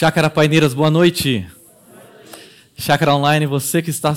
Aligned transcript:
Chácara 0.00 0.30
Paineiras, 0.30 0.72
boa 0.72 0.90
noite. 0.90 1.46
Chácara 2.74 3.14
Online, 3.14 3.44
você 3.44 3.82
que 3.82 3.90
está 3.90 4.14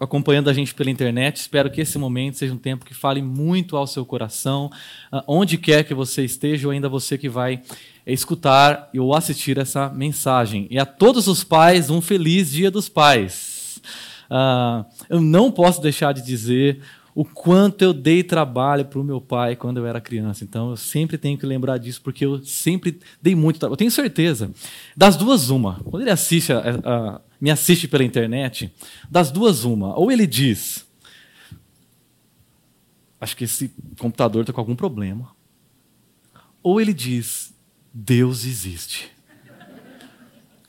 acompanhando 0.00 0.50
a 0.50 0.52
gente 0.52 0.74
pela 0.74 0.90
internet, 0.90 1.36
espero 1.36 1.70
que 1.70 1.80
esse 1.80 1.96
momento 1.96 2.38
seja 2.38 2.52
um 2.52 2.58
tempo 2.58 2.84
que 2.84 2.92
fale 2.92 3.22
muito 3.22 3.76
ao 3.76 3.86
seu 3.86 4.04
coração, 4.04 4.68
ah, 5.12 5.22
onde 5.28 5.58
quer 5.58 5.84
que 5.84 5.94
você 5.94 6.24
esteja, 6.24 6.66
ou 6.66 6.72
ainda 6.72 6.88
você 6.88 7.16
que 7.16 7.28
vai 7.28 7.62
escutar 8.04 8.90
ou 8.98 9.14
assistir 9.14 9.58
essa 9.58 9.88
mensagem. 9.90 10.66
E 10.68 10.76
a 10.76 10.84
todos 10.84 11.28
os 11.28 11.44
pais, 11.44 11.88
um 11.88 12.00
feliz 12.00 12.50
Dia 12.50 12.68
dos 12.68 12.88
Pais. 12.88 13.80
Uh, 14.28 14.84
eu 15.08 15.20
não 15.20 15.52
posso 15.52 15.80
deixar 15.80 16.12
de 16.12 16.22
dizer 16.22 16.82
o 17.14 17.24
quanto 17.24 17.82
eu 17.82 17.92
dei 17.92 18.22
trabalho 18.22 18.84
para 18.86 18.98
o 18.98 19.04
meu 19.04 19.20
pai 19.20 19.54
quando 19.54 19.78
eu 19.78 19.86
era 19.86 20.00
criança. 20.00 20.44
Então 20.44 20.70
eu 20.70 20.76
sempre 20.76 21.18
tenho 21.18 21.36
que 21.36 21.44
lembrar 21.44 21.78
disso, 21.78 22.00
porque 22.02 22.24
eu 22.24 22.42
sempre 22.44 22.98
dei 23.20 23.34
muito 23.34 23.58
trabalho. 23.58 23.74
Eu 23.74 23.78
tenho 23.78 23.90
certeza. 23.90 24.50
Das 24.96 25.16
duas, 25.16 25.50
uma. 25.50 25.80
Quando 25.84 26.02
ele 26.02 26.10
assiste 26.10 26.52
a, 26.52 26.60
a, 26.84 27.20
me 27.40 27.50
assiste 27.50 27.86
pela 27.86 28.04
internet, 28.04 28.72
das 29.10 29.30
duas, 29.30 29.64
uma. 29.64 29.98
Ou 29.98 30.10
ele 30.10 30.26
diz: 30.26 30.86
Acho 33.20 33.36
que 33.36 33.44
esse 33.44 33.70
computador 33.98 34.40
está 34.42 34.52
com 34.52 34.60
algum 34.60 34.74
problema. 34.74 35.30
Ou 36.62 36.80
ele 36.80 36.94
diz: 36.94 37.52
Deus 37.92 38.44
existe. 38.44 39.10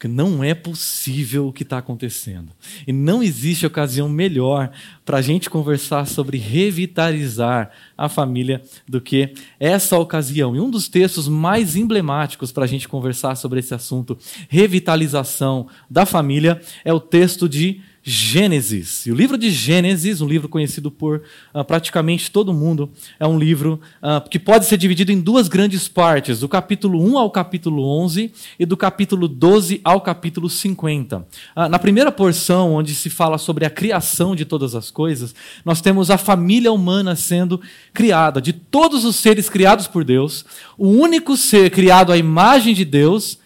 Porque 0.04 0.14
não 0.14 0.44
é 0.44 0.54
possível 0.54 1.48
o 1.48 1.54
que 1.54 1.64
está 1.64 1.78
acontecendo. 1.78 2.52
E 2.86 2.92
não 2.92 3.23
existe 3.23 3.66
ocasião 3.66 4.10
melhor 4.10 4.70
para 5.06 5.20
a 5.20 5.22
gente 5.22 5.50
conversar 5.50 6.08
sobre 6.08 6.38
revitalizar 6.38 7.72
a 7.98 8.10
família 8.10 8.62
do 8.86 9.00
que 9.00 9.34
essa 9.58 9.98
ocasião. 9.98 10.58
E 10.58 10.60
um 10.60 10.70
dos 10.70 10.90
textos 10.90 11.30
mais 11.30 11.78
emblemáticos 11.78 12.52
para 12.52 12.66
a 12.66 12.68
gente 12.68 12.86
conversar 12.86 13.36
sobre 13.36 13.62
esse 13.62 13.73
assunto, 13.73 14.18
revitalização 14.50 15.70
da 15.90 16.06
família, 16.06 16.62
é 16.84 16.92
o 16.92 17.00
texto 17.00 17.48
de 17.48 17.80
Gênesis. 18.06 19.06
E 19.06 19.12
o 19.12 19.16
livro 19.16 19.38
de 19.38 19.50
Gênesis, 19.50 20.20
um 20.20 20.28
livro 20.28 20.50
conhecido 20.50 20.92
por 20.92 21.22
uh, 21.54 21.64
praticamente 21.64 22.30
todo 22.30 22.54
mundo, 22.54 22.92
é 23.18 23.26
um 23.26 23.40
livro 23.40 23.80
uh, 24.02 24.30
que 24.30 24.38
pode 24.38 24.66
ser 24.66 24.78
dividido 24.78 25.14
em 25.14 25.22
duas 25.22 25.48
grandes 25.48 25.88
partes, 25.88 26.42
do 26.42 26.50
capítulo 26.50 27.02
1 27.02 27.18
ao 27.18 27.32
capítulo 27.32 27.86
11 28.02 28.34
e 28.60 28.66
do 28.66 28.76
capítulo 28.76 29.26
12 29.30 29.80
ao 29.86 30.02
capítulo 30.02 30.50
50. 30.50 31.20
Uh, 31.20 31.26
ah, 31.56 31.70
na 31.70 31.80
primeira 31.80 32.12
porção, 32.12 32.73
onde 32.73 32.94
se 32.94 33.10
fala 33.10 33.38
sobre 33.38 33.66
a 33.66 33.70
criação 33.70 34.36
de 34.36 34.44
todas 34.44 34.76
as 34.76 34.92
coisas, 34.92 35.34
nós 35.64 35.80
temos 35.80 36.12
a 36.12 36.17
família 36.17 36.73
humana 36.73 37.16
sendo 37.16 37.62
criada. 37.94 38.42
De 38.42 38.52
todos 38.52 39.06
os 39.06 39.16
seres 39.16 39.50
criados 39.50 39.88
por 39.88 40.04
Deus, 40.04 40.44
o 40.78 40.90
único 40.90 41.38
ser 41.38 41.70
criado 41.72 42.12
à 42.12 42.17
imagem 42.17 42.73
de 42.73 42.84
Deus 42.84 43.40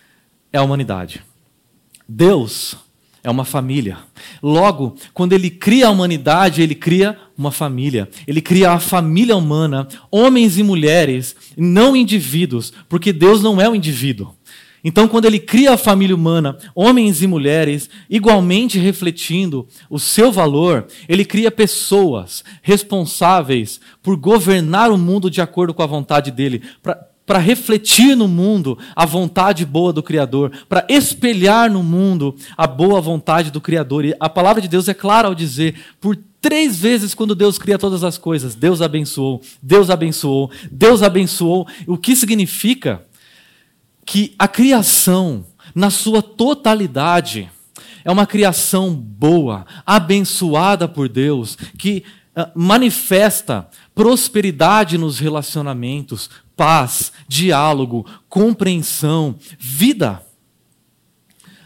é 0.51 0.57
a 0.57 0.63
humanidade. 0.63 1.21
Deus 2.09 2.75
é 3.23 3.29
uma 3.29 3.45
família. 3.45 3.97
Logo, 4.41 4.95
quando 5.13 5.33
ele 5.33 5.49
cria 5.49 5.87
a 5.87 5.91
humanidade, 5.91 6.61
ele 6.61 6.75
cria 6.75 7.17
uma 7.37 7.51
família. 7.51 8.09
Ele 8.27 8.41
cria 8.41 8.71
a 8.71 8.79
família 8.79 9.35
humana, 9.35 9.87
homens 10.11 10.57
e 10.57 10.63
mulheres, 10.63 11.35
não 11.55 11.95
indivíduos, 11.95 12.73
porque 12.89 13.13
Deus 13.13 13.41
não 13.41 13.61
é 13.61 13.67
o 13.67 13.71
um 13.71 13.75
indivíduo. 13.75 14.35
Então, 14.83 15.07
quando 15.07 15.25
ele 15.25 15.39
cria 15.39 15.73
a 15.73 15.77
família 15.77 16.15
humana, 16.15 16.57
homens 16.73 17.21
e 17.21 17.27
mulheres, 17.27 17.89
igualmente 18.09 18.79
refletindo 18.79 19.67
o 19.89 19.99
seu 19.99 20.31
valor, 20.31 20.87
ele 21.09 21.25
cria 21.25 21.51
pessoas 21.51 22.43
responsáveis 22.61 23.81
por 24.01 24.15
governar 24.15 24.91
o 24.91 24.97
mundo 24.97 25.29
de 25.29 25.41
acordo 25.41 25.73
com 25.73 25.83
a 25.83 25.87
vontade 25.87 26.31
dele, 26.31 26.61
para 27.27 27.39
refletir 27.39 28.15
no 28.15 28.25
mundo 28.25 28.79
a 28.95 29.05
vontade 29.05 29.65
boa 29.65 29.91
do 29.91 30.01
Criador, 30.01 30.49
para 30.69 30.85
espelhar 30.87 31.69
no 31.69 31.83
mundo 31.83 32.33
a 32.55 32.65
boa 32.65 33.01
vontade 33.01 33.51
do 33.51 33.59
Criador. 33.59 34.05
E 34.05 34.15
a 34.17 34.29
palavra 34.29 34.61
de 34.61 34.69
Deus 34.69 34.87
é 34.87 34.93
clara 34.93 35.27
ao 35.27 35.35
dizer: 35.35 35.75
por 35.99 36.17
três 36.39 36.79
vezes, 36.79 37.13
quando 37.13 37.35
Deus 37.35 37.57
cria 37.57 37.77
todas 37.77 38.01
as 38.05 38.17
coisas, 38.17 38.55
Deus 38.55 38.81
abençoou, 38.81 39.41
Deus 39.61 39.89
abençoou, 39.89 40.49
Deus 40.71 41.03
abençoou. 41.03 41.67
O 41.85 41.97
que 41.97 42.15
significa 42.15 43.03
que 44.05 44.33
a 44.39 44.47
criação, 44.47 45.45
na 45.75 45.89
sua 45.89 46.21
totalidade, 46.21 47.51
é 48.05 48.11
uma 48.11 48.25
criação 48.25 48.93
boa, 48.93 49.65
abençoada 49.85 50.87
por 50.87 51.09
Deus, 51.09 51.57
que 51.77 52.05
uh, 52.37 52.49
manifesta 52.55 53.67
prosperidade 53.93 54.97
nos 54.97 55.19
relacionamentos, 55.19 56.29
paz, 56.57 57.13
diálogo, 57.27 58.05
compreensão, 58.27 59.35
vida. 59.59 60.23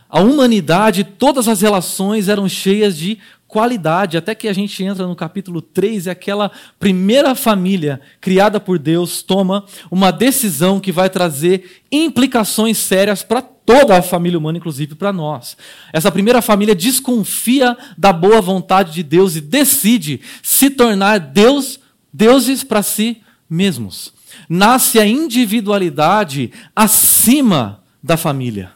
A 0.09 0.19
humanidade, 0.19 1.05
todas 1.05 1.47
as 1.47 1.61
relações 1.61 2.27
eram 2.27 2.49
cheias 2.49 2.97
de 2.97 3.17
qualidade, 3.47 4.17
até 4.17 4.35
que 4.35 4.47
a 4.47 4.53
gente 4.53 4.83
entra 4.83 5.07
no 5.07 5.15
capítulo 5.15 5.61
3 5.61 6.05
e 6.05 6.09
aquela 6.09 6.51
primeira 6.79 7.33
família 7.33 8.01
criada 8.19 8.59
por 8.59 8.77
Deus 8.77 9.21
toma 9.21 9.65
uma 9.89 10.11
decisão 10.11 10.79
que 10.79 10.91
vai 10.91 11.09
trazer 11.09 11.81
implicações 11.91 12.77
sérias 12.77 13.23
para 13.23 13.41
toda 13.41 13.97
a 13.97 14.01
família 14.01 14.37
humana, 14.37 14.57
inclusive 14.57 14.95
para 14.95 15.13
nós. 15.13 15.55
Essa 15.93 16.11
primeira 16.11 16.41
família 16.41 16.75
desconfia 16.75 17.77
da 17.97 18.11
boa 18.11 18.41
vontade 18.41 18.93
de 18.93 19.03
Deus 19.03 19.35
e 19.35 19.41
decide 19.41 20.21
se 20.41 20.69
tornar 20.69 21.19
Deus, 21.19 21.79
deuses 22.13 22.63
para 22.63 22.81
si 22.81 23.21
mesmos 23.49 24.20
nasce 24.49 24.99
a 24.99 25.05
individualidade 25.05 26.51
acima 26.75 27.83
da 28.01 28.17
família. 28.17 28.73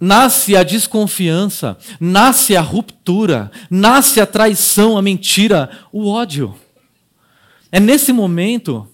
Nasce 0.00 0.56
a 0.56 0.62
desconfiança, 0.62 1.76
nasce 1.98 2.56
a 2.56 2.60
ruptura, 2.60 3.50
nasce 3.68 4.20
a 4.20 4.26
traição, 4.26 4.96
a 4.96 5.02
mentira, 5.02 5.70
o 5.92 6.08
ódio. 6.08 6.54
É 7.72 7.80
nesse 7.80 8.12
momento 8.12 8.88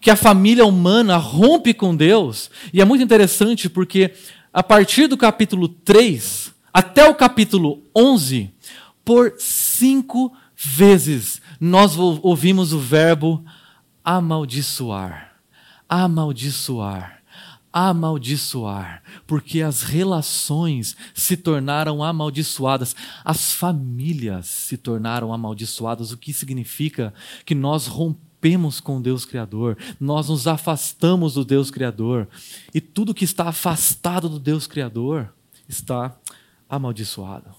que 0.00 0.10
a 0.10 0.16
família 0.16 0.66
humana 0.66 1.16
rompe 1.16 1.72
com 1.72 1.94
Deus, 1.94 2.50
e 2.72 2.80
é 2.80 2.84
muito 2.84 3.02
interessante 3.02 3.68
porque 3.68 4.12
a 4.52 4.62
partir 4.62 5.06
do 5.06 5.16
capítulo 5.16 5.68
3 5.68 6.52
até 6.72 7.08
o 7.08 7.14
capítulo 7.14 7.82
11, 7.96 8.50
por 9.04 9.34
cinco 9.38 10.32
vezes 10.56 11.40
nós 11.60 11.96
ouvimos 11.96 12.72
o 12.72 12.78
verbo 12.78 13.44
amaldiçoar, 14.08 15.38
amaldiçoar, 15.86 17.22
amaldiçoar, 17.70 19.02
porque 19.26 19.60
as 19.60 19.82
relações 19.82 20.96
se 21.12 21.36
tornaram 21.36 22.02
amaldiçoadas, 22.02 22.96
as 23.22 23.52
famílias 23.52 24.46
se 24.46 24.78
tornaram 24.78 25.30
amaldiçoadas, 25.30 26.10
o 26.10 26.16
que 26.16 26.32
significa 26.32 27.12
que 27.44 27.54
nós 27.54 27.86
rompemos 27.86 28.80
com 28.80 29.02
Deus 29.02 29.26
Criador, 29.26 29.76
nós 30.00 30.30
nos 30.30 30.46
afastamos 30.46 31.34
do 31.34 31.44
Deus 31.44 31.70
Criador, 31.70 32.26
e 32.72 32.80
tudo 32.80 33.12
que 33.12 33.26
está 33.26 33.48
afastado 33.48 34.26
do 34.26 34.38
Deus 34.38 34.66
Criador 34.66 35.34
está 35.68 36.16
amaldiçoado. 36.66 37.50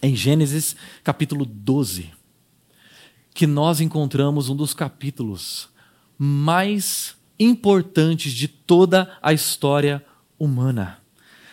Em 0.00 0.14
Gênesis 0.14 0.76
capítulo 1.02 1.44
12, 1.44 2.21
que 3.34 3.46
nós 3.46 3.80
encontramos 3.80 4.48
um 4.48 4.56
dos 4.56 4.74
capítulos 4.74 5.68
mais 6.18 7.16
importantes 7.38 8.32
de 8.32 8.46
toda 8.46 9.10
a 9.22 9.32
história 9.32 10.04
humana. 10.38 10.98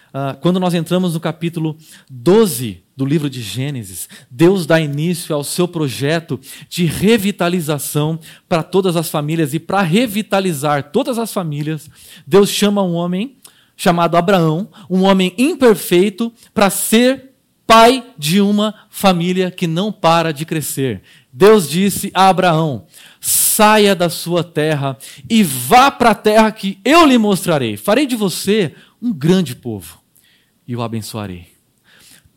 Uh, 0.09 0.35
quando 0.41 0.59
nós 0.59 0.73
entramos 0.73 1.13
no 1.13 1.19
capítulo 1.19 1.77
12 2.09 2.83
do 2.97 3.05
livro 3.05 3.29
de 3.29 3.41
Gênesis, 3.41 4.09
Deus 4.29 4.65
dá 4.65 4.79
início 4.79 5.35
ao 5.35 5.43
seu 5.43 5.67
projeto 5.67 6.39
de 6.67 6.85
revitalização 6.85 8.19
para 8.47 8.63
todas 8.63 8.95
as 8.95 9.09
famílias. 9.09 9.53
E 9.53 9.59
para 9.59 9.81
revitalizar 9.81 10.91
todas 10.91 11.19
as 11.19 11.31
famílias, 11.31 11.89
Deus 12.25 12.49
chama 12.49 12.81
um 12.83 12.93
homem 12.93 13.37
chamado 13.77 14.17
Abraão, 14.17 14.67
um 14.89 15.03
homem 15.03 15.33
imperfeito, 15.37 16.33
para 16.53 16.69
ser 16.69 17.29
pai 17.65 18.03
de 18.17 18.41
uma 18.41 18.73
família 18.89 19.51
que 19.51 19.67
não 19.67 19.91
para 19.91 20.33
de 20.33 20.43
crescer. 20.43 21.03
Deus 21.31 21.69
disse 21.69 22.11
a 22.13 22.29
Abraão: 22.29 22.85
saia 23.21 23.95
da 23.95 24.09
sua 24.09 24.43
terra 24.43 24.97
e 25.29 25.43
vá 25.43 25.91
para 25.91 26.11
a 26.11 26.15
terra 26.15 26.51
que 26.51 26.79
eu 26.83 27.05
lhe 27.05 27.17
mostrarei. 27.17 27.77
Farei 27.77 28.05
de 28.05 28.15
você 28.15 28.73
um 29.01 29.13
grande 29.13 29.55
povo 29.55 29.99
e 30.67 30.75
o 30.75 30.81
abençoarei. 30.81 31.47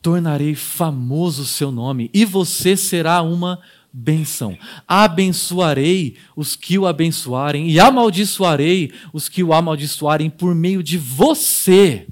Tornarei 0.01 0.55
famoso 0.55 1.43
o 1.43 1.47
seu 1.47 1.71
nome 1.71 2.11
e 2.13 2.25
você 2.25 2.77
será 2.77 3.23
uma 3.23 3.61
benção. 3.93 4.57
Abençoarei 4.89 6.17
os 6.35 6.57
que 6.57 6.79
o 6.79 6.87
abençoarem 6.87 7.71
e 7.71 7.79
amaldiçoarei 7.79 8.93
os 9.13 9.29
que 9.29 9.43
o 9.43 9.53
amaldiçoarem 9.53 10.31
por 10.31 10.55
meio 10.55 10.83
de 10.83 10.99
você. 10.99 12.07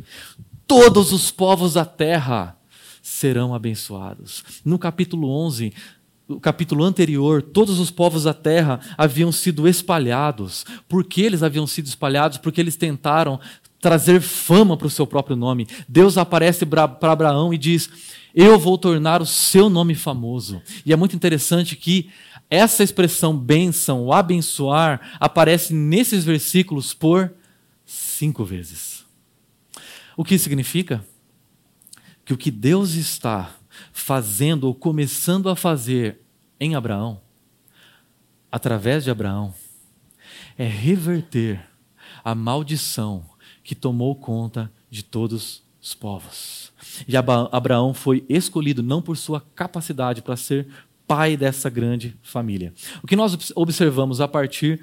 Todos 0.66 1.12
os 1.12 1.30
povos 1.30 1.74
da 1.74 1.84
terra 1.84 2.56
serão 3.02 3.54
abençoados. 3.54 4.44
No 4.64 4.78
capítulo 4.78 5.28
11, 5.28 5.72
o 6.30 6.40
capítulo 6.40 6.84
anterior, 6.84 7.42
todos 7.42 7.80
os 7.80 7.90
povos 7.90 8.24
da 8.24 8.32
terra 8.32 8.80
haviam 8.96 9.32
sido 9.32 9.66
espalhados. 9.66 10.64
Por 10.88 11.04
que 11.04 11.22
eles 11.22 11.42
haviam 11.42 11.66
sido 11.66 11.86
espalhados? 11.86 12.38
Porque 12.38 12.60
eles 12.60 12.76
tentaram 12.76 13.40
trazer 13.80 14.20
fama 14.20 14.76
para 14.76 14.86
o 14.86 14.90
seu 14.90 15.06
próprio 15.06 15.34
nome. 15.34 15.66
Deus 15.88 16.16
aparece 16.16 16.64
para 16.64 16.84
Abraão 16.84 17.52
e 17.52 17.58
diz: 17.58 17.90
Eu 18.32 18.58
vou 18.58 18.78
tornar 18.78 19.20
o 19.20 19.26
seu 19.26 19.68
nome 19.68 19.94
famoso. 19.94 20.62
E 20.86 20.92
é 20.92 20.96
muito 20.96 21.16
interessante 21.16 21.74
que 21.74 22.10
essa 22.48 22.84
expressão 22.84 23.36
bênção, 23.36 24.04
o 24.04 24.12
abençoar, 24.12 25.16
aparece 25.18 25.74
nesses 25.74 26.24
versículos 26.24 26.94
por 26.94 27.32
cinco 27.84 28.44
vezes. 28.44 29.04
O 30.16 30.24
que 30.24 30.38
significa? 30.38 31.04
Que 32.24 32.34
o 32.34 32.36
que 32.36 32.50
Deus 32.50 32.94
está 32.94 33.56
fazendo 33.92 34.64
ou 34.64 34.74
começando 34.74 35.48
a 35.48 35.56
fazer 35.56 36.20
em 36.58 36.74
Abraão, 36.74 37.20
através 38.50 39.04
de 39.04 39.10
Abraão, 39.10 39.54
é 40.58 40.66
reverter 40.66 41.64
a 42.22 42.34
maldição 42.34 43.24
que 43.62 43.74
tomou 43.74 44.14
conta 44.14 44.70
de 44.90 45.02
todos 45.02 45.62
os 45.80 45.94
povos. 45.94 46.72
E 47.06 47.16
Abraão 47.16 47.94
foi 47.94 48.24
escolhido 48.28 48.82
não 48.82 49.00
por 49.00 49.16
sua 49.16 49.40
capacidade 49.54 50.22
para 50.22 50.36
ser 50.36 50.68
pai 51.10 51.36
dessa 51.36 51.68
grande 51.68 52.16
família. 52.22 52.72
O 53.02 53.06
que 53.08 53.16
nós 53.16 53.50
observamos 53.56 54.20
a 54.20 54.28
partir 54.28 54.80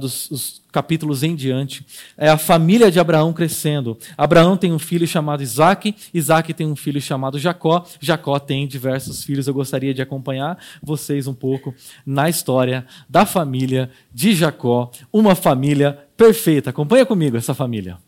dos, 0.00 0.26
dos, 0.26 0.62
capítulos 0.72 1.22
em 1.22 1.34
diante 1.34 1.84
é 2.16 2.30
a 2.30 2.38
família 2.38 2.90
de 2.90 2.98
Abraão 2.98 3.30
crescendo. 3.30 3.98
Abraão 4.16 4.56
tem 4.56 4.72
um 4.72 4.78
filho 4.78 5.06
chamado 5.06 5.42
Isaac, 5.42 5.94
Isaac 6.14 6.54
tem 6.54 6.66
um 6.66 6.74
filho 6.74 6.98
chamado 6.98 7.38
Jacó, 7.38 7.84
Jacó 8.00 8.38
tem 8.38 8.66
diversos 8.66 9.22
filhos. 9.22 9.46
Eu 9.46 9.52
gostaria 9.52 9.92
de 9.92 10.00
acompanhar 10.00 10.58
vocês 10.82 11.26
um 11.26 11.34
pouco 11.34 11.74
na 12.06 12.30
história 12.30 12.86
da 13.06 13.26
família 13.26 13.90
de 14.10 14.34
Jacó, 14.34 14.90
uma 15.12 15.34
família 15.34 16.06
perfeita. 16.16 16.70
Acompanha 16.70 17.04
comigo 17.04 17.36
essa 17.36 17.52
família. 17.52 17.98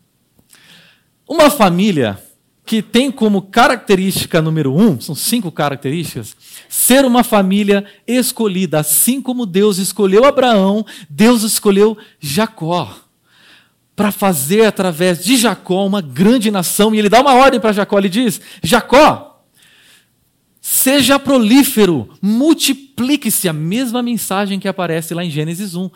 Uma 1.27 1.51
família 1.51 2.17
que 2.69 2.83
tem 2.83 3.09
como 3.11 3.41
característica 3.41 4.43
número 4.43 4.75
um, 4.75 5.01
são 5.01 5.15
cinco 5.15 5.51
características, 5.51 6.37
ser 6.69 7.03
uma 7.03 7.23
família 7.23 7.83
escolhida. 8.05 8.81
Assim 8.81 9.19
como 9.19 9.47
Deus 9.47 9.79
escolheu 9.79 10.23
Abraão, 10.23 10.85
Deus 11.09 11.41
escolheu 11.41 11.97
Jacó. 12.19 12.95
Para 13.95 14.11
fazer 14.11 14.67
através 14.67 15.23
de 15.23 15.35
Jacó 15.35 15.83
uma 15.83 15.99
grande 15.99 16.51
nação. 16.51 16.93
E 16.93 16.99
ele 16.99 17.09
dá 17.09 17.21
uma 17.21 17.33
ordem 17.33 17.59
para 17.59 17.73
Jacó: 17.73 17.97
ele 17.97 18.07
diz: 18.07 18.39
Jacó, 18.61 19.43
seja 20.61 21.17
prolífero, 21.17 22.07
multiplique-se. 22.21 23.49
A 23.49 23.53
mesma 23.53 24.03
mensagem 24.03 24.59
que 24.59 24.67
aparece 24.67 25.15
lá 25.15 25.25
em 25.25 25.31
Gênesis 25.31 25.73
1. 25.73 25.89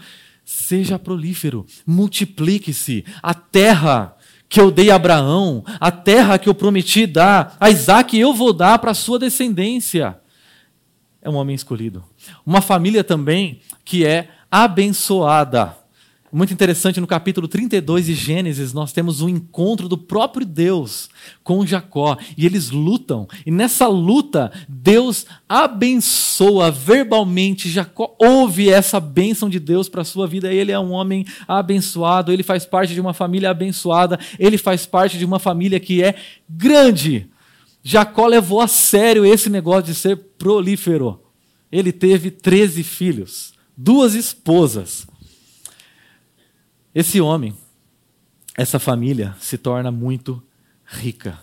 Seja 0.43 0.97
prolífero, 0.97 1.67
multiplique-se. 1.85 3.05
A 3.21 3.35
terra 3.35 4.17
que 4.53 4.61
eu 4.61 4.69
dei 4.69 4.91
a 4.91 4.95
Abraão, 4.97 5.65
a 5.79 5.89
terra 5.89 6.37
que 6.37 6.47
eu 6.47 6.53
prometi 6.53 7.07
dar 7.07 7.57
a 7.59 7.71
Isaac, 7.71 8.15
eu 8.15 8.35
vou 8.35 8.53
dar 8.53 8.77
para 8.77 8.91
a 8.91 8.93
sua 8.93 9.17
descendência. 9.17 10.15
É 11.23 11.27
um 11.27 11.33
homem 11.33 11.55
escolhido. 11.55 12.03
Uma 12.45 12.61
família 12.61 13.03
também 13.03 13.61
que 13.83 14.05
é 14.05 14.29
abençoada. 14.51 15.75
Muito 16.33 16.51
interessante, 16.51 16.99
no 16.99 17.05
capítulo 17.05 17.47
32 17.47 18.07
de 18.07 18.15
Gênesis, 18.15 18.73
nós 18.73 18.91
temos 18.91 19.21
um 19.21 19.29
encontro 19.29 19.87
do 19.87 19.95
próprio 19.95 20.43
Deus 20.43 21.07
com 21.43 21.63
Jacó. 21.63 22.17
E 22.35 22.43
eles 22.43 22.71
lutam. 22.71 23.27
E 23.45 23.51
nessa 23.51 23.87
luta, 23.87 24.51
Deus 24.67 25.27
abençoa 25.47 26.71
verbalmente. 26.71 27.69
Jacó 27.69 28.15
ouve 28.19 28.67
essa 28.67 28.99
bênção 28.99 29.47
de 29.47 29.59
Deus 29.59 29.87
para 29.87 30.01
a 30.01 30.05
sua 30.05 30.25
vida. 30.25 30.51
Ele 30.51 30.71
é 30.71 30.79
um 30.79 30.89
homem 30.93 31.23
abençoado. 31.47 32.31
Ele 32.31 32.41
faz 32.41 32.65
parte 32.65 32.95
de 32.95 32.99
uma 32.99 33.13
família 33.13 33.51
abençoada. 33.51 34.19
Ele 34.39 34.57
faz 34.57 34.87
parte 34.87 35.19
de 35.19 35.25
uma 35.25 35.37
família 35.37 35.79
que 35.79 36.01
é 36.01 36.15
grande. 36.49 37.29
Jacó 37.83 38.25
levou 38.25 38.59
a 38.59 38.67
sério 38.67 39.23
esse 39.23 39.51
negócio 39.51 39.83
de 39.83 39.93
ser 39.93 40.15
prolífero. 40.39 41.21
Ele 41.71 41.91
teve 41.91 42.31
13 42.31 42.81
filhos, 42.81 43.53
duas 43.77 44.15
esposas. 44.15 45.12
Esse 46.95 47.19
homem, 47.19 47.55
essa 48.55 48.77
família 48.77 49.35
se 49.39 49.57
torna 49.57 49.91
muito 49.91 50.43
rica. 50.85 51.39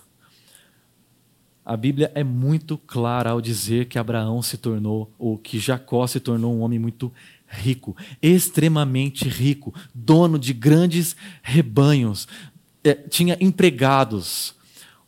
A 1.64 1.76
Bíblia 1.76 2.12
é 2.14 2.22
muito 2.22 2.78
clara 2.78 3.30
ao 3.30 3.40
dizer 3.40 3.86
que 3.86 3.98
Abraão 3.98 4.42
se 4.42 4.56
tornou, 4.56 5.12
ou 5.18 5.36
que 5.36 5.58
Jacó 5.58 6.06
se 6.06 6.20
tornou 6.20 6.54
um 6.54 6.60
homem 6.60 6.78
muito 6.78 7.12
rico, 7.48 7.96
extremamente 8.22 9.28
rico, 9.28 9.74
dono 9.92 10.38
de 10.38 10.52
grandes 10.52 11.16
rebanhos, 11.42 12.28
é, 12.84 12.94
tinha 12.94 13.36
empregados, 13.40 14.54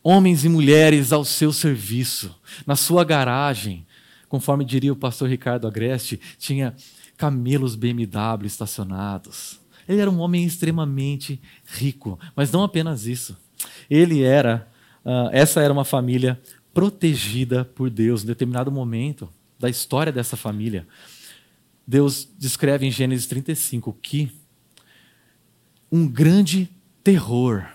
homens 0.03 0.45
e 0.45 0.49
mulheres 0.49 1.13
ao 1.13 1.25
seu 1.25 1.53
serviço. 1.53 2.35
Na 2.67 2.75
sua 2.75 3.05
garagem, 3.05 3.87
conforme 4.29 4.65
diria 4.65 4.93
o 4.93 4.97
pastor 4.97 5.29
Ricardo 5.29 5.69
Agreste, 5.69 6.21
tinha 6.37 6.75
camelos 7.17 7.77
BMW 7.77 8.45
estacionados. 8.45 9.62
Ele 9.93 10.01
era 10.01 10.11
um 10.11 10.21
homem 10.21 10.45
extremamente 10.45 11.41
rico, 11.67 12.19
mas 12.35 12.51
não 12.51 12.63
apenas 12.63 13.07
isso. 13.07 13.37
Ele 13.91 14.23
era, 14.23 14.67
uh, 15.05 15.29
essa 15.33 15.61
era 15.61 15.73
uma 15.73 15.85
família 15.85 16.41
protegida 16.73 17.65
por 17.65 17.91
Deus. 17.91 18.23
Em 18.23 18.27
determinado 18.27 18.73
momento 18.73 19.29
da 19.59 19.69
história 19.69 20.11
dessa 20.11 20.37
família, 20.37 20.87
Deus 21.87 22.27
descreve 22.39 22.87
em 22.87 22.91
Gênesis 22.91 23.27
35 23.27 23.93
que 24.01 24.33
um 25.91 26.09
grande 26.09 26.71
terror 27.05 27.67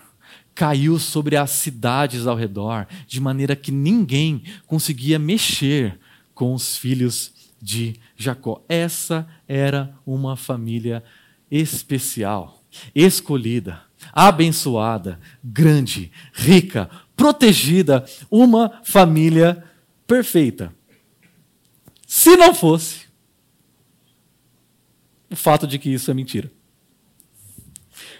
caiu 0.55 0.97
sobre 0.97 1.37
as 1.37 1.51
cidades 1.51 2.25
ao 2.25 2.35
redor, 2.35 2.87
de 3.05 3.21
maneira 3.21 3.55
que 3.55 3.71
ninguém 3.71 4.41
conseguia 4.65 5.19
mexer 5.19 5.99
com 6.33 6.51
os 6.51 6.75
filhos 6.75 7.31
de 7.61 7.95
Jacó. 8.15 8.63
Essa 8.67 9.27
era 9.47 9.93
uma 10.03 10.35
família 10.35 11.03
especial, 11.49 12.63
escolhida, 12.93 13.81
abençoada, 14.13 15.19
grande, 15.43 16.11
rica, 16.33 16.89
protegida, 17.15 18.05
uma 18.29 18.81
família 18.83 19.63
perfeita. 20.05 20.73
Se 22.05 22.35
não 22.37 22.53
fosse 22.53 23.07
o 25.29 25.35
fato 25.35 25.67
de 25.67 25.77
que 25.77 25.89
isso 25.89 26.09
é 26.09 26.13
mentira. 26.13 26.51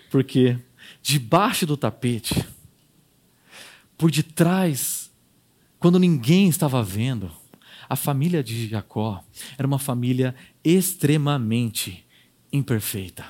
Porque 0.09 0.59
debaixo 1.01 1.65
do 1.65 1.77
tapete, 1.77 2.45
por 3.97 4.11
detrás, 4.11 5.11
quando 5.79 5.99
ninguém 5.99 6.49
estava 6.49 6.83
vendo, 6.83 7.31
a 7.89 7.95
família 7.95 8.43
de 8.43 8.67
Jacó 8.67 9.23
era 9.57 9.65
uma 9.65 9.79
família 9.79 10.35
extremamente 10.63 12.05
imperfeita, 12.51 13.25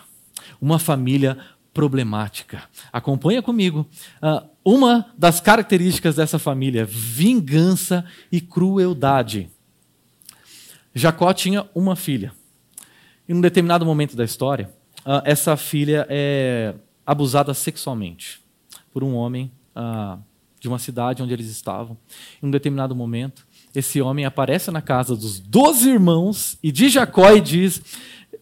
uma 0.61 0.79
família 0.79 1.37
problemática. 1.73 2.63
Acompanha 2.91 3.41
comigo. 3.41 3.87
Uh, 4.21 4.47
uma 4.65 5.13
das 5.15 5.39
características 5.39 6.15
dessa 6.15 6.39
família: 6.39 6.83
vingança 6.85 8.03
e 8.31 8.41
crueldade. 8.41 9.49
Jacó 10.93 11.31
tinha 11.33 11.69
uma 11.75 11.95
filha. 11.95 12.33
Em 13.29 13.35
um 13.35 13.41
determinado 13.41 13.85
momento 13.85 14.15
da 14.15 14.25
história, 14.25 14.73
uh, 15.05 15.21
essa 15.23 15.55
filha 15.55 16.07
é 16.09 16.73
abusada 17.05 17.53
sexualmente 17.53 18.41
por 18.91 19.03
um 19.03 19.13
homem 19.13 19.51
uh, 19.75 20.19
de 20.59 20.67
uma 20.67 20.79
cidade 20.79 21.21
onde 21.21 21.33
eles 21.33 21.47
estavam. 21.47 21.95
Em 22.41 22.47
um 22.47 22.51
determinado 22.51 22.95
momento, 22.95 23.45
esse 23.75 24.01
homem 24.01 24.25
aparece 24.25 24.71
na 24.71 24.81
casa 24.81 25.15
dos 25.15 25.39
doze 25.39 25.89
irmãos 25.89 26.57
e 26.63 26.71
de 26.71 26.89
Jacó 26.89 27.31
e 27.31 27.39
diz: 27.39 27.81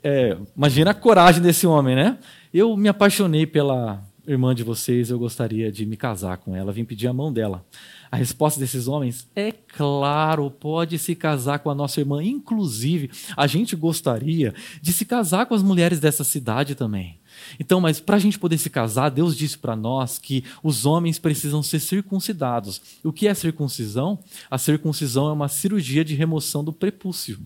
é, 0.08 0.38
imagina 0.56 0.92
a 0.92 0.94
coragem 0.94 1.42
desse 1.42 1.66
homem, 1.66 1.96
né? 1.96 2.20
Eu 2.54 2.78
me 2.78 2.88
apaixonei 2.88 3.48
pela 3.48 4.04
irmã 4.28 4.54
de 4.54 4.62
vocês, 4.62 5.10
eu 5.10 5.18
gostaria 5.18 5.72
de 5.72 5.84
me 5.84 5.98
casar 5.98 6.38
com 6.38 6.56
ela, 6.56 6.72
vim 6.72 6.86
pedir 6.86 7.08
a 7.08 7.14
mão 7.14 7.34
dela. 7.34 7.66
A 8.12 8.16
resposta 8.16 8.60
desses 8.60 8.88
homens 8.88 9.28
é 9.36 9.52
claro, 9.52 10.52
pode 10.52 11.00
se 11.00 11.16
casar 11.16 11.58
com 11.58 11.72
a 11.72 11.76
nossa 11.76 12.00
irmã. 12.00 12.24
Inclusive, 12.24 13.10
a 13.36 13.48
gente 13.48 13.76
gostaria 13.76 14.54
de 14.80 14.94
se 14.94 15.06
casar 15.06 15.48
com 15.48 15.56
as 15.56 15.64
mulheres 15.64 16.00
dessa 16.00 16.24
cidade 16.24 16.76
também. 16.76 17.20
Então, 17.60 17.82
mas 17.82 18.00
para 18.00 18.18
a 18.18 18.20
gente 18.20 18.38
poder 18.38 18.60
se 18.60 18.70
casar, 18.70 19.10
Deus 19.10 19.36
disse 19.36 19.58
para 19.58 19.76
nós 19.76 20.20
que 20.20 20.44
os 20.62 20.86
homens 20.86 21.18
precisam 21.18 21.64
ser 21.64 21.80
circuncidados. 21.80 22.80
O 23.04 23.12
que 23.12 23.28
é 23.28 23.34
circuncisão? 23.34 24.20
A 24.52 24.60
circuncisão 24.60 25.30
é 25.30 25.34
uma 25.34 25.48
cirurgia 25.48 26.06
de 26.06 26.14
remoção 26.14 26.64
do 26.64 26.72
prepúcio. 26.72 27.40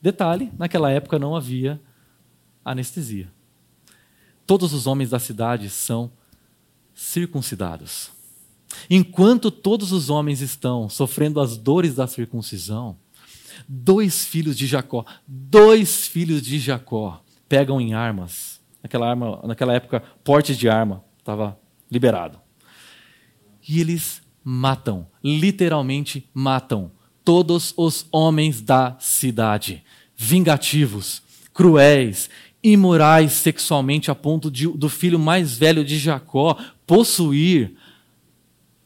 Detalhe: 0.00 0.50
naquela 0.58 0.90
época 0.90 1.18
não 1.18 1.36
havia 1.36 1.80
anestesia. 2.64 3.30
Todos 4.46 4.72
os 4.72 4.86
homens 4.86 5.10
da 5.10 5.18
cidade 5.18 5.68
são 5.70 6.10
circuncidados. 6.94 8.10
Enquanto 8.88 9.50
todos 9.50 9.92
os 9.92 10.10
homens 10.10 10.40
estão 10.40 10.88
sofrendo 10.88 11.40
as 11.40 11.56
dores 11.56 11.94
da 11.94 12.06
circuncisão, 12.06 12.96
dois 13.68 14.24
filhos 14.24 14.56
de 14.56 14.66
Jacó, 14.66 15.04
dois 15.26 16.06
filhos 16.06 16.42
de 16.42 16.58
Jacó 16.58 17.22
pegam 17.48 17.80
em 17.80 17.94
armas. 17.94 18.60
Naquela, 18.82 19.08
arma, 19.08 19.40
naquela 19.44 19.74
época, 19.74 20.02
porte 20.24 20.56
de 20.56 20.68
arma 20.68 21.04
estava 21.18 21.58
liberado. 21.90 22.40
E 23.68 23.80
eles 23.80 24.22
matam, 24.42 25.06
literalmente 25.22 26.28
matam, 26.32 26.90
todos 27.24 27.72
os 27.76 28.06
homens 28.10 28.60
da 28.60 28.96
cidade, 28.98 29.82
vingativos, 30.16 31.22
cruéis, 31.52 32.28
imorais 32.62 33.32
sexualmente, 33.32 34.10
a 34.10 34.14
ponto 34.14 34.50
de, 34.50 34.66
do 34.68 34.88
filho 34.88 35.18
mais 35.18 35.56
velho 35.56 35.84
de 35.84 35.98
Jacó 35.98 36.56
possuir 36.86 37.72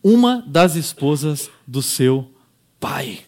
uma 0.02 0.44
das 0.46 0.76
esposas 0.76 1.50
do 1.66 1.82
seu 1.82 2.30
pai. 2.78 3.20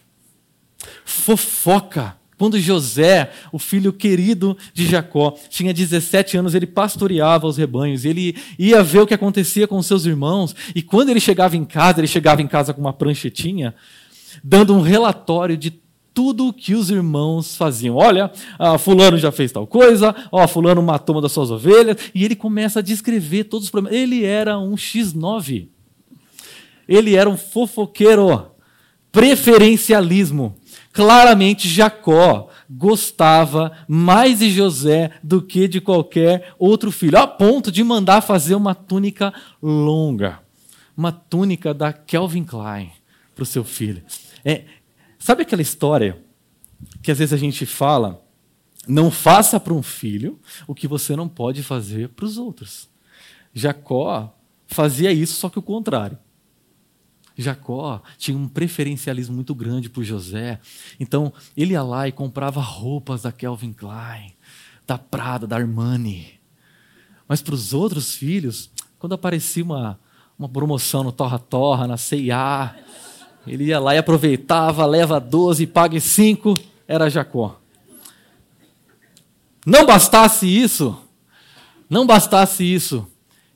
Fofoca. 1.03 2.15
Quando 2.37 2.59
José, 2.59 3.31
o 3.51 3.57
filho 3.57 3.91
querido 3.91 4.55
de 4.71 4.85
Jacó, 4.85 5.35
tinha 5.49 5.73
17 5.73 6.37
anos, 6.37 6.53
ele 6.53 6.67
pastoreava 6.67 7.47
os 7.47 7.57
rebanhos, 7.57 8.05
ele 8.05 8.35
ia 8.59 8.83
ver 8.83 8.99
o 8.99 9.07
que 9.07 9.13
acontecia 9.15 9.67
com 9.67 9.81
seus 9.81 10.05
irmãos, 10.05 10.55
e 10.75 10.83
quando 10.83 11.09
ele 11.09 11.19
chegava 11.19 11.57
em 11.57 11.65
casa, 11.65 11.99
ele 11.99 12.07
chegava 12.07 12.39
em 12.43 12.47
casa 12.47 12.75
com 12.75 12.81
uma 12.81 12.93
pranchetinha, 12.93 13.73
dando 14.43 14.73
um 14.73 14.81
relatório 14.81 15.57
de 15.57 15.81
tudo 16.17 16.47
o 16.47 16.53
que 16.53 16.73
os 16.73 16.89
irmãos 16.89 17.55
faziam. 17.55 17.95
Olha, 17.95 18.31
ah, 18.57 18.79
fulano 18.79 19.19
já 19.19 19.31
fez 19.31 19.51
tal 19.51 19.67
coisa, 19.67 20.15
ó, 20.31 20.47
fulano 20.47 20.81
matou 20.81 21.15
uma 21.15 21.21
das 21.21 21.31
suas 21.31 21.51
ovelhas, 21.51 21.95
e 22.11 22.25
ele 22.25 22.35
começa 22.35 22.79
a 22.79 22.81
descrever 22.81 23.43
todos 23.43 23.65
os 23.65 23.69
problemas. 23.69 23.99
Ele 23.99 24.25
era 24.25 24.57
um 24.57 24.73
X9. 24.73 25.67
Ele 26.87 27.15
era 27.15 27.29
um 27.29 27.37
fofoqueiro. 27.37 28.47
Preferencialismo. 29.11 30.55
Claramente 30.91 31.69
Jacó 31.69 32.49
gostava 32.67 33.71
mais 33.87 34.39
de 34.39 34.49
José 34.49 35.11
do 35.21 35.39
que 35.39 35.67
de 35.67 35.79
qualquer 35.79 36.51
outro 36.57 36.91
filho, 36.91 37.19
a 37.19 37.27
ponto 37.27 37.71
de 37.71 37.83
mandar 37.83 38.21
fazer 38.21 38.55
uma 38.55 38.73
túnica 38.73 39.31
longa, 39.61 40.39
uma 40.97 41.11
túnica 41.11 41.75
da 41.75 41.93
Kelvin 41.93 42.43
Klein 42.43 42.96
para 43.37 43.43
o 43.43 43.45
seu 43.45 43.63
filho. 43.63 44.03
É, 44.43 44.65
sabe 45.19 45.43
aquela 45.43 45.61
história 45.61 46.19
que 47.03 47.11
às 47.11 47.19
vezes 47.19 47.33
a 47.33 47.37
gente 47.37 47.67
fala? 47.67 48.25
Não 48.87 49.11
faça 49.11 49.59
para 49.59 49.73
um 49.73 49.83
filho 49.83 50.39
o 50.65 50.73
que 50.73 50.87
você 50.87 51.15
não 51.15 51.29
pode 51.29 51.61
fazer 51.61 52.09
para 52.09 52.25
os 52.25 52.37
outros. 52.37 52.89
Jacó 53.53 54.35
fazia 54.65 55.11
isso, 55.13 55.35
só 55.35 55.49
que 55.49 55.59
o 55.59 55.61
contrário. 55.61 56.17
Jacó 57.37 58.01
tinha 58.17 58.35
um 58.35 58.47
preferencialismo 58.47 59.35
muito 59.35 59.53
grande 59.53 59.87
por 59.87 60.03
José. 60.03 60.59
Então, 60.99 61.31
ele 61.55 61.73
ia 61.73 61.83
lá 61.83 62.07
e 62.07 62.11
comprava 62.11 62.59
roupas 62.59 63.21
da 63.21 63.31
Kelvin 63.31 63.73
Klein, 63.73 64.33
da 64.87 64.97
Prada, 64.97 65.45
da 65.45 65.57
Armani. 65.57 66.39
Mas 67.27 67.41
para 67.41 67.53
os 67.53 67.73
outros 67.73 68.15
filhos, 68.15 68.71
quando 68.97 69.13
aparecia 69.13 69.63
uma, 69.63 69.99
uma 70.39 70.49
promoção 70.49 71.03
no 71.03 71.11
Torra 71.11 71.37
Torra, 71.37 71.85
na 71.85 71.97
CIA, 71.97 72.75
ele 73.47 73.65
ia 73.65 73.79
lá 73.79 73.95
e 73.95 73.97
aproveitava, 73.97 74.85
leva 74.85 75.19
12 75.19 75.63
e 75.63 75.67
pague 75.67 75.99
5, 75.99 76.53
era 76.87 77.09
Jacó. 77.09 77.59
Não 79.65 79.85
bastasse 79.85 80.45
isso, 80.47 80.97
não 81.89 82.05
bastasse 82.05 82.63
isso, 82.63 83.05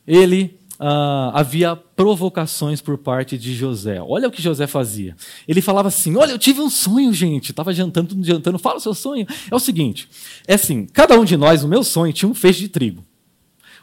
ele 0.06 0.60
uh, 0.82 1.32
havia 1.34 1.76
provocações 1.76 2.82
por 2.82 2.98
parte 2.98 3.38
de 3.38 3.54
José. 3.54 4.02
Olha 4.02 4.28
o 4.28 4.32
que 4.32 4.42
José 4.42 4.66
fazia. 4.66 5.16
Ele 5.48 5.62
falava 5.62 5.88
assim: 5.88 6.18
Olha, 6.18 6.32
eu 6.32 6.40
tive 6.40 6.60
um 6.60 6.70
sonho, 6.70 7.14
gente. 7.14 7.52
Estava 7.52 7.72
jantando, 7.74 8.18
jantando. 8.24 8.58
Fala 8.58 8.78
o 8.78 8.82
seu 8.82 8.94
sonho. 8.94 9.28
É 9.50 9.56
o 9.56 9.60
seguinte: 9.60 10.10
é 10.48 10.56
assim, 10.56 10.86
cada 10.86 11.18
um 11.20 11.24
de 11.24 11.38
nós, 11.38 11.64
o 11.64 11.68
meu 11.68 11.84
sonho, 11.84 12.12
tinha 12.12 12.30
um 12.30 12.34
feixe 12.34 12.60
de 12.60 12.70
trigo. 12.70 13.06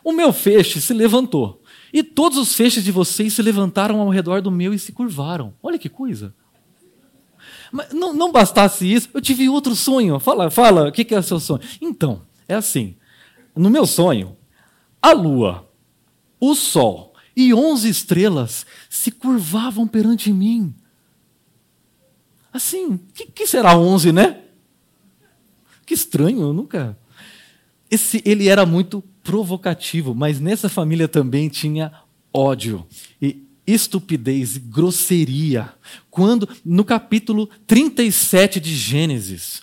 O 0.02 0.12
meu 0.12 0.32
feixe 0.32 0.80
se 0.80 0.92
levantou. 0.92 1.62
E 1.92 2.02
todos 2.02 2.38
os 2.38 2.54
feixes 2.54 2.84
de 2.84 2.92
vocês 2.92 3.32
se 3.32 3.42
levantaram 3.42 4.00
ao 4.00 4.08
redor 4.08 4.42
do 4.42 4.50
meu 4.50 4.74
e 4.74 4.78
se 4.78 4.92
curvaram. 4.92 5.54
Olha 5.62 5.78
que 5.78 5.88
coisa. 5.88 6.34
Mas 7.72 7.92
não, 7.92 8.12
não 8.12 8.32
bastasse 8.32 8.90
isso, 8.90 9.08
eu 9.12 9.20
tive 9.20 9.48
outro 9.48 9.74
sonho. 9.74 10.18
Fala, 10.18 10.50
fala, 10.50 10.88
o 10.88 10.92
que, 10.92 11.04
que 11.04 11.14
é 11.14 11.18
o 11.18 11.22
seu 11.22 11.40
sonho? 11.40 11.60
Então, 11.80 12.22
é 12.46 12.54
assim: 12.54 12.96
no 13.54 13.70
meu 13.70 13.86
sonho, 13.86 14.36
a 15.00 15.12
lua 15.12 15.68
o 16.40 16.54
sol 16.54 17.14
e 17.36 17.52
onze 17.52 17.88
estrelas 17.88 18.66
se 18.88 19.10
curvavam 19.10 19.86
perante 19.86 20.32
mim. 20.32 20.74
Assim, 22.52 22.94
o 22.94 23.00
que, 23.14 23.26
que, 23.26 23.46
será 23.46 23.76
onze, 23.76 24.12
né? 24.12 24.42
Que 25.86 25.94
estranho, 25.94 26.52
nunca. 26.52 26.98
Esse, 27.90 28.22
ele 28.24 28.48
era 28.48 28.66
muito 28.66 29.02
provocativo, 29.28 30.14
mas 30.14 30.40
nessa 30.40 30.70
família 30.70 31.06
também 31.06 31.50
tinha 31.50 31.92
ódio 32.32 32.86
e 33.20 33.44
estupidez 33.66 34.56
e 34.56 34.58
grosseria. 34.58 35.68
Quando, 36.10 36.48
no 36.64 36.82
capítulo 36.82 37.46
37 37.66 38.58
de 38.58 38.74
Gênesis, 38.74 39.60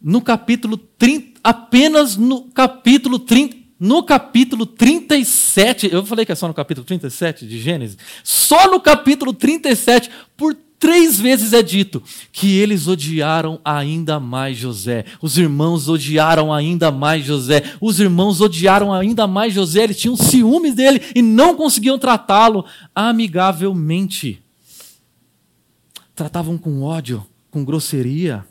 no 0.00 0.22
capítulo 0.22 0.78
30, 0.78 1.40
apenas 1.44 2.16
no 2.16 2.44
capítulo 2.44 3.18
30, 3.18 3.54
no 3.78 4.02
capítulo 4.02 4.64
37, 4.64 5.92
eu 5.92 6.06
falei 6.06 6.24
que 6.24 6.32
é 6.32 6.34
só 6.34 6.48
no 6.48 6.54
capítulo 6.54 6.86
37 6.86 7.46
de 7.46 7.58
Gênesis, 7.58 7.98
só 8.24 8.70
no 8.70 8.80
capítulo 8.80 9.34
37, 9.34 10.08
por 10.38 10.56
três 10.82 11.20
vezes 11.20 11.52
é 11.52 11.62
dito 11.62 12.02
que 12.32 12.58
eles 12.58 12.88
odiaram 12.88 13.60
ainda 13.64 14.18
mais 14.18 14.58
José. 14.58 15.04
Os 15.20 15.38
irmãos 15.38 15.88
odiaram 15.88 16.52
ainda 16.52 16.90
mais 16.90 17.24
José. 17.24 17.62
Os 17.80 18.00
irmãos 18.00 18.40
odiaram 18.40 18.92
ainda 18.92 19.28
mais 19.28 19.54
José. 19.54 19.84
Eles 19.84 20.00
tinham 20.00 20.16
ciúmes 20.16 20.74
dele 20.74 21.00
e 21.14 21.22
não 21.22 21.54
conseguiam 21.54 21.96
tratá-lo 22.00 22.64
amigavelmente. 22.92 24.42
Tratavam 26.16 26.58
com 26.58 26.82
ódio, 26.82 27.24
com 27.48 27.64
grosseria. 27.64 28.44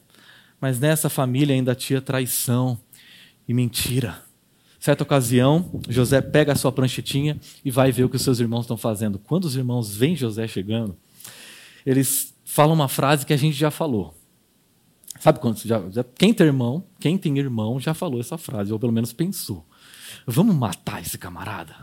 Mas 0.61 0.79
nessa 0.79 1.09
família 1.09 1.53
ainda 1.53 1.75
tinha 1.75 1.99
traição 1.99 2.79
e 3.45 3.53
mentira. 3.53 4.21
Certa 4.79 5.03
ocasião, 5.03 5.81
José 5.89 6.21
pega 6.21 6.53
a 6.53 6.55
sua 6.55 6.71
pranchetinha 6.71 7.37
e 7.65 7.69
vai 7.69 7.91
ver 7.91 8.05
o 8.05 8.09
que 8.09 8.15
os 8.15 8.21
seus 8.21 8.39
irmãos 8.39 8.61
estão 8.61 8.77
fazendo. 8.77 9.19
Quando 9.19 9.43
os 9.43 9.57
irmãos 9.57 9.93
veem 9.93 10.15
José 10.15 10.47
chegando, 10.47 10.95
eles 11.85 12.33
falam 12.45 12.73
uma 12.73 12.87
frase 12.87 13.25
que 13.25 13.33
a 13.33 13.37
gente 13.37 13.55
já 13.55 13.71
falou. 13.71 14.15
Sabe 15.19 15.39
quando 15.39 15.57
já, 15.59 15.81
já, 15.89 16.03
quem 16.03 16.33
tem 16.33 16.47
irmão, 16.47 16.83
quem 16.99 17.17
tem 17.17 17.37
irmão 17.37 17.79
já 17.79 17.93
falou 17.93 18.19
essa 18.19 18.37
frase, 18.37 18.73
ou 18.73 18.79
pelo 18.79 18.91
menos 18.91 19.13
pensou. 19.13 19.65
Vamos 20.25 20.55
matar 20.55 21.01
esse 21.01 21.17
camarada. 21.17 21.75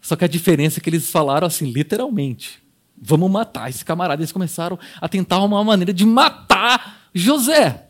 Só 0.00 0.16
que 0.16 0.24
a 0.24 0.28
diferença 0.28 0.78
é 0.78 0.82
que 0.82 0.90
eles 0.90 1.10
falaram 1.10 1.46
assim, 1.46 1.70
literalmente. 1.70 2.62
Vamos 2.96 3.30
matar 3.30 3.70
esse 3.70 3.84
camarada. 3.84 4.22
Eles 4.22 4.32
começaram 4.32 4.78
a 5.00 5.08
tentar 5.08 5.42
uma 5.42 5.62
maneira 5.64 5.92
de 5.92 6.04
matar 6.06 7.08
José. 7.12 7.88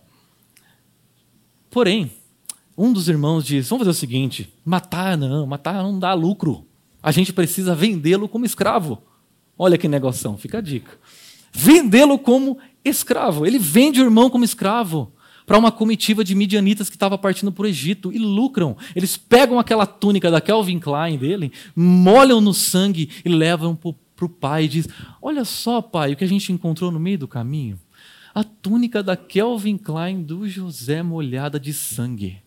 Porém, 1.71 2.11
um 2.77 2.93
dos 2.93 3.09
irmãos 3.09 3.45
diz: 3.45 3.69
Vamos 3.69 3.87
fazer 3.87 3.97
o 3.97 4.01
seguinte: 4.01 4.53
matar 4.65 5.17
não, 5.17 5.47
matar 5.47 5.83
não 5.83 5.99
dá 5.99 6.15
lucro. 6.15 6.67
A 7.03 7.13
gente 7.13 7.33
precisa 7.33 7.75
vendê-lo 7.75 8.29
como 8.29 8.45
escravo. 8.47 9.03
Olha 9.59 9.79
que 9.79 9.89
negociação, 9.89 10.37
fica 10.37 10.59
a 10.59 10.61
dica. 10.61 10.99
Vendê-lo 11.53 12.19
como 12.19 12.59
escravo. 12.85 13.47
Ele 13.47 13.59
vende 13.59 14.01
o 14.01 14.05
irmão 14.05 14.29
como 14.29 14.45
escravo 14.45 15.13
para 15.47 15.59
uma 15.59 15.71
comitiva 15.71 16.25
de 16.25 16.35
midianitas 16.35 16.89
que 16.89 16.97
estava 16.97 17.19
partindo 17.19 17.53
para 17.53 17.65
o 17.65 17.67
Egito 17.67 18.13
e 18.13 18.19
lucram. 18.19 18.77
Eles 18.97 19.17
pegam 19.17 19.59
aquela 19.59 19.87
túnica 19.87 20.31
da 20.31 20.41
Kelvin 20.41 20.79
Klein 20.79 21.19
dele, 21.19 21.53
molham 21.77 22.41
no 22.41 22.55
sangue 22.55 23.11
e 23.25 23.29
levam 23.29 23.77
para 23.77 24.25
o 24.25 24.29
pai 24.29 24.65
e 24.65 24.69
diz: 24.69 24.89
Olha 25.21 25.45
só, 25.45 25.83
pai, 25.83 26.13
o 26.13 26.17
que 26.17 26.25
a 26.25 26.29
gente 26.29 26.53
encontrou 26.53 26.91
no 26.91 26.99
meio 26.99 27.19
do 27.19 27.29
caminho. 27.29 27.79
A 28.35 28.43
túnica 28.43 29.03
da 29.03 29.17
Kelvin 29.17 29.79
Klein 29.79 30.23
do 30.23 30.49
José 30.49 31.03
molhada 31.03 31.61
de 31.61 31.73
sangue. 31.73 32.43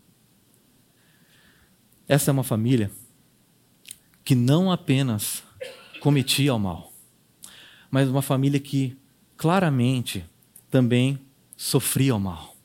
Essa 2.07 2.31
é 2.31 2.33
uma 2.33 2.43
família 2.43 2.91
que 4.23 4.35
não 4.35 4.71
apenas 4.71 5.43
cometia 6.01 6.53
o 6.53 6.59
mal, 6.59 6.91
mas 7.97 8.09
uma 8.09 8.21
família 8.21 8.59
que 8.59 8.95
claramente 9.35 10.23
também 10.69 11.19
sofria 11.55 12.15
o 12.15 12.19
mal, 12.19 12.55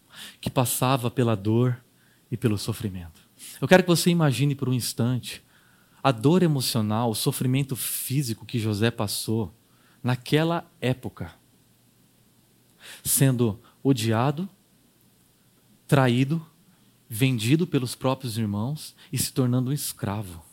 que 0.43 0.51
passava 0.51 1.11
pela 1.11 1.35
dor 1.35 1.83
e 2.31 2.37
pelo 2.37 2.59
sofrimento. 2.59 3.19
Eu 3.59 3.67
quero 3.67 3.83
que 3.83 3.89
você 3.89 4.11
imagine 4.11 4.55
por 4.55 4.69
um 4.69 4.75
instante 4.75 5.43
a 6.03 6.13
dor 6.13 6.43
emocional, 6.43 7.09
o 7.09 7.15
sofrimento 7.15 7.75
físico 7.75 8.45
que 8.45 8.59
José 8.59 8.91
passou 8.91 9.55
naquela 10.03 10.71
época, 10.79 11.33
sendo 13.03 13.59
odiado, 13.83 14.47
traído 15.87 16.47
vendido 17.09 17.67
pelos 17.67 17.95
próprios 17.95 18.37
irmãos 18.37 18.95
e 19.11 19.17
se 19.17 19.33
tornando 19.33 19.71
um 19.71 19.73
escravo. 19.73 20.45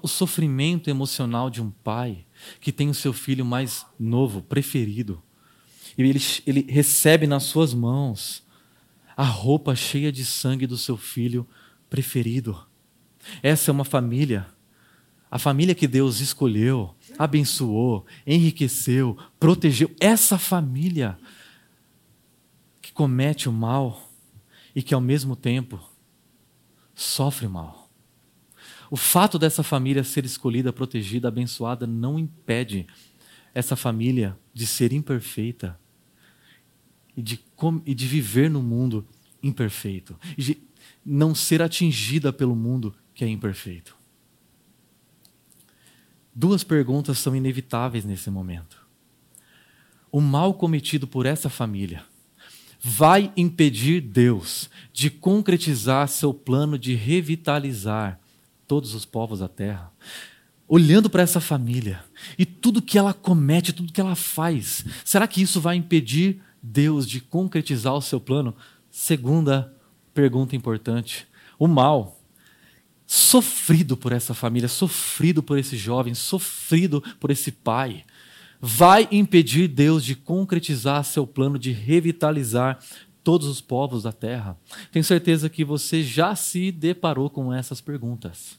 O 0.00 0.06
sofrimento 0.06 0.88
emocional 0.88 1.50
de 1.50 1.60
um 1.60 1.72
pai 1.72 2.24
que 2.60 2.72
tem 2.72 2.88
o 2.88 2.94
seu 2.94 3.12
filho 3.12 3.44
mais 3.44 3.86
novo, 3.98 4.42
preferido, 4.42 5.22
e 5.96 6.02
ele, 6.02 6.20
ele 6.46 6.66
recebe 6.68 7.26
nas 7.26 7.44
suas 7.44 7.72
mãos 7.72 8.42
a 9.16 9.24
roupa 9.24 9.76
cheia 9.76 10.10
de 10.10 10.24
sangue 10.24 10.66
do 10.66 10.76
seu 10.76 10.96
filho 10.96 11.46
preferido. 11.88 12.66
Essa 13.42 13.70
é 13.70 13.72
uma 13.72 13.84
família 13.84 14.46
A 15.34 15.38
família 15.38 15.74
que 15.74 15.88
Deus 15.88 16.20
escolheu, 16.20 16.94
abençoou, 17.18 18.06
enriqueceu, 18.24 19.18
protegeu, 19.40 19.90
essa 19.98 20.38
família 20.38 21.18
que 22.80 22.92
comete 22.92 23.48
o 23.48 23.52
mal 23.52 24.08
e 24.76 24.80
que 24.80 24.94
ao 24.94 25.00
mesmo 25.00 25.34
tempo 25.34 25.80
sofre 26.94 27.48
mal. 27.48 27.83
O 28.94 28.96
fato 28.96 29.40
dessa 29.40 29.64
família 29.64 30.04
ser 30.04 30.24
escolhida, 30.24 30.72
protegida, 30.72 31.26
abençoada, 31.26 31.84
não 31.84 32.16
impede 32.16 32.86
essa 33.52 33.74
família 33.74 34.38
de 34.52 34.68
ser 34.68 34.92
imperfeita 34.92 35.76
e 37.16 37.20
de, 37.20 37.40
e 37.84 37.92
de 37.92 38.06
viver 38.06 38.48
no 38.48 38.62
mundo 38.62 39.04
imperfeito, 39.42 40.16
e 40.38 40.42
de 40.44 40.62
não 41.04 41.34
ser 41.34 41.60
atingida 41.60 42.32
pelo 42.32 42.54
mundo 42.54 42.94
que 43.12 43.24
é 43.24 43.28
imperfeito. 43.28 43.96
Duas 46.32 46.62
perguntas 46.62 47.18
são 47.18 47.34
inevitáveis 47.34 48.04
nesse 48.04 48.30
momento. 48.30 48.86
O 50.08 50.20
mal 50.20 50.54
cometido 50.54 51.08
por 51.08 51.26
essa 51.26 51.50
família 51.50 52.04
vai 52.78 53.32
impedir 53.36 54.00
Deus 54.00 54.70
de 54.92 55.10
concretizar 55.10 56.06
seu 56.06 56.32
plano 56.32 56.78
de 56.78 56.94
revitalizar 56.94 58.20
todos 58.66 58.94
os 58.94 59.04
povos 59.04 59.40
da 59.40 59.48
terra? 59.48 59.92
Olhando 60.66 61.10
para 61.10 61.22
essa 61.22 61.40
família 61.40 62.02
e 62.38 62.46
tudo 62.46 62.82
que 62.82 62.98
ela 62.98 63.12
comete, 63.12 63.72
tudo 63.72 63.92
que 63.92 64.00
ela 64.00 64.16
faz, 64.16 64.84
será 65.04 65.26
que 65.26 65.42
isso 65.42 65.60
vai 65.60 65.76
impedir 65.76 66.40
Deus 66.62 67.08
de 67.08 67.20
concretizar 67.20 67.94
o 67.94 68.02
seu 68.02 68.18
plano? 68.18 68.54
Segunda 68.90 69.74
pergunta 70.14 70.56
importante: 70.56 71.26
o 71.58 71.66
mal 71.66 72.20
sofrido 73.06 73.96
por 73.96 74.12
essa 74.12 74.32
família, 74.32 74.68
sofrido 74.68 75.42
por 75.42 75.58
esse 75.58 75.76
jovem, 75.76 76.14
sofrido 76.14 77.02
por 77.20 77.30
esse 77.30 77.52
pai, 77.52 78.04
vai 78.60 79.06
impedir 79.12 79.68
Deus 79.68 80.02
de 80.02 80.14
concretizar 80.14 81.04
seu 81.04 81.26
plano 81.26 81.58
de 81.58 81.70
revitalizar 81.70 82.78
todos 83.24 83.48
os 83.48 83.60
povos 83.60 84.02
da 84.04 84.12
terra? 84.12 84.56
Tenho 84.92 85.04
certeza 85.04 85.48
que 85.48 85.64
você 85.64 86.02
já 86.02 86.36
se 86.36 86.70
deparou 86.70 87.30
com 87.30 87.52
essas 87.52 87.80
perguntas. 87.80 88.58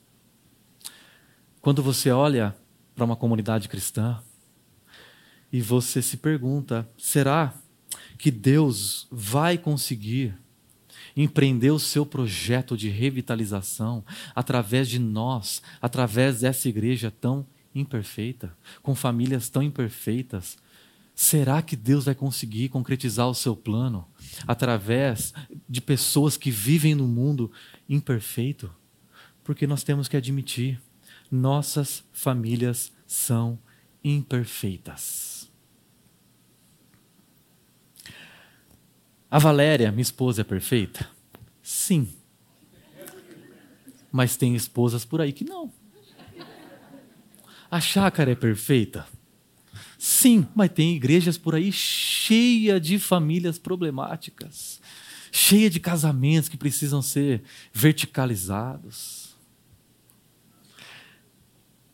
Quando 1.61 1.81
você 1.81 2.11
olha 2.11 2.55
para 2.95 3.05
uma 3.05 3.15
comunidade 3.15 3.69
cristã 3.69 4.19
e 5.53 5.61
você 5.61 6.01
se 6.01 6.17
pergunta: 6.17 6.89
será 6.97 7.53
que 8.17 8.31
Deus 8.31 9.07
vai 9.11 9.57
conseguir 9.57 10.35
empreender 11.15 11.71
o 11.71 11.79
seu 11.79 12.05
projeto 12.05 12.75
de 12.75 12.89
revitalização 12.89 14.03
através 14.35 14.89
de 14.89 14.99
nós, 14.99 15.61
através 15.81 16.41
dessa 16.41 16.67
igreja 16.67 17.09
tão 17.09 17.45
imperfeita, 17.73 18.55
com 18.81 18.95
famílias 18.95 19.49
tão 19.49 19.61
imperfeitas. 19.61 20.57
Será 21.15 21.61
que 21.61 21.77
Deus 21.77 22.03
vai 22.03 22.13
conseguir 22.13 22.67
concretizar 22.67 23.29
o 23.29 23.33
seu 23.33 23.55
plano 23.55 24.05
através 24.45 25.33
de 25.67 25.79
pessoas 25.79 26.35
que 26.35 26.51
vivem 26.51 26.93
no 26.93 27.07
mundo 27.07 27.49
imperfeito? 27.87 28.69
Porque 29.41 29.65
nós 29.65 29.81
temos 29.81 30.09
que 30.09 30.17
admitir, 30.17 30.81
nossas 31.31 32.03
famílias 32.11 32.91
são 33.07 33.57
imperfeitas. 34.03 35.49
A 39.31 39.39
Valéria, 39.39 39.91
minha 39.91 40.01
esposa, 40.01 40.41
é 40.41 40.43
perfeita? 40.43 41.09
Sim. 41.63 42.13
Mas 44.11 44.35
tem 44.35 44.53
esposas 44.53 45.05
por 45.05 45.21
aí 45.21 45.31
que 45.31 45.45
não. 45.45 45.71
A 47.71 47.79
chácara 47.79 48.31
é 48.31 48.35
perfeita? 48.35 49.07
Sim, 50.07 50.47
mas 50.53 50.71
tem 50.71 50.95
igrejas 50.95 51.35
por 51.35 51.55
aí 51.55 51.71
cheia 51.71 52.79
de 52.79 52.99
famílias 52.99 53.57
problemáticas, 53.57 54.79
cheia 55.31 55.67
de 55.67 55.79
casamentos 55.79 56.47
que 56.47 56.55
precisam 56.55 57.01
ser 57.01 57.41
verticalizados. 57.73 59.35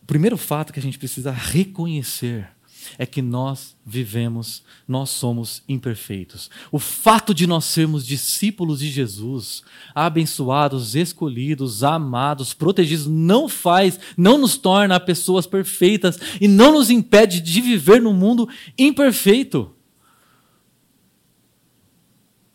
O 0.04 0.06
primeiro 0.06 0.36
fato 0.36 0.74
que 0.74 0.80
a 0.80 0.82
gente 0.82 1.00
precisa 1.00 1.32
reconhecer 1.32 2.50
é 2.98 3.06
que 3.06 3.22
nós 3.22 3.76
vivemos, 3.86 4.63
nós 4.88 5.10
somos 5.10 5.63
imperfeitos. 5.67 6.50
O 6.72 6.80
fato 6.80 7.34
de 7.34 7.48
nós 7.48 7.65
sermos 7.65 8.06
discípulos 8.06 8.80
de 8.80 8.89
Jesus, 8.89 9.63
abençoados, 9.94 10.96
escolhidos, 10.96 11.84
amados, 11.84 12.54
protegidos, 12.54 13.08
não 13.08 13.48
faz, 13.50 14.00
não 14.17 14.38
nos 14.38 14.58
torna 14.58 15.00
pessoas 15.00 15.46
perfeitas 15.46 16.20
e 16.39 16.48
não 16.48 16.74
nos 16.74 16.89
impede 16.89 17.41
de 17.41 17.62
viver 17.62 18.02
no 18.02 18.13
mundo 18.13 18.48
imperfeito. 18.78 19.74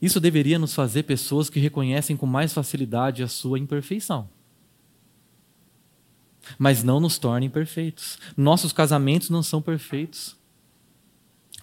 Isso 0.01 0.21
deveria 0.21 0.59
nos 0.59 0.75
fazer 0.75 1.05
pessoas 1.05 1.49
que 1.49 1.59
reconhecem 1.59 2.17
com 2.17 2.27
mais 2.27 2.53
facilidade 2.53 3.23
a 3.23 3.29
sua 3.29 3.59
imperfeição 3.59 4.29
mas 6.59 6.82
não 6.82 7.00
nos 7.00 7.18
tornem 7.18 7.50
perfeitos. 7.50 8.18
Nossos 8.37 8.72
casamentos 8.72 9.30
não 9.30 9.42
são 9.42 9.61
perfeitos. 9.61 10.37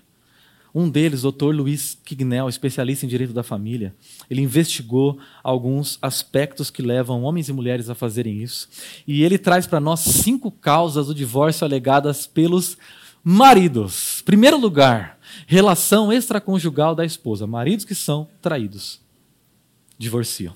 Um 0.74 0.88
deles, 0.88 1.24
Dr. 1.24 1.46
Luiz 1.46 1.98
Quignel, 2.06 2.48
especialista 2.48 3.08
em 3.08 3.10
direito 3.10 3.34
da 3.34 3.42
família, 3.42 3.96
ele 4.30 4.44
investigou 4.44 5.18
alguns 5.44 5.98
aspectos 6.00 6.70
que 6.70 6.84
levam 6.84 7.24
homens 7.24 7.50
e 7.50 7.54
mulheres 7.54 7.90
a 7.90 7.96
fazerem 7.96 8.44
isso. 8.44 8.70
E 9.08 9.24
ele 9.24 9.40
traz 9.40 9.66
para 9.66 9.80
nós 9.80 10.02
cinco 10.02 10.52
causas 10.52 11.08
do 11.08 11.16
divórcio 11.16 11.66
alegadas 11.66 12.28
pelos 12.28 12.78
maridos. 13.24 14.22
Primeiro 14.24 14.60
lugar, 14.60 15.18
relação 15.48 16.14
extraconjugal 16.14 16.94
da 16.94 17.04
esposa. 17.04 17.48
Maridos 17.48 17.84
que 17.84 17.96
são 17.96 18.28
traídos 18.44 19.02
divorciam. 19.98 20.54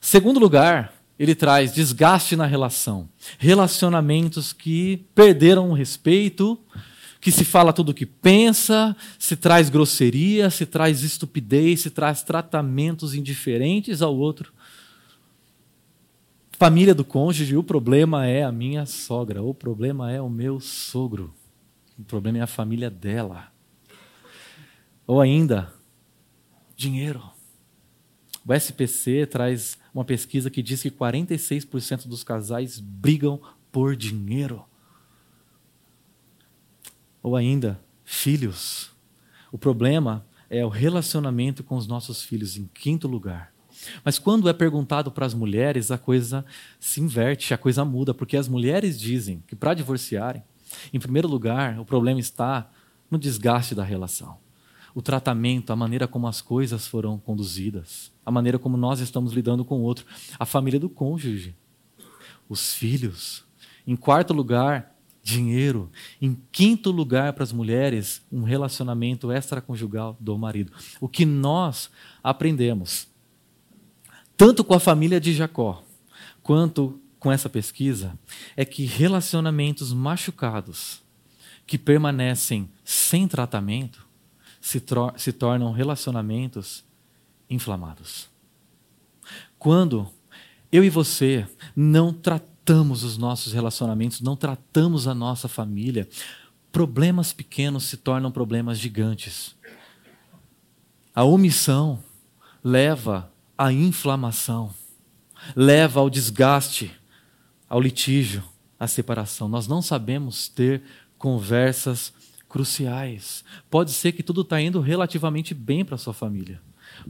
Segundo 0.00 0.40
lugar, 0.40 0.94
ele 1.22 1.36
traz 1.36 1.72
desgaste 1.72 2.34
na 2.34 2.46
relação, 2.46 3.08
relacionamentos 3.38 4.52
que 4.52 5.06
perderam 5.14 5.70
o 5.70 5.72
respeito, 5.72 6.58
que 7.20 7.30
se 7.30 7.44
fala 7.44 7.72
tudo 7.72 7.90
o 7.90 7.94
que 7.94 8.04
pensa, 8.04 8.96
se 9.20 9.36
traz 9.36 9.70
grosseria, 9.70 10.50
se 10.50 10.66
traz 10.66 11.04
estupidez, 11.04 11.82
se 11.82 11.90
traz 11.90 12.24
tratamentos 12.24 13.14
indiferentes 13.14 14.02
ao 14.02 14.16
outro. 14.16 14.52
Família 16.58 16.92
do 16.92 17.04
cônjuge, 17.04 17.56
o 17.56 17.62
problema 17.62 18.26
é 18.26 18.42
a 18.42 18.50
minha 18.50 18.84
sogra, 18.84 19.44
o 19.44 19.54
problema 19.54 20.10
é 20.10 20.20
o 20.20 20.28
meu 20.28 20.58
sogro, 20.58 21.32
o 21.96 22.02
problema 22.02 22.38
é 22.38 22.40
a 22.40 22.48
família 22.48 22.90
dela. 22.90 23.46
Ou 25.06 25.20
ainda, 25.20 25.72
dinheiro. 26.74 27.22
O 28.44 28.52
SPC 28.52 29.24
traz 29.26 29.80
uma 29.94 30.04
pesquisa 30.04 30.50
que 30.50 30.62
diz 30.62 30.82
que 30.82 30.90
46% 30.90 32.06
dos 32.06 32.24
casais 32.24 32.78
brigam 32.78 33.40
por 33.70 33.94
dinheiro. 33.94 34.64
Ou 37.22 37.36
ainda, 37.36 37.80
filhos. 38.04 38.90
O 39.50 39.58
problema 39.58 40.26
é 40.48 40.64
o 40.64 40.68
relacionamento 40.68 41.62
com 41.62 41.76
os 41.76 41.86
nossos 41.86 42.22
filhos, 42.22 42.56
em 42.56 42.68
quinto 42.74 43.06
lugar. 43.06 43.52
Mas 44.04 44.18
quando 44.18 44.48
é 44.48 44.52
perguntado 44.52 45.10
para 45.10 45.26
as 45.26 45.34
mulheres, 45.34 45.90
a 45.90 45.98
coisa 45.98 46.44
se 46.78 47.00
inverte, 47.00 47.54
a 47.54 47.58
coisa 47.58 47.84
muda, 47.84 48.12
porque 48.12 48.36
as 48.36 48.48
mulheres 48.48 48.98
dizem 48.98 49.42
que 49.46 49.56
para 49.56 49.74
divorciarem, 49.74 50.42
em 50.92 50.98
primeiro 50.98 51.28
lugar, 51.28 51.78
o 51.78 51.84
problema 51.84 52.20
está 52.20 52.70
no 53.10 53.18
desgaste 53.18 53.74
da 53.74 53.84
relação. 53.84 54.38
O 54.94 55.00
tratamento, 55.00 55.72
a 55.72 55.76
maneira 55.76 56.06
como 56.06 56.26
as 56.26 56.40
coisas 56.40 56.86
foram 56.86 57.18
conduzidas, 57.18 58.12
a 58.24 58.30
maneira 58.30 58.58
como 58.58 58.76
nós 58.76 59.00
estamos 59.00 59.32
lidando 59.32 59.64
com 59.64 59.80
o 59.80 59.82
outro, 59.82 60.04
a 60.38 60.44
família 60.44 60.78
do 60.78 60.88
cônjuge, 60.88 61.54
os 62.48 62.74
filhos. 62.74 63.44
Em 63.86 63.96
quarto 63.96 64.32
lugar, 64.32 64.94
dinheiro. 65.22 65.90
Em 66.20 66.36
quinto 66.50 66.90
lugar, 66.90 67.32
para 67.32 67.44
as 67.44 67.52
mulheres, 67.52 68.22
um 68.30 68.42
relacionamento 68.42 69.32
extraconjugal 69.32 70.16
do 70.20 70.36
marido. 70.36 70.72
O 71.00 71.08
que 71.08 71.24
nós 71.24 71.90
aprendemos, 72.22 73.06
tanto 74.36 74.64
com 74.64 74.74
a 74.74 74.80
família 74.80 75.20
de 75.20 75.32
Jacó, 75.32 75.82
quanto 76.42 77.00
com 77.18 77.30
essa 77.30 77.48
pesquisa 77.48 78.18
é 78.56 78.64
que 78.64 78.84
relacionamentos 78.84 79.92
machucados 79.92 81.00
que 81.64 81.78
permanecem 81.78 82.68
sem 82.84 83.28
tratamento 83.28 84.04
se, 84.62 84.80
se 85.16 85.32
tornam 85.32 85.72
relacionamentos 85.72 86.84
inflamados. 87.50 88.30
Quando 89.58 90.08
eu 90.70 90.84
e 90.84 90.88
você 90.88 91.46
não 91.76 92.12
tratamos 92.12 93.02
os 93.02 93.18
nossos 93.18 93.52
relacionamentos, 93.52 94.20
não 94.20 94.36
tratamos 94.36 95.08
a 95.08 95.14
nossa 95.14 95.48
família, 95.48 96.08
problemas 96.70 97.32
pequenos 97.32 97.84
se 97.84 97.96
tornam 97.96 98.30
problemas 98.30 98.78
gigantes. 98.78 99.56
A 101.14 101.24
omissão 101.24 102.02
leva 102.62 103.30
à 103.58 103.72
inflamação, 103.72 104.72
leva 105.54 106.00
ao 106.00 106.08
desgaste 106.08 106.90
ao 107.68 107.80
litígio, 107.80 108.44
à 108.78 108.86
separação. 108.86 109.48
Nós 109.48 109.66
não 109.66 109.82
sabemos 109.82 110.48
ter 110.48 110.82
conversas 111.18 112.12
cruciais. 112.52 113.42
Pode 113.70 113.92
ser 113.92 114.12
que 114.12 114.22
tudo 114.22 114.42
está 114.42 114.60
indo 114.60 114.78
relativamente 114.78 115.54
bem 115.54 115.82
para 115.82 115.96
sua 115.96 116.12
família, 116.12 116.60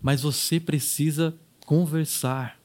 mas 0.00 0.22
você 0.22 0.60
precisa 0.60 1.34
conversar. 1.66 2.60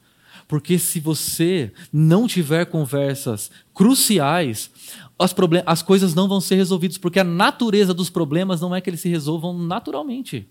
Porque 0.46 0.78
se 0.78 1.00
você 1.00 1.72
não 1.92 2.28
tiver 2.28 2.66
conversas 2.66 3.50
cruciais, 3.74 4.70
as, 5.18 5.34
as 5.66 5.82
coisas 5.82 6.14
não 6.14 6.28
vão 6.28 6.40
ser 6.40 6.54
resolvidas, 6.54 6.96
porque 6.96 7.18
a 7.18 7.24
natureza 7.24 7.92
dos 7.92 8.08
problemas 8.08 8.60
não 8.60 8.72
é 8.72 8.80
que 8.80 8.88
eles 8.88 9.00
se 9.00 9.08
resolvam 9.08 9.58
naturalmente. 9.58 10.48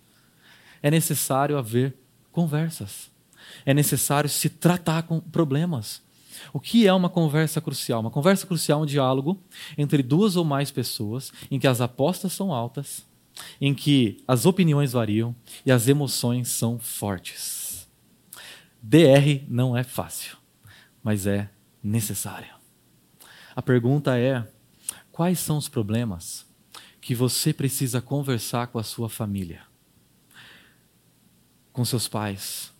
É 0.84 0.92
necessário 0.92 1.58
haver 1.58 1.96
conversas. 2.30 3.10
É 3.66 3.74
necessário 3.74 4.30
se 4.30 4.50
tratar 4.50 5.04
com 5.04 5.22
problemas. 5.22 6.02
O 6.54 6.60
que 6.60 6.88
é 6.88 6.94
uma 6.94 7.10
conversa 7.10 7.62
crucial? 7.62 8.02
Uma 8.02 8.12
conversa 8.12 8.46
crucial 8.46 8.80
é 8.80 8.84
um 8.84 8.86
diálogo 8.86 9.40
entre 9.78 10.02
duas 10.04 10.36
ou 10.36 10.46
mais 10.46 10.72
pessoas 10.72 11.32
em 11.50 11.60
que 11.60 11.68
as 11.68 11.82
apostas 11.82 12.34
são 12.34 12.54
altas, 12.54 13.06
em 13.60 13.74
que 13.74 14.24
as 14.28 14.46
opiniões 14.46 14.92
variam 14.92 15.36
e 15.66 15.72
as 15.72 15.88
emoções 15.88 16.50
são 16.50 16.80
fortes. 16.80 17.88
DR 18.82 19.44
não 19.48 19.76
é 19.76 19.84
fácil, 19.84 20.38
mas 21.04 21.26
é 21.28 21.50
necessário. 21.84 22.56
A 23.56 23.62
pergunta 23.62 24.18
é: 24.18 24.48
quais 25.12 25.40
são 25.40 25.58
os 25.58 25.68
problemas 25.68 26.46
que 27.02 27.16
você 27.16 27.54
precisa 27.54 28.02
conversar 28.02 28.68
com 28.68 28.78
a 28.78 28.84
sua 28.84 29.10
família? 29.10 29.64
Com 31.74 31.84
seus 31.84 32.08
pais, 32.08 32.72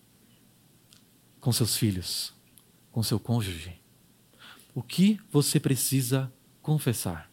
com 1.40 1.52
seus 1.52 1.76
filhos, 1.76 2.34
com 2.98 3.04
seu 3.04 3.20
cônjuge? 3.20 3.80
O 4.74 4.82
que 4.82 5.20
você 5.32 5.60
precisa 5.60 6.34
confessar? 6.64 7.32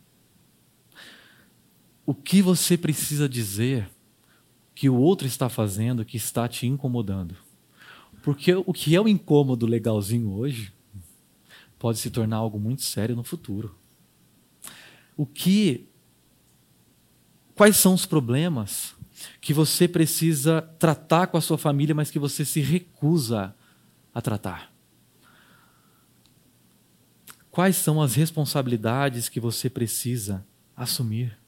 O 2.04 2.14
que 2.14 2.42
você 2.42 2.76
precisa 2.76 3.26
dizer 3.26 3.88
que 4.74 4.90
o 4.90 4.94
outro 4.94 5.26
está 5.26 5.48
fazendo 5.48 6.04
que 6.04 6.18
está 6.18 6.46
te 6.46 6.66
incomodando? 6.66 7.34
Porque 8.22 8.54
o 8.54 8.74
que 8.74 8.94
é 8.94 9.00
o 9.00 9.08
incômodo 9.08 9.64
legalzinho 9.64 10.34
hoje 10.34 10.70
pode 11.78 11.98
se 11.98 12.10
tornar 12.10 12.36
algo 12.36 12.60
muito 12.60 12.82
sério 12.82 13.16
no 13.16 13.24
futuro. 13.24 13.74
O 15.16 15.24
que 15.24 15.88
quais 17.54 17.78
são 17.78 17.94
os 17.94 18.04
problemas 18.04 18.94
que 19.40 19.54
você 19.54 19.88
precisa 19.88 20.60
tratar 20.78 21.28
com 21.28 21.38
a 21.38 21.40
sua 21.40 21.56
família, 21.56 21.94
mas 21.94 22.10
que 22.10 22.18
você 22.18 22.44
se 22.44 22.60
recusa 22.60 23.56
a 24.12 24.20
tratar? 24.20 24.73
Quais 27.54 27.76
são 27.76 28.02
as 28.02 28.16
responsabilidades 28.16 29.28
que 29.28 29.38
você 29.38 29.70
precisa 29.70 30.44
assumir? 30.76 31.38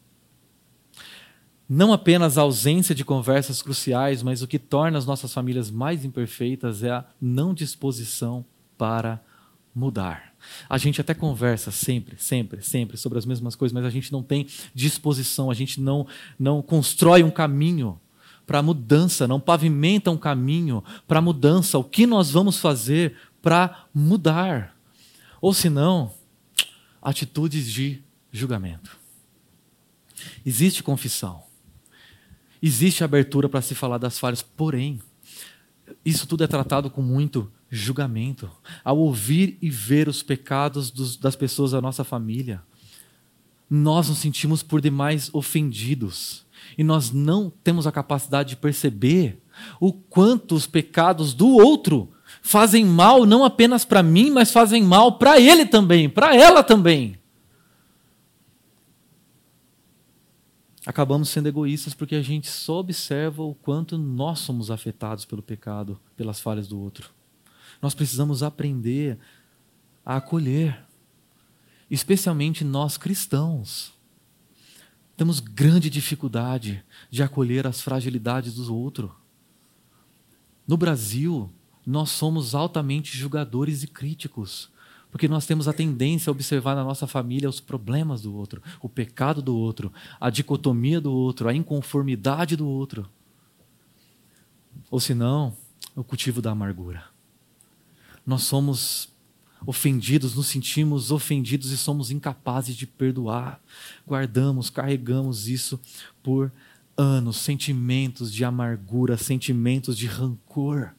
Não 1.68 1.92
apenas 1.92 2.38
a 2.38 2.42
ausência 2.42 2.94
de 2.94 3.04
conversas 3.04 3.60
cruciais, 3.60 4.22
mas 4.22 4.40
o 4.40 4.46
que 4.46 4.56
torna 4.56 4.98
as 4.98 5.04
nossas 5.04 5.34
famílias 5.34 5.68
mais 5.68 6.04
imperfeitas 6.04 6.84
é 6.84 6.92
a 6.92 7.04
não 7.20 7.52
disposição 7.52 8.44
para 8.78 9.20
mudar. 9.74 10.32
A 10.68 10.78
gente 10.78 11.00
até 11.00 11.12
conversa 11.12 11.72
sempre, 11.72 12.14
sempre, 12.22 12.62
sempre 12.62 12.96
sobre 12.96 13.18
as 13.18 13.26
mesmas 13.26 13.56
coisas, 13.56 13.74
mas 13.74 13.84
a 13.84 13.90
gente 13.90 14.12
não 14.12 14.22
tem 14.22 14.46
disposição, 14.72 15.50
a 15.50 15.54
gente 15.54 15.80
não, 15.80 16.06
não 16.38 16.62
constrói 16.62 17.24
um 17.24 17.32
caminho 17.32 18.00
para 18.46 18.62
mudança, 18.62 19.26
não 19.26 19.40
pavimenta 19.40 20.12
um 20.12 20.16
caminho 20.16 20.84
para 21.08 21.20
mudança. 21.20 21.76
O 21.78 21.82
que 21.82 22.06
nós 22.06 22.30
vamos 22.30 22.60
fazer 22.60 23.16
para 23.42 23.88
mudar? 23.92 24.75
Ou 25.40 25.52
se 25.52 25.68
não, 25.68 26.12
atitudes 27.00 27.70
de 27.70 28.02
julgamento. 28.32 28.98
Existe 30.44 30.82
confissão. 30.82 31.42
Existe 32.62 33.04
abertura 33.04 33.48
para 33.48 33.62
se 33.62 33.74
falar 33.74 33.98
das 33.98 34.18
falhas, 34.18 34.42
porém, 34.42 35.00
isso 36.04 36.26
tudo 36.26 36.44
é 36.44 36.46
tratado 36.46 36.90
com 36.90 37.02
muito 37.02 37.50
julgamento. 37.70 38.50
Ao 38.84 38.98
ouvir 38.98 39.58
e 39.60 39.70
ver 39.70 40.08
os 40.08 40.22
pecados 40.22 40.90
dos, 40.90 41.16
das 41.16 41.36
pessoas 41.36 41.72
da 41.72 41.80
nossa 41.80 42.02
família, 42.02 42.62
nós 43.68 44.08
nos 44.08 44.18
sentimos 44.18 44.62
por 44.62 44.80
demais 44.80 45.30
ofendidos 45.32 46.46
e 46.78 46.84
nós 46.84 47.10
não 47.10 47.50
temos 47.50 47.86
a 47.86 47.92
capacidade 47.92 48.50
de 48.50 48.56
perceber 48.56 49.40
o 49.80 49.92
quanto 49.92 50.54
os 50.54 50.66
pecados 50.66 51.34
do 51.34 51.48
outro 51.48 52.12
fazem 52.46 52.84
mal 52.84 53.26
não 53.26 53.44
apenas 53.44 53.84
para 53.84 54.04
mim, 54.04 54.30
mas 54.30 54.52
fazem 54.52 54.80
mal 54.80 55.18
para 55.18 55.40
ele 55.40 55.66
também, 55.66 56.08
para 56.08 56.34
ela 56.36 56.62
também. 56.62 57.18
Acabamos 60.86 61.28
sendo 61.28 61.48
egoístas 61.48 61.92
porque 61.92 62.14
a 62.14 62.22
gente 62.22 62.48
só 62.48 62.78
observa 62.78 63.42
o 63.42 63.52
quanto 63.52 63.98
nós 63.98 64.38
somos 64.38 64.70
afetados 64.70 65.24
pelo 65.24 65.42
pecado, 65.42 66.00
pelas 66.16 66.38
falhas 66.38 66.68
do 66.68 66.78
outro. 66.78 67.10
Nós 67.82 67.96
precisamos 67.96 68.44
aprender 68.44 69.18
a 70.04 70.18
acolher, 70.18 70.86
especialmente 71.90 72.64
nós 72.64 72.96
cristãos. 72.96 73.92
Temos 75.16 75.40
grande 75.40 75.90
dificuldade 75.90 76.84
de 77.10 77.24
acolher 77.24 77.66
as 77.66 77.80
fragilidades 77.80 78.54
do 78.54 78.72
outro. 78.72 79.12
No 80.64 80.76
Brasil, 80.76 81.50
nós 81.86 82.10
somos 82.10 82.54
altamente 82.54 83.16
julgadores 83.16 83.84
e 83.84 83.86
críticos, 83.86 84.68
porque 85.10 85.28
nós 85.28 85.46
temos 85.46 85.68
a 85.68 85.72
tendência 85.72 86.28
a 86.28 86.32
observar 86.32 86.74
na 86.74 86.82
nossa 86.82 87.06
família 87.06 87.48
os 87.48 87.60
problemas 87.60 88.22
do 88.22 88.34
outro, 88.34 88.60
o 88.82 88.88
pecado 88.88 89.40
do 89.40 89.56
outro, 89.56 89.92
a 90.20 90.28
dicotomia 90.28 91.00
do 91.00 91.12
outro, 91.12 91.48
a 91.48 91.54
inconformidade 91.54 92.56
do 92.56 92.66
outro. 92.66 93.08
Ou 94.90 94.98
senão, 94.98 95.56
o 95.94 96.04
cultivo 96.04 96.42
da 96.42 96.50
amargura. 96.50 97.04
Nós 98.26 98.42
somos 98.42 99.08
ofendidos, 99.64 100.34
nos 100.34 100.48
sentimos 100.48 101.10
ofendidos 101.10 101.70
e 101.70 101.76
somos 101.76 102.10
incapazes 102.10 102.76
de 102.76 102.86
perdoar. 102.86 103.60
Guardamos, 104.06 104.68
carregamos 104.68 105.48
isso 105.48 105.80
por 106.22 106.52
anos, 106.96 107.36
sentimentos 107.38 108.32
de 108.32 108.44
amargura, 108.44 109.16
sentimentos 109.16 109.96
de 109.96 110.06
rancor. 110.06 110.92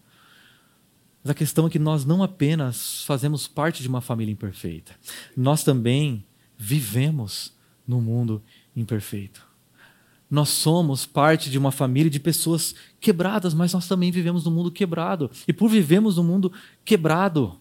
Mas 1.24 1.32
a 1.32 1.34
questão 1.34 1.68
é 1.68 1.70
que 1.70 1.80
nós 1.80 2.06
não 2.06 2.24
apenas 2.24 3.04
fazemos 3.04 3.48
parte 3.48 3.82
de 3.82 3.90
uma 3.90 4.02
família 4.02 4.32
imperfeita, 4.32 4.96
nós 5.36 5.64
também 5.64 6.24
vivemos 6.58 7.54
no 7.88 8.02
mundo 8.02 8.42
imperfeito. 8.76 9.46
Nós 10.30 10.50
somos 10.50 11.06
parte 11.06 11.50
de 11.50 11.58
uma 11.58 11.72
família 11.72 12.10
de 12.10 12.20
pessoas 12.20 12.76
quebradas, 13.00 13.54
mas 13.54 13.72
nós 13.72 13.88
também 13.88 14.12
vivemos 14.12 14.44
no 14.44 14.52
mundo 14.52 14.70
quebrado. 14.70 15.32
E 15.48 15.54
por 15.54 15.70
vivemos 15.70 16.18
no 16.18 16.24
mundo 16.24 16.52
quebrado, 16.84 17.58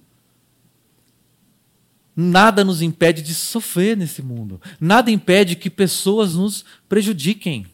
nada 2.14 2.64
nos 2.64 2.82
impede 2.82 3.22
de 3.22 3.34
sofrer 3.34 3.96
nesse 3.96 4.20
mundo. 4.20 4.60
Nada 4.80 5.12
impede 5.12 5.54
que 5.54 5.70
pessoas 5.70 6.34
nos 6.34 6.64
prejudiquem. 6.88 7.66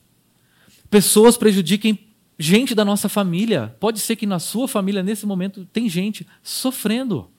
Pessoas 0.91 1.39
prejudiquem 1.39 2.12
gente 2.39 2.75
da 2.75 2.85
nossa 2.85 3.09
família. 3.09 3.77
Pode 3.79 4.01
ser 4.01 4.17
que 4.17 4.27
na 4.27 4.39
sua 4.39 4.67
família, 4.67 5.03
nesse 5.03 5.27
momento, 5.27 5.65
tem 5.73 5.89
gente 5.89 6.27
sofrendo. 6.43 7.31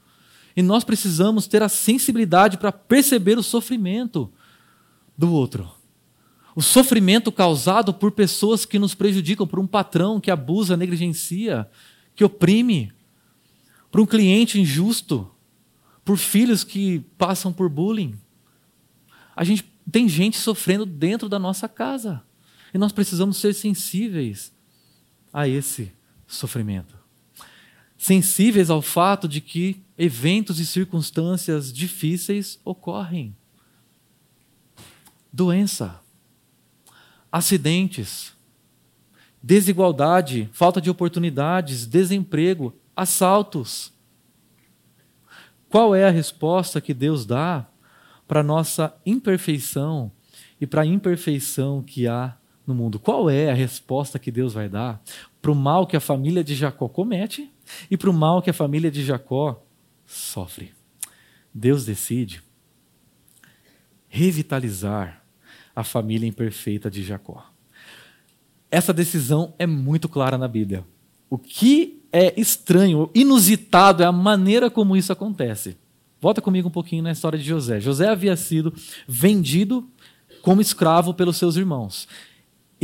E 0.55 0.61
nós 0.61 0.83
precisamos 0.83 1.47
ter 1.47 1.63
a 1.63 1.69
sensibilidade 1.69 2.57
para 2.57 2.71
perceber 2.71 3.37
o 3.37 3.43
sofrimento 3.43 4.31
do 5.17 5.31
outro. 5.31 5.69
O 6.55 6.61
sofrimento 6.61 7.31
causado 7.31 7.93
por 7.93 8.11
pessoas 8.11 8.65
que 8.65 8.77
nos 8.77 8.93
prejudicam, 8.93 9.47
por 9.47 9.59
um 9.59 9.65
patrão 9.65 10.19
que 10.19 10.29
abusa, 10.29 10.77
negligencia, 10.77 11.67
que 12.15 12.23
oprime, 12.23 12.93
por 13.91 13.99
um 13.99 14.05
cliente 14.05 14.59
injusto, 14.61 15.29
por 16.05 16.17
filhos 16.17 16.63
que 16.63 16.99
passam 17.17 17.51
por 17.51 17.69
bullying. 17.69 18.15
A 19.35 19.43
gente 19.43 19.65
tem 19.91 20.07
gente 20.07 20.37
sofrendo 20.37 20.85
dentro 20.85 21.27
da 21.27 21.39
nossa 21.39 21.67
casa. 21.67 22.21
E 22.71 22.77
nós 22.77 22.91
precisamos 22.91 23.37
ser 23.37 23.53
sensíveis 23.53 24.52
a 25.33 25.47
esse 25.47 25.91
sofrimento. 26.27 26.95
Sensíveis 27.97 28.69
ao 28.69 28.81
fato 28.81 29.27
de 29.27 29.41
que 29.41 29.83
eventos 29.97 30.59
e 30.59 30.65
circunstâncias 30.65 31.73
difíceis 31.73 32.59
ocorrem. 32.63 33.35
Doença, 35.31 35.99
acidentes, 37.31 38.33
desigualdade, 39.41 40.49
falta 40.53 40.79
de 40.79 40.89
oportunidades, 40.89 41.87
desemprego, 41.87 42.73
assaltos. 42.95 43.91
Qual 45.69 45.95
é 45.95 46.05
a 46.05 46.11
resposta 46.11 46.79
que 46.79 46.93
Deus 46.93 47.25
dá 47.25 47.65
para 48.27 48.43
nossa 48.43 48.95
imperfeição 49.05 50.11
e 50.61 50.67
para 50.67 50.83
a 50.83 50.85
imperfeição 50.85 51.81
que 51.81 52.07
há 52.07 52.37
no 52.65 52.73
mundo? 52.73 52.99
Qual 52.99 53.29
é 53.29 53.51
a 53.51 53.53
resposta 53.53 54.17
que 54.17 54.31
Deus 54.31 54.53
vai 54.53 54.69
dar 54.69 55.01
para 55.41 55.51
o 55.51 55.55
mal 55.55 55.85
que 55.85 55.97
a 55.97 55.99
família 55.99 56.43
de 56.43 56.55
Jacó 56.55 56.87
comete 56.87 57.51
e 57.89 57.97
para 57.97 58.09
o 58.09 58.13
mal 58.13 58.41
que 58.41 58.49
a 58.49 58.53
família 58.53 58.89
de 58.89 59.03
Jacó 59.03 59.63
sofre? 60.05 60.73
Deus 61.53 61.85
decide 61.85 62.41
revitalizar 64.07 65.23
a 65.75 65.83
família 65.83 66.27
imperfeita 66.27 66.89
de 66.89 67.03
Jacó. 67.03 67.43
Essa 68.69 68.93
decisão 68.93 69.53
é 69.59 69.67
muito 69.67 70.07
clara 70.07 70.37
na 70.37 70.47
Bíblia. 70.47 70.85
O 71.29 71.37
que 71.37 72.03
é 72.11 72.39
estranho, 72.39 73.09
inusitado, 73.13 74.03
é 74.03 74.05
a 74.05 74.11
maneira 74.11 74.69
como 74.69 74.95
isso 74.95 75.11
acontece. 75.11 75.77
Volta 76.21 76.41
comigo 76.41 76.67
um 76.67 76.71
pouquinho 76.71 77.03
na 77.03 77.11
história 77.11 77.37
de 77.37 77.43
José. 77.43 77.81
José 77.81 78.07
havia 78.07 78.35
sido 78.35 78.73
vendido 79.07 79.89
como 80.41 80.61
escravo 80.61 81.13
pelos 81.13 81.37
seus 81.37 81.55
irmãos. 81.55 82.07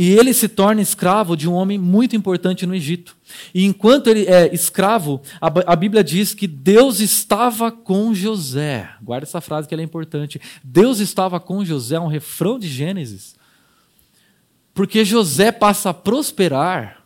E 0.02 0.12
ele 0.12 0.32
se 0.32 0.48
torna 0.48 0.80
escravo 0.80 1.36
de 1.36 1.46
um 1.46 1.52
homem 1.52 1.76
muito 1.76 2.16
importante 2.16 2.64
no 2.64 2.74
Egito. 2.74 3.14
E 3.54 3.66
enquanto 3.66 4.06
ele 4.06 4.24
é 4.24 4.48
escravo, 4.50 5.20
a, 5.38 5.76
Bíblia 5.76 6.02
diz 6.02 6.32
que 6.32 6.46
Deus 6.46 7.00
estava 7.00 7.70
com 7.70 8.14
José. 8.14 8.88
Guarda 9.02 9.26
essa 9.26 9.42
frase 9.42 9.68
que 9.68 9.74
ela 9.74 9.82
é 9.82 9.84
importante. 9.84 10.40
Deus 10.64 11.00
estava 11.00 11.38
com 11.38 11.62
José, 11.66 12.00
um 12.00 12.06
refrão 12.06 12.58
de 12.58 12.66
Gênesis. 12.66 13.36
Porque 14.72 15.04
José 15.04 15.52
passa 15.52 15.90
a 15.90 15.94
prosperar 15.94 17.04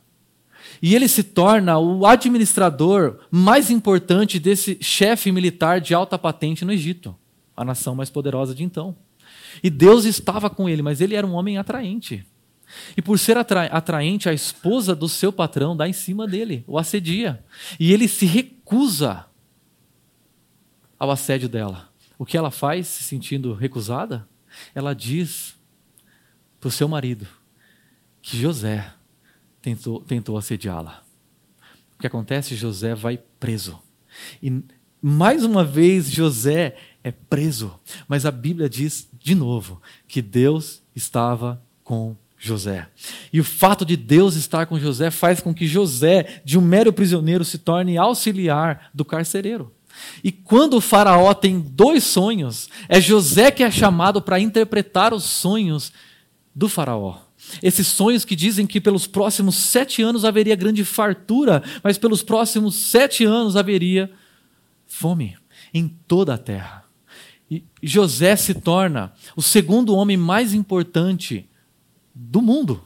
e 0.80 0.94
ele 0.94 1.08
se 1.08 1.24
torna 1.24 1.76
o 1.76 2.06
administrador 2.06 3.18
mais 3.28 3.72
importante 3.72 4.38
desse 4.38 4.78
chefe 4.80 5.32
militar 5.32 5.80
de 5.80 5.94
alta 5.94 6.16
patente 6.16 6.64
no 6.64 6.70
Egito, 6.70 7.12
a 7.56 7.64
nação 7.64 7.96
mais 7.96 8.08
poderosa 8.08 8.54
de 8.54 8.62
então. 8.62 8.94
E 9.64 9.68
Deus 9.68 10.04
estava 10.04 10.48
com 10.48 10.68
ele, 10.68 10.80
mas 10.80 11.00
ele 11.00 11.16
era 11.16 11.26
um 11.26 11.32
homem 11.32 11.58
atraente. 11.58 12.24
E 12.96 13.02
por 13.02 13.18
ser 13.18 13.36
atra 13.36 13.64
atraente, 13.66 14.28
a 14.28 14.32
esposa 14.32 14.94
do 14.94 15.08
seu 15.08 15.32
patrão 15.32 15.76
dá 15.76 15.88
em 15.88 15.92
cima 15.92 16.26
dele, 16.26 16.64
o 16.66 16.78
assedia. 16.78 17.44
E 17.78 17.92
ele 17.92 18.08
se 18.08 18.26
recusa 18.26 19.26
ao 20.98 21.10
assédio 21.10 21.48
dela. 21.48 21.88
O 22.18 22.24
que 22.24 22.36
ela 22.36 22.50
faz, 22.50 22.86
se 22.86 23.02
sentindo 23.04 23.54
recusada? 23.54 24.28
Ela 24.74 24.94
diz 24.94 25.56
para 26.60 26.68
o 26.68 26.72
seu 26.72 26.88
marido 26.88 27.26
que 28.22 28.40
José 28.40 28.92
tentou, 29.60 30.00
tentou 30.00 30.36
assediá-la. 30.38 31.02
O 31.96 32.00
que 32.00 32.06
acontece? 32.06 32.56
José 32.56 32.94
vai 32.94 33.18
preso. 33.18 33.80
E 34.42 34.62
mais 35.00 35.44
uma 35.44 35.64
vez 35.64 36.10
José 36.10 36.76
é 37.02 37.12
preso. 37.12 37.78
Mas 38.08 38.24
a 38.24 38.30
Bíblia 38.30 38.68
diz 38.68 39.08
de 39.12 39.34
novo 39.34 39.82
que 40.08 40.22
Deus 40.22 40.82
estava 40.94 41.62
com 41.82 42.16
José. 42.44 42.86
E 43.32 43.40
o 43.40 43.44
fato 43.44 43.86
de 43.86 43.96
Deus 43.96 44.36
estar 44.36 44.66
com 44.66 44.78
José 44.78 45.10
faz 45.10 45.40
com 45.40 45.54
que 45.54 45.66
José, 45.66 46.42
de 46.44 46.58
um 46.58 46.60
mero 46.60 46.92
prisioneiro, 46.92 47.44
se 47.44 47.56
torne 47.56 47.96
auxiliar 47.96 48.90
do 48.92 49.04
carcereiro. 49.04 49.72
E 50.22 50.30
quando 50.30 50.74
o 50.74 50.80
Faraó 50.80 51.32
tem 51.32 51.58
dois 51.58 52.04
sonhos, 52.04 52.68
é 52.86 53.00
José 53.00 53.50
que 53.50 53.62
é 53.62 53.70
chamado 53.70 54.20
para 54.20 54.38
interpretar 54.38 55.14
os 55.14 55.24
sonhos 55.24 55.90
do 56.54 56.68
Faraó. 56.68 57.18
Esses 57.62 57.86
sonhos 57.86 58.24
que 58.24 58.36
dizem 58.36 58.66
que 58.66 58.80
pelos 58.80 59.06
próximos 59.06 59.54
sete 59.54 60.02
anos 60.02 60.24
haveria 60.24 60.56
grande 60.56 60.84
fartura, 60.84 61.62
mas 61.82 61.96
pelos 61.96 62.22
próximos 62.22 62.74
sete 62.74 63.24
anos 63.24 63.56
haveria 63.56 64.10
fome 64.86 65.36
em 65.72 65.88
toda 65.88 66.34
a 66.34 66.38
terra. 66.38 66.84
E 67.50 67.64
José 67.82 68.36
se 68.36 68.54
torna 68.54 69.12
o 69.34 69.42
segundo 69.42 69.94
homem 69.94 70.16
mais 70.16 70.52
importante 70.52 71.48
do 72.14 72.40
mundo. 72.40 72.82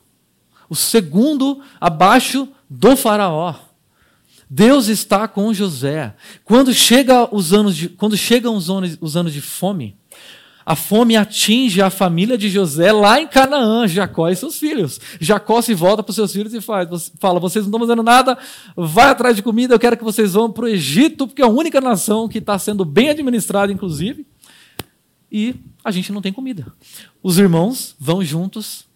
O 0.68 0.74
segundo 0.74 1.60
abaixo 1.80 2.48
do 2.68 2.96
faraó. 2.96 3.54
Deus 4.48 4.88
está 4.88 5.28
com 5.28 5.52
José. 5.52 6.14
Quando, 6.44 6.72
chega 6.72 7.34
os 7.34 7.52
anos 7.52 7.76
de, 7.76 7.88
quando 7.88 8.16
chegam 8.16 8.56
os 8.56 8.70
anos, 8.70 8.96
os 9.00 9.16
anos 9.16 9.32
de 9.32 9.42
fome, 9.42 9.96
a 10.64 10.74
fome 10.74 11.16
atinge 11.16 11.80
a 11.80 11.90
família 11.90 12.36
de 12.36 12.48
José 12.48 12.92
lá 12.92 13.20
em 13.20 13.26
Canaã, 13.26 13.86
Jacó 13.86 14.28
e 14.28 14.36
seus 14.36 14.58
filhos. 14.58 15.00
Jacó 15.20 15.60
se 15.62 15.74
volta 15.74 16.02
para 16.02 16.10
os 16.10 16.16
seus 16.16 16.32
filhos 16.32 16.52
e 16.52 16.60
faz, 16.60 17.10
fala: 17.18 17.40
Vocês 17.40 17.64
não 17.64 17.70
estão 17.70 17.80
fazendo 17.80 18.02
nada, 18.02 18.36
vai 18.76 19.06
atrás 19.06 19.36
de 19.36 19.42
comida, 19.42 19.74
eu 19.74 19.78
quero 19.78 19.96
que 19.96 20.04
vocês 20.04 20.32
vão 20.32 20.50
para 20.50 20.64
o 20.64 20.68
Egito, 20.68 21.26
porque 21.26 21.42
é 21.42 21.44
a 21.44 21.48
única 21.48 21.80
nação 21.80 22.28
que 22.28 22.38
está 22.38 22.58
sendo 22.58 22.84
bem 22.84 23.10
administrada, 23.10 23.72
inclusive, 23.72 24.26
e 25.32 25.54
a 25.84 25.90
gente 25.90 26.12
não 26.12 26.20
tem 26.20 26.32
comida. 26.32 26.70
Os 27.22 27.38
irmãos 27.38 27.94
vão 27.98 28.22
juntos 28.22 28.87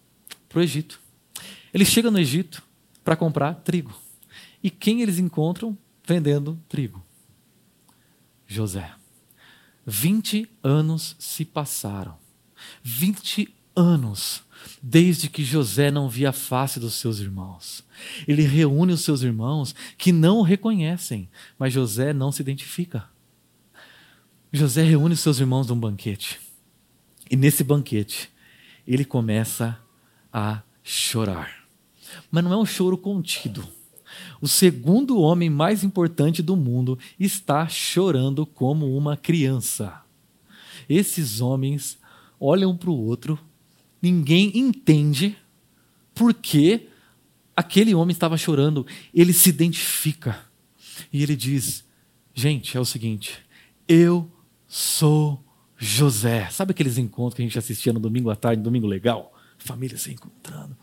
para 0.53 0.59
o 0.59 0.63
Egito. 0.63 1.01
Eles 1.73 1.87
chegam 1.87 2.11
no 2.11 2.19
Egito 2.19 2.61
para 3.03 3.15
comprar 3.15 3.55
trigo. 3.55 3.93
E 4.61 4.69
quem 4.69 5.01
eles 5.01 5.17
encontram 5.17 5.75
vendendo 6.05 6.57
trigo? 6.69 7.03
José. 8.47 8.93
20 9.85 10.47
anos 10.63 11.15
se 11.17 11.43
passaram. 11.43 12.17
20 12.83 13.53
anos 13.75 14.43
desde 14.81 15.27
que 15.27 15.43
José 15.43 15.89
não 15.89 16.07
via 16.07 16.29
a 16.29 16.33
face 16.33 16.79
dos 16.79 16.93
seus 16.93 17.19
irmãos. 17.19 17.83
Ele 18.27 18.43
reúne 18.43 18.93
os 18.93 19.01
seus 19.01 19.23
irmãos 19.23 19.75
que 19.97 20.11
não 20.11 20.37
o 20.37 20.43
reconhecem, 20.43 21.27
mas 21.57 21.73
José 21.73 22.13
não 22.13 22.31
se 22.31 22.41
identifica. 22.41 23.09
José 24.53 24.83
reúne 24.83 25.15
os 25.15 25.19
seus 25.19 25.39
irmãos 25.39 25.67
num 25.67 25.79
banquete. 25.79 26.39
E 27.29 27.35
nesse 27.35 27.63
banquete, 27.63 28.31
ele 28.87 29.03
começa 29.03 29.82
a 30.33 30.63
chorar. 30.83 31.63
Mas 32.31 32.43
não 32.43 32.51
é 32.51 32.57
um 32.57 32.65
choro 32.65 32.97
contido. 32.97 33.65
O 34.41 34.47
segundo 34.47 35.19
homem 35.19 35.49
mais 35.49 35.83
importante 35.83 36.41
do 36.41 36.55
mundo 36.55 36.97
está 37.19 37.67
chorando 37.67 38.45
como 38.45 38.97
uma 38.97 39.15
criança. 39.15 40.01
Esses 40.89 41.39
homens 41.39 41.97
olham 42.39 42.75
para 42.75 42.89
o 42.89 42.97
outro, 42.97 43.39
ninguém 44.01 44.51
entende 44.57 45.37
por 46.13 46.33
que 46.33 46.89
aquele 47.55 47.95
homem 47.95 48.11
estava 48.11 48.37
chorando. 48.37 48.85
Ele 49.13 49.31
se 49.31 49.49
identifica 49.49 50.43
e 51.11 51.23
ele 51.23 51.35
diz: 51.35 51.85
Gente, 52.33 52.75
é 52.75 52.79
o 52.79 52.85
seguinte, 52.85 53.39
eu 53.87 54.29
sou 54.67 55.43
José. 55.77 56.49
Sabe 56.49 56.71
aqueles 56.71 56.97
encontros 56.97 57.35
que 57.35 57.41
a 57.41 57.45
gente 57.45 57.57
assistia 57.57 57.93
no 57.93 57.99
domingo 57.99 58.29
à 58.29 58.35
tarde, 58.35 58.57
no 58.57 58.63
domingo 58.63 58.87
legal? 58.87 59.32
Família 59.57 59.97
se 59.97 60.11
encontrando. 60.11 60.75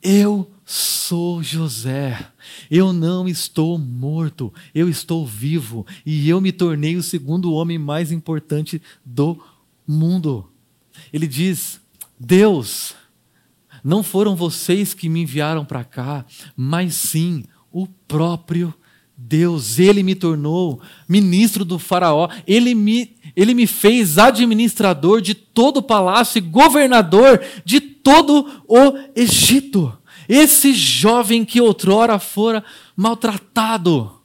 Eu 0.00 0.50
sou 0.64 1.42
José, 1.42 2.30
eu 2.70 2.92
não 2.92 3.26
estou 3.26 3.76
morto, 3.78 4.52
eu 4.72 4.88
estou 4.88 5.26
vivo 5.26 5.84
e 6.06 6.28
eu 6.28 6.40
me 6.40 6.52
tornei 6.52 6.96
o 6.96 7.02
segundo 7.02 7.52
homem 7.52 7.78
mais 7.78 8.12
importante 8.12 8.80
do 9.04 9.42
mundo. 9.86 10.48
Ele 11.12 11.26
diz: 11.26 11.80
Deus, 12.18 12.94
não 13.82 14.02
foram 14.02 14.36
vocês 14.36 14.94
que 14.94 15.08
me 15.08 15.22
enviaram 15.22 15.64
para 15.64 15.82
cá, 15.82 16.24
mas 16.56 16.94
sim 16.94 17.44
o 17.72 17.86
próprio 17.86 18.72
Deus, 19.20 19.80
ele 19.80 20.04
me 20.04 20.14
tornou 20.14 20.80
ministro 21.08 21.64
do 21.64 21.76
Faraó, 21.76 22.28
ele 22.46 22.72
me, 22.72 23.16
ele 23.34 23.52
me 23.52 23.66
fez 23.66 24.16
administrador 24.16 25.20
de 25.20 25.34
todo 25.34 25.78
o 25.78 25.82
palácio 25.82 26.38
e 26.38 26.40
governador 26.40 27.44
de 27.64 27.80
todo 27.80 28.62
o 28.68 28.96
Egito. 29.16 29.92
Esse 30.28 30.72
jovem 30.72 31.44
que 31.44 31.60
outrora 31.60 32.16
fora 32.20 32.64
maltratado, 32.96 34.20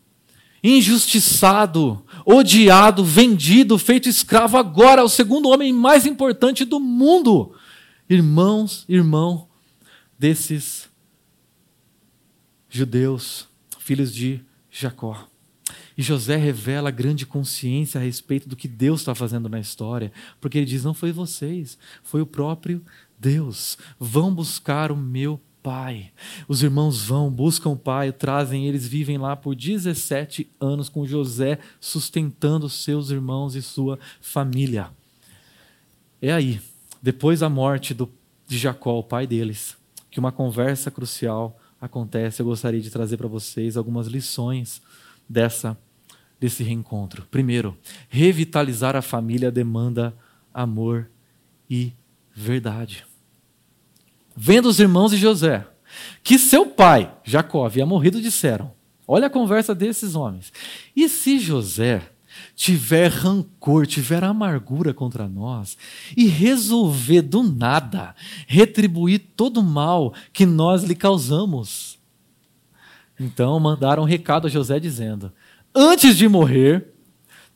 injustiçado, 0.63 2.05
odiado, 2.23 3.03
vendido, 3.03 3.79
feito 3.79 4.07
escravo, 4.07 4.57
agora 4.57 5.01
é 5.01 5.03
o 5.03 5.09
segundo 5.09 5.49
homem 5.49 5.73
mais 5.73 6.05
importante 6.05 6.65
do 6.65 6.79
mundo. 6.79 7.55
irmãos, 8.07 8.85
irmão 8.87 9.47
desses 10.19 10.87
judeus, 12.69 13.47
filhos 13.79 14.13
de 14.13 14.39
Jacó. 14.73 15.27
E 15.95 16.01
José 16.01 16.35
revela 16.35 16.89
grande 16.89 17.25
consciência 17.25 18.01
a 18.01 18.03
respeito 18.03 18.49
do 18.49 18.55
que 18.55 18.67
Deus 18.67 19.01
está 19.01 19.13
fazendo 19.13 19.47
na 19.47 19.59
história, 19.59 20.11
porque 20.41 20.57
ele 20.57 20.65
diz: 20.65 20.83
não 20.83 20.93
foi 20.93 21.11
vocês, 21.11 21.77
foi 22.01 22.21
o 22.21 22.25
próprio 22.25 22.83
Deus. 23.17 23.77
Vão 23.99 24.33
buscar 24.33 24.91
o 24.91 24.97
meu 24.97 25.39
pai. 25.61 26.11
Os 26.47 26.63
irmãos 26.63 27.03
vão, 27.03 27.29
buscam 27.29 27.69
o 27.69 27.77
pai, 27.77 28.11
trazem, 28.11 28.67
eles 28.67 28.87
vivem 28.87 29.17
lá 29.17 29.35
por 29.35 29.55
17 29.55 30.49
anos 30.59 30.89
com 30.89 31.05
José, 31.05 31.59
sustentando 31.79 32.67
seus 32.67 33.11
irmãos 33.11 33.55
e 33.55 33.61
sua 33.61 33.99
família. 34.19 34.89
É 36.21 36.33
aí, 36.33 36.59
depois 37.01 37.41
da 37.41 37.49
morte 37.49 37.93
do, 37.93 38.11
de 38.47 38.57
Jacó, 38.57 38.99
o 38.99 39.03
pai 39.03 39.27
deles, 39.27 39.77
que 40.09 40.19
uma 40.19 40.31
conversa 40.31 40.89
crucial 40.89 41.57
acontece. 41.83 42.41
Eu 42.41 42.45
gostaria 42.45 42.79
de 42.79 42.89
trazer 42.89 43.17
para 43.17 43.27
vocês 43.27 43.75
algumas 43.75 44.07
lições 44.07 44.81
dessa 45.27 45.77
desse 46.39 46.63
reencontro. 46.63 47.25
Primeiro, 47.31 47.77
revitalizar 48.09 48.97
a 48.97 49.01
família 49.01 49.49
demanda 49.49 50.13
amor 50.53 51.09
e 51.69 51.93
verdade. 52.33 53.05
Vendo 54.35 54.67
os 54.67 54.79
irmãos 54.79 55.11
de 55.11 55.17
José 55.17 55.65
que 56.23 56.39
seu 56.39 56.65
pai, 56.65 57.13
Jacó, 57.23 57.65
havia 57.65 57.85
morrido, 57.85 58.21
disseram: 58.21 58.73
Olha 59.07 59.27
a 59.27 59.29
conversa 59.29 59.75
desses 59.75 60.15
homens. 60.15 60.51
E 60.95 61.07
se 61.07 61.37
José 61.37 62.09
tiver 62.55 63.09
rancor, 63.09 63.85
tiver 63.85 64.23
amargura 64.23 64.93
contra 64.93 65.27
nós 65.27 65.77
e 66.15 66.27
resolver 66.27 67.21
do 67.21 67.43
nada 67.43 68.15
retribuir 68.47 69.19
todo 69.35 69.59
o 69.59 69.63
mal 69.63 70.13
que 70.31 70.45
nós 70.45 70.83
lhe 70.83 70.95
causamos? 70.95 71.99
Então 73.19 73.59
mandaram 73.59 74.03
um 74.03 74.07
recado 74.07 74.47
a 74.47 74.49
José 74.49 74.79
dizendo: 74.79 75.31
Antes 75.73 76.17
de 76.17 76.27
morrer, 76.27 76.93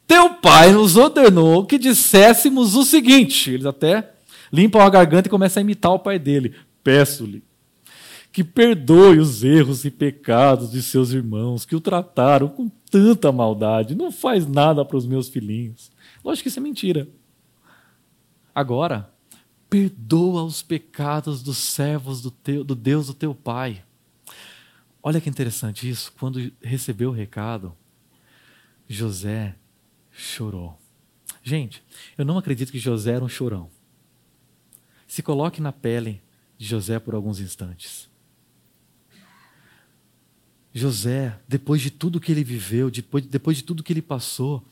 teu 0.06 0.36
pai 0.36 0.72
nos 0.72 0.96
ordenou 0.96 1.66
que 1.66 1.78
disséssemos 1.78 2.76
o 2.76 2.84
seguinte: 2.84 3.52
eles 3.52 3.66
até 3.66 4.14
limpam 4.52 4.82
a 4.82 4.90
garganta 4.90 5.28
e 5.28 5.32
começam 5.32 5.62
a 5.62 5.64
imitar 5.64 5.92
o 5.92 6.00
pai 6.00 6.18
dele 6.18 6.56
peço-lhe 6.84 7.44
que 8.38 8.44
perdoe 8.44 9.18
os 9.18 9.44
erros 9.44 9.84
e 9.84 9.90
pecados 9.90 10.70
de 10.70 10.84
seus 10.84 11.12
irmãos 11.12 11.66
que 11.66 11.76
o 11.76 11.82
trataram 11.82 12.48
com 12.48 12.70
tanta 12.90 13.32
maldade. 13.32 13.96
Não 13.96 14.12
faz 14.12 14.48
nada 14.48 14.84
para 14.84 14.98
os 14.98 15.06
meus 15.06 15.30
filhinhos. 15.30 15.92
Lógico 16.24 16.44
que 16.44 16.50
isso 16.50 16.60
é 16.60 16.62
mentira. 16.62 17.08
Agora, 18.54 19.12
perdoa 19.70 20.44
os 20.44 20.62
pecados 20.62 21.44
dos 21.44 21.58
servos 21.58 22.22
do, 22.22 22.32
teu, 22.32 22.64
do 22.64 22.76
Deus 22.76 23.08
do 23.08 23.14
teu 23.14 23.36
pai. 23.36 23.84
Olha 25.02 25.22
que 25.22 25.30
interessante 25.30 25.88
isso. 25.90 26.12
Quando 26.20 26.52
recebeu 26.62 27.10
o 27.10 27.14
recado, 27.14 27.76
José 28.88 29.56
chorou. 30.12 30.78
Gente, 31.44 31.84
eu 32.18 32.26
não 32.26 32.38
acredito 32.38 32.72
que 32.72 32.80
José 32.80 33.14
era 33.14 33.24
um 33.24 33.30
chorão. 33.30 33.70
Se 35.08 35.22
coloque 35.22 35.62
na 35.62 35.72
pele 35.72 36.22
de 36.58 36.66
José 36.66 37.00
por 37.00 37.16
alguns 37.16 37.40
instantes. 37.40 38.10
José, 40.74 41.38
depois 41.48 41.82
de 41.82 41.90
tudo 41.90 42.20
que 42.20 42.32
ele 42.32 42.44
viveu, 42.44 42.92
depois, 42.92 43.26
depois 43.26 43.58
de 43.58 43.64
tudo 43.64 43.84
que 43.84 43.94
ele 43.94 44.02
passou, 44.02 44.64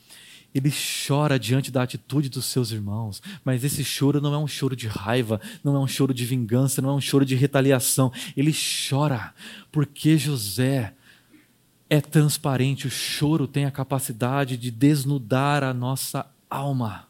ele 0.54 0.72
chora 1.06 1.38
diante 1.38 1.70
da 1.70 1.82
atitude 1.82 2.28
dos 2.28 2.46
seus 2.46 2.70
irmãos, 2.70 3.20
mas 3.44 3.62
esse 3.62 3.84
choro 3.84 4.20
não 4.20 4.32
é 4.32 4.38
um 4.38 4.46
choro 4.46 4.74
de 4.74 4.88
raiva, 4.88 5.40
não 5.62 5.76
é 5.76 5.78
um 5.78 5.86
choro 5.86 6.14
de 6.14 6.24
vingança, 6.24 6.80
não 6.80 6.90
é 6.90 6.94
um 6.94 7.00
choro 7.00 7.26
de 7.26 7.34
retaliação. 7.34 8.10
Ele 8.36 8.54
chora 8.88 9.34
porque 9.70 10.16
José 10.16 10.94
é 11.90 12.00
transparente, 12.00 12.86
o 12.86 12.90
choro 12.90 13.46
tem 13.46 13.64
a 13.64 13.70
capacidade 13.70 14.56
de 14.56 14.70
desnudar 14.70 15.62
a 15.62 15.74
nossa 15.74 16.26
alma 16.48 17.06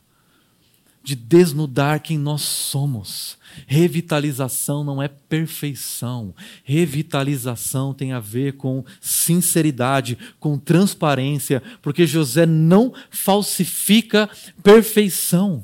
de 1.06 1.14
desnudar 1.14 2.00
quem 2.00 2.18
nós 2.18 2.42
somos. 2.42 3.38
Revitalização 3.64 4.82
não 4.82 5.00
é 5.00 5.06
perfeição. 5.06 6.34
Revitalização 6.64 7.94
tem 7.94 8.12
a 8.12 8.18
ver 8.18 8.54
com 8.54 8.84
sinceridade, 9.00 10.18
com 10.40 10.58
transparência, 10.58 11.62
porque 11.80 12.08
José 12.08 12.44
não 12.44 12.92
falsifica 13.08 14.28
perfeição. 14.64 15.62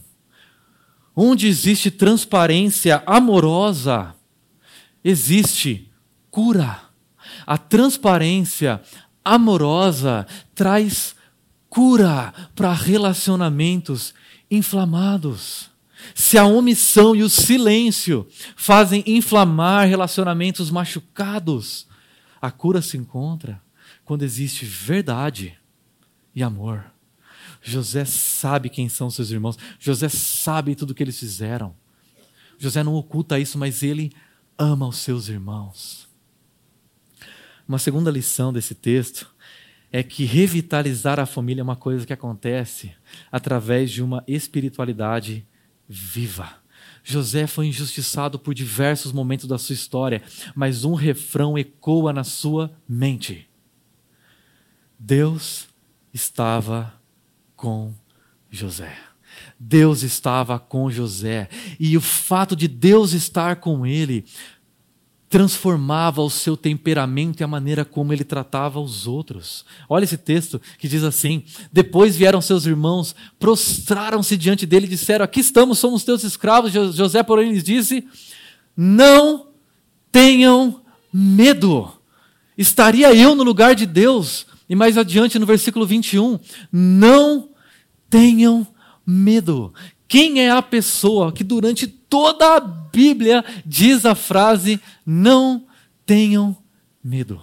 Onde 1.14 1.48
existe 1.48 1.90
transparência 1.90 3.02
amorosa, 3.04 4.14
existe 5.02 5.90
cura. 6.30 6.82
A 7.44 7.58
transparência 7.58 8.80
amorosa 9.24 10.24
traz 10.54 11.16
cura 11.68 12.32
para 12.54 12.72
relacionamentos 12.72 14.14
inflamados. 14.52 15.70
Se 16.14 16.36
a 16.36 16.44
omissão 16.44 17.16
e 17.16 17.22
o 17.22 17.28
silêncio 17.28 18.28
fazem 18.54 19.02
inflamar 19.06 19.88
relacionamentos 19.88 20.70
machucados, 20.70 21.86
a 22.40 22.50
cura 22.50 22.82
se 22.82 22.98
encontra 22.98 23.62
quando 24.04 24.24
existe 24.24 24.66
verdade 24.66 25.56
e 26.34 26.42
amor. 26.42 26.84
José 27.62 28.04
sabe 28.04 28.68
quem 28.68 28.88
são 28.88 29.10
seus 29.10 29.30
irmãos, 29.30 29.56
José 29.78 30.08
sabe 30.08 30.74
tudo 30.74 30.90
o 30.90 30.94
que 30.94 31.02
eles 31.02 31.18
fizeram. 31.18 31.74
José 32.58 32.82
não 32.82 32.94
oculta 32.94 33.38
isso, 33.38 33.56
mas 33.56 33.82
ele 33.82 34.12
ama 34.58 34.86
os 34.86 34.98
seus 34.98 35.28
irmãos. 35.28 36.08
Uma 37.66 37.78
segunda 37.78 38.10
lição 38.10 38.52
desse 38.52 38.74
texto 38.74 39.32
é 39.90 40.02
que 40.02 40.24
revitalizar 40.24 41.20
a 41.20 41.26
família 41.26 41.60
é 41.60 41.64
uma 41.64 41.76
coisa 41.76 42.04
que 42.04 42.12
acontece 42.12 42.92
através 43.30 43.90
de 43.90 44.02
uma 44.02 44.22
espiritualidade 44.26 45.46
viva. 45.88 46.62
José 47.04 47.46
foi 47.46 47.66
injustiçado 47.66 48.38
por 48.38 48.54
diversos 48.54 49.12
momentos 49.12 49.46
da 49.46 49.58
sua 49.58 49.74
história, 49.74 50.22
mas 50.54 50.84
um 50.84 50.94
refrão 50.94 51.58
ecoa 51.58 52.12
na 52.12 52.24
sua 52.24 52.70
mente. 52.88 53.48
Deus 54.98 55.66
estava 56.14 56.94
com 57.56 57.92
José. 58.50 58.96
Deus 59.58 60.02
estava 60.02 60.58
com 60.58 60.90
José. 60.90 61.48
E 61.78 61.96
o 61.96 62.00
fato 62.00 62.54
de 62.54 62.68
Deus 62.68 63.12
estar 63.12 63.56
com 63.56 63.86
ele 63.86 64.24
transformava 65.32 66.20
o 66.20 66.28
seu 66.28 66.58
temperamento 66.58 67.40
e 67.40 67.44
a 67.44 67.48
maneira 67.48 67.86
como 67.86 68.12
ele 68.12 68.22
tratava 68.22 68.78
os 68.78 69.06
outros. 69.06 69.64
Olha 69.88 70.04
esse 70.04 70.18
texto 70.18 70.60
que 70.76 70.86
diz 70.86 71.02
assim: 71.02 71.42
Depois 71.72 72.14
vieram 72.14 72.42
seus 72.42 72.66
irmãos, 72.66 73.16
prostraram-se 73.38 74.36
diante 74.36 74.66
dele 74.66 74.84
e 74.84 74.90
disseram: 74.90 75.24
Aqui 75.24 75.40
estamos, 75.40 75.78
somos 75.78 76.04
teus 76.04 76.22
escravos. 76.22 76.70
José, 76.70 77.22
porém, 77.22 77.50
lhes 77.50 77.64
disse: 77.64 78.06
Não 78.76 79.46
tenham 80.12 80.82
medo. 81.10 81.90
Estaria 82.56 83.14
eu 83.14 83.34
no 83.34 83.42
lugar 83.42 83.74
de 83.74 83.86
Deus. 83.86 84.44
E 84.68 84.74
mais 84.74 84.98
adiante, 84.98 85.38
no 85.38 85.46
versículo 85.46 85.86
21, 85.86 86.38
não 86.70 87.48
tenham 88.10 88.66
medo. 89.06 89.72
Quem 90.06 90.42
é 90.42 90.50
a 90.50 90.60
pessoa 90.60 91.32
que 91.32 91.42
durante 91.42 91.86
toda 92.12 92.56
a 92.56 92.60
Bíblia 92.60 93.42
diz 93.64 94.04
a 94.04 94.14
frase: 94.14 94.78
não 95.06 95.66
tenham 96.04 96.54
medo? 97.02 97.42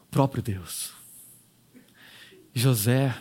O 0.00 0.06
próprio 0.10 0.42
Deus. 0.42 0.94
José 2.54 3.14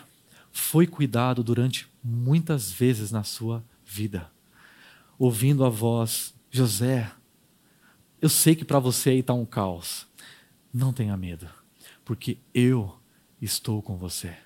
foi 0.49 0.88
cuidado 0.88 1.43
durante 1.43 1.89
muitas 2.01 2.72
vezes 2.72 3.12
na 3.12 3.22
sua 3.22 3.62
vida, 3.86 4.32
ouvindo 5.20 5.66
a 5.66 5.70
voz: 5.70 6.34
José, 6.49 7.12
eu 8.22 8.30
sei 8.30 8.55
que 8.55 8.64
para 8.64 8.80
você 8.80 9.09
aí 9.09 9.20
está 9.20 9.34
um 9.34 9.45
caos. 9.45 10.07
Não 10.74 10.93
tenha 10.93 11.18
medo, 11.18 11.49
porque 12.05 12.38
eu 12.53 12.97
estou 13.41 13.82
com 13.82 13.97
você. 13.97 14.38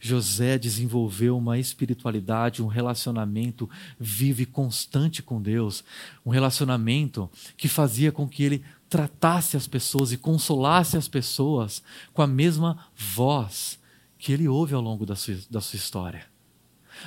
José 0.00 0.58
desenvolveu 0.58 1.36
uma 1.36 1.58
espiritualidade, 1.58 2.62
um 2.62 2.66
relacionamento 2.66 3.68
vivo 3.98 4.42
e 4.42 4.46
constante 4.46 5.22
com 5.22 5.40
Deus, 5.40 5.84
um 6.24 6.30
relacionamento 6.30 7.30
que 7.56 7.68
fazia 7.68 8.10
com 8.12 8.28
que 8.28 8.42
ele 8.42 8.64
tratasse 8.88 9.56
as 9.56 9.66
pessoas 9.66 10.12
e 10.12 10.16
consolasse 10.16 10.96
as 10.96 11.08
pessoas 11.08 11.82
com 12.12 12.20
a 12.20 12.26
mesma 12.26 12.86
voz 12.94 13.78
que 14.18 14.32
ele 14.32 14.46
ouve 14.46 14.74
ao 14.74 14.80
longo 14.80 15.06
da 15.06 15.16
sua, 15.16 15.36
da 15.50 15.60
sua 15.60 15.76
história. 15.76 16.26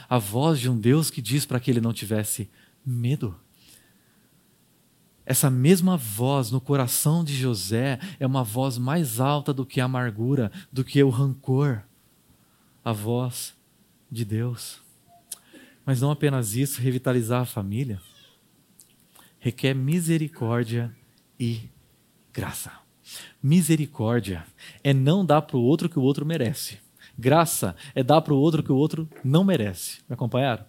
A 0.09 0.17
voz 0.17 0.59
de 0.59 0.69
um 0.69 0.77
Deus 0.77 1.09
que 1.09 1.21
diz 1.21 1.45
para 1.45 1.59
que 1.59 1.69
ele 1.69 1.79
não 1.79 1.93
tivesse 1.93 2.49
medo. 2.85 3.35
Essa 5.25 5.49
mesma 5.49 5.97
voz 5.97 6.51
no 6.51 6.61
coração 6.61 7.23
de 7.23 7.35
José 7.35 7.99
é 8.19 8.27
uma 8.27 8.43
voz 8.43 8.77
mais 8.77 9.19
alta 9.19 9.53
do 9.53 9.65
que 9.65 9.81
a 9.81 9.85
amargura, 9.85 10.51
do 10.71 10.83
que 10.83 11.01
o 11.01 11.09
rancor 11.09 11.83
a 12.85 12.93
voz 12.93 13.53
de 14.09 14.23
Deus. 14.23 14.79
Mas 15.85 15.99
não 15.99 16.11
apenas 16.11 16.55
isso, 16.55 16.79
revitalizar 16.79 17.41
a 17.41 17.45
família 17.45 17.99
requer 19.45 19.75
misericórdia 19.75 20.91
e 21.39 21.69
graça. 22.33 22.71
Misericórdia 23.41 24.43
é 24.83 24.91
não 24.91 25.23
dar 25.23 25.43
para 25.43 25.55
o 25.55 25.61
outro 25.61 25.87
que 25.87 25.99
o 25.99 26.01
outro 26.01 26.25
merece. 26.25 26.79
Graça 27.15 27.75
é 27.93 28.01
dar 28.01 28.21
para 28.21 28.33
o 28.33 28.37
outro 28.37 28.63
que 28.63 28.71
o 28.71 28.75
outro 28.75 29.07
não 29.23 29.43
merece. 29.43 29.99
Me 30.09 30.15
acompanharam? 30.15 30.65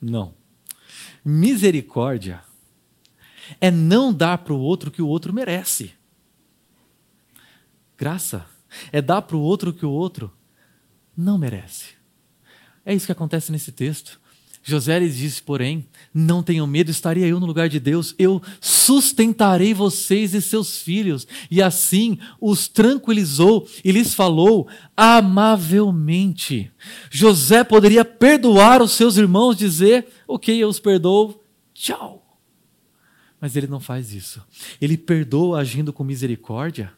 Não. 0.00 0.34
Misericórdia 1.22 2.42
é 3.60 3.70
não 3.70 4.14
dar 4.14 4.38
para 4.38 4.54
o 4.54 4.60
outro 4.60 4.90
que 4.90 5.02
o 5.02 5.06
outro 5.06 5.30
merece. 5.30 5.92
Graça 7.98 8.46
é 8.90 9.02
dar 9.02 9.20
para 9.20 9.36
o 9.36 9.42
outro 9.42 9.74
que 9.74 9.84
o 9.84 9.90
outro 9.90 10.32
não 11.16 11.38
merece. 11.38 11.94
É 12.84 12.94
isso 12.94 13.06
que 13.06 13.12
acontece 13.12 13.50
nesse 13.50 13.72
texto. 13.72 14.20
José 14.66 14.98
lhes 14.98 15.18
disse, 15.18 15.42
porém, 15.42 15.86
não 16.12 16.42
tenham 16.42 16.66
medo, 16.66 16.90
estaria 16.90 17.26
eu 17.26 17.38
no 17.38 17.44
lugar 17.44 17.68
de 17.68 17.78
Deus, 17.78 18.14
eu 18.18 18.42
sustentarei 18.62 19.74
vocês 19.74 20.32
e 20.32 20.40
seus 20.40 20.78
filhos. 20.78 21.26
E 21.50 21.60
assim 21.60 22.18
os 22.40 22.66
tranquilizou 22.66 23.68
e 23.84 23.92
lhes 23.92 24.14
falou 24.14 24.66
amavelmente. 24.96 26.72
José 27.10 27.62
poderia 27.62 28.06
perdoar 28.06 28.80
os 28.80 28.92
seus 28.92 29.18
irmãos, 29.18 29.54
dizer, 29.54 30.06
ok, 30.26 30.56
eu 30.56 30.68
os 30.68 30.80
perdoo, 30.80 31.44
tchau. 31.74 32.38
Mas 33.38 33.56
ele 33.56 33.66
não 33.66 33.80
faz 33.80 34.14
isso. 34.14 34.42
Ele 34.80 34.96
perdoa 34.96 35.60
agindo 35.60 35.92
com 35.92 36.02
misericórdia, 36.02 36.90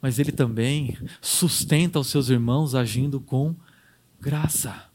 mas 0.00 0.18
ele 0.18 0.32
também 0.32 0.96
sustenta 1.20 1.98
os 1.98 2.08
seus 2.08 2.28
irmãos 2.28 2.74
agindo 2.74 3.20
com 3.20 3.54
graça. 4.20 4.90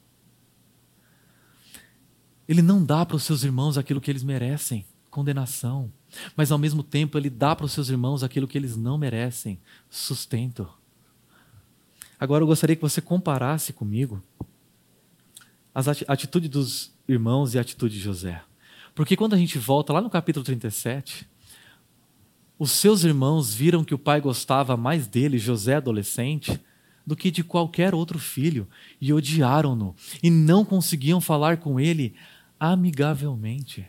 Ele 2.47 2.61
não 2.61 2.84
dá 2.84 3.05
para 3.05 3.15
os 3.15 3.23
seus 3.23 3.43
irmãos 3.43 3.77
aquilo 3.77 4.01
que 4.01 4.09
eles 4.09 4.23
merecem, 4.23 4.86
condenação. 5.09 5.91
Mas 6.36 6.51
ao 6.51 6.57
mesmo 6.57 6.82
tempo 6.82 7.17
ele 7.17 7.30
dá 7.30 7.55
para 7.55 7.65
os 7.65 7.71
seus 7.71 7.89
irmãos 7.89 8.23
aquilo 8.23 8.47
que 8.47 8.57
eles 8.57 8.75
não 8.75 8.97
merecem, 8.97 9.59
sustento. 9.89 10.67
Agora 12.19 12.43
eu 12.43 12.47
gostaria 12.47 12.75
que 12.75 12.82
você 12.82 13.01
comparasse 13.01 13.71
comigo 13.71 14.21
as 15.73 15.88
atitudes 15.88 16.49
dos 16.49 16.91
irmãos 17.07 17.53
e 17.53 17.57
a 17.57 17.61
atitude 17.61 17.95
de 17.95 18.01
José. 18.01 18.41
Porque 18.93 19.15
quando 19.15 19.34
a 19.34 19.38
gente 19.38 19.57
volta 19.57 19.93
lá 19.93 20.01
no 20.01 20.09
capítulo 20.09 20.43
37, 20.43 21.27
os 22.60 22.72
seus 22.72 23.05
irmãos 23.05 23.53
viram 23.53 23.86
que 23.86 23.95
o 23.95 23.97
pai 23.97 24.20
gostava 24.20 24.76
mais 24.76 25.07
dele, 25.07 25.39
José 25.39 25.76
adolescente, 25.76 26.60
do 27.07 27.16
que 27.16 27.32
de 27.32 27.41
qualquer 27.41 27.95
outro 27.95 28.20
filho, 28.20 28.68
e 28.99 29.14
odiaram-no, 29.14 29.95
e 30.22 30.30
não 30.30 30.66
conseguiam 30.66 31.22
falar 31.22 31.57
com 31.57 31.80
ele 31.80 32.14
amigavelmente. 32.60 33.88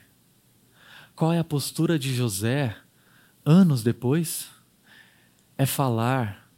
Qual 1.17 1.33
é 1.33 1.39
a 1.41 1.45
postura 1.45 1.99
de 1.99 2.15
José 2.15 2.77
anos 3.45 3.83
depois? 3.83 4.49
É 5.59 5.67
falar 5.67 6.49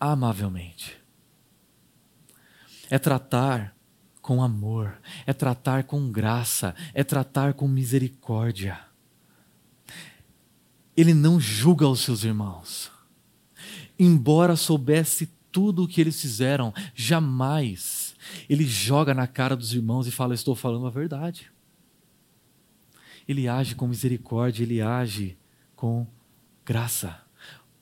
amavelmente. 0.00 0.98
É 2.88 2.98
tratar 2.98 3.76
com 4.22 4.42
amor, 4.42 4.98
é 5.26 5.32
tratar 5.32 5.84
com 5.84 6.10
graça, 6.10 6.74
é 6.94 7.04
tratar 7.04 7.54
com 7.54 7.68
misericórdia. 7.68 8.89
Ele 11.00 11.14
não 11.14 11.40
julga 11.40 11.88
os 11.88 12.00
seus 12.00 12.24
irmãos. 12.24 12.90
Embora 13.98 14.54
soubesse 14.54 15.30
tudo 15.50 15.84
o 15.84 15.88
que 15.88 15.98
eles 15.98 16.20
fizeram, 16.20 16.74
jamais 16.94 18.14
ele 18.50 18.66
joga 18.66 19.14
na 19.14 19.26
cara 19.26 19.56
dos 19.56 19.72
irmãos 19.72 20.06
e 20.06 20.10
fala: 20.10 20.34
Estou 20.34 20.54
falando 20.54 20.86
a 20.86 20.90
verdade. 20.90 21.50
Ele 23.26 23.48
age 23.48 23.74
com 23.74 23.86
misericórdia, 23.86 24.62
ele 24.62 24.82
age 24.82 25.38
com 25.74 26.06
graça. 26.66 27.18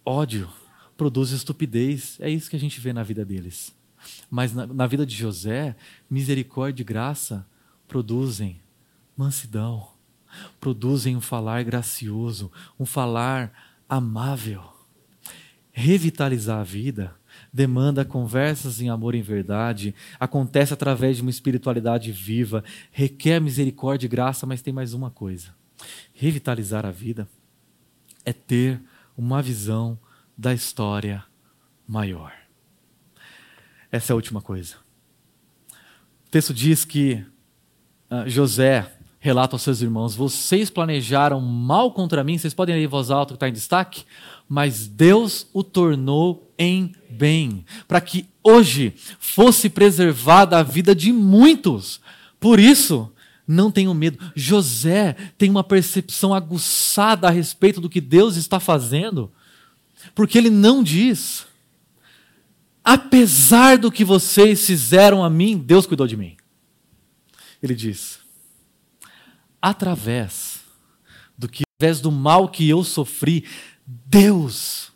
Ódio 0.05 0.49
produz 0.97 1.31
estupidez, 1.31 2.19
é 2.21 2.31
isso 2.31 2.49
que 2.49 2.55
a 2.55 2.61
gente 2.61 2.79
vê 2.79 2.93
na 2.93 3.03
vida 3.03 3.25
deles. 3.25 3.75
Mas 4.31 4.55
na, 4.55 4.65
na 4.65 4.87
vida 4.87 5.05
de 5.05 5.17
José, 5.17 5.75
misericórdia 6.09 6.83
e 6.83 6.85
graça 6.85 7.45
produzem 7.89 8.61
mansidão, 9.17 9.89
produzem 10.61 11.17
um 11.17 11.21
falar 11.21 11.63
gracioso, 11.65 12.51
um 12.79 12.87
falar 12.87 13.53
amável. 13.89 14.63
Revitalizar 15.73 16.61
a 16.61 16.65
vida 16.65 17.15
demanda 17.53 18.05
conversas 18.05 18.81
em 18.81 18.89
amor 18.89 19.15
e 19.15 19.19
em 19.19 19.23
verdade, 19.23 19.95
acontece 20.19 20.73
através 20.75 21.17
de 21.17 21.23
uma 21.23 21.31
espiritualidade 21.31 22.13
viva, 22.13 22.65
requer 22.91 23.41
misericórdia 23.41 24.07
e 24.07 24.09
graça, 24.09 24.47
mas 24.47 24.63
tem 24.63 24.73
mais 24.73 24.93
uma 24.93 25.11
coisa. 25.11 25.55
Revitalizar 26.13 26.85
a 26.85 26.91
vida 26.91 27.29
é 28.25 28.33
ter 28.33 28.81
uma 29.17 29.41
visão 29.41 29.99
da 30.37 30.53
história 30.53 31.25
maior. 31.87 32.33
Essa 33.91 34.13
é 34.13 34.15
a 34.15 34.17
última 34.17 34.43
coisa. 34.43 34.77
O 36.27 36.31
texto 36.31 36.53
diz 36.53 36.85
que 36.85 37.25
uh, 38.11 38.29
José 38.29 38.98
relata 39.19 39.55
aos 39.55 39.63
seus 39.63 39.83
irmãos: 39.83 40.15
Vocês 40.15 40.71
planejaram 40.71 41.41
mal 41.41 41.93
contra 41.93 42.25
mim, 42.25 42.39
vocês 42.39 42.55
podem 42.55 42.75
ler 42.75 42.85
em 42.85 42.89
voz 42.89 43.11
alta 43.11 43.33
que 43.33 43.37
está 43.37 43.49
em 43.49 43.53
destaque, 43.53 44.05
mas 44.49 44.87
Deus 44.87 45.47
o 45.53 45.63
tornou 45.63 46.53
em 46.59 46.95
bem, 47.11 47.65
para 47.87 48.01
que 48.01 48.29
hoje 48.43 48.95
fosse 49.19 49.69
preservada 49.69 50.59
a 50.59 50.63
vida 50.63 50.95
de 50.95 51.13
muitos. 51.13 52.01
Por 52.41 52.59
isso, 52.59 53.13
não 53.47 53.71
tenham 53.71 53.95
medo. 53.95 54.19
José 54.35 55.17
tem 55.37 55.51
uma 55.51 55.65
percepção 55.65 56.35
aguçada 56.35 57.27
a 57.27 57.31
respeito 57.31 57.81
do 57.81 57.89
que 57.89 58.01
Deus 58.01 58.37
está 58.37 58.61
fazendo, 58.61 59.33
porque 60.15 60.37
ele 60.37 60.51
não 60.51 60.83
diz: 60.83 61.47
apesar 62.85 63.79
do 63.79 63.91
que 63.91 64.05
vocês 64.05 64.65
fizeram 64.67 65.25
a 65.25 65.31
mim, 65.31 65.57
Deus 65.59 65.87
cuidou 65.87 66.07
de 66.07 66.17
mim. 66.17 66.37
Ele 67.63 67.75
diz: 67.75 68.21
através 69.61 70.61
do 71.37 71.49
que, 71.49 71.65
através 71.77 72.01
do 72.01 72.11
mal 72.11 72.49
que 72.49 72.69
eu 72.69 72.83
sofri, 72.83 73.45
Deus 73.87 74.93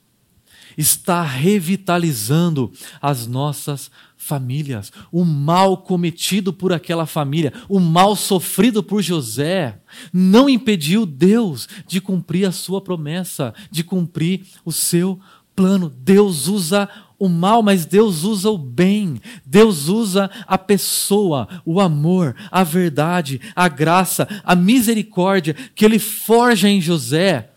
está 0.77 1.23
revitalizando 1.23 2.73
as 3.01 3.27
nossas 3.27 3.91
famílias. 4.17 4.93
O 5.11 5.25
mal 5.25 5.77
cometido 5.77 6.53
por 6.53 6.73
aquela 6.73 7.07
família, 7.07 7.53
o 7.69 7.81
mal 7.81 8.15
sofrido 8.17 8.83
por 8.83 9.03
José, 9.03 9.79
não 10.13 10.49
impediu 10.49 11.05
Deus 11.05 11.69
de 11.87 12.01
cumprir 12.01 12.47
a 12.47 12.53
sua 12.53 12.81
promessa, 12.81 13.53
de 13.71 13.83
cumprir 13.83 14.47
o 14.65 14.73
seu 14.73 15.21
plano. 15.55 15.91
Deus 15.91 16.49
usa 16.49 16.89
o 17.23 17.29
mal, 17.29 17.63
mas 17.63 17.87
Deus 17.87 18.25
usa 18.25 18.51
o 18.51 18.59
bem. 18.59 19.21
Deus 19.47 19.87
usa 19.87 20.29
a 20.45 20.59
pessoa, 20.59 21.47
o 21.65 21.81
amor, 21.81 22.35
a 22.51 22.65
verdade, 22.65 23.41
a 23.55 23.69
graça, 23.69 24.27
a 24.43 24.57
misericórdia 24.57 25.55
que 25.73 25.85
ele 25.85 26.01
forja 26.01 26.69
em 26.69 26.81
José 26.81 27.49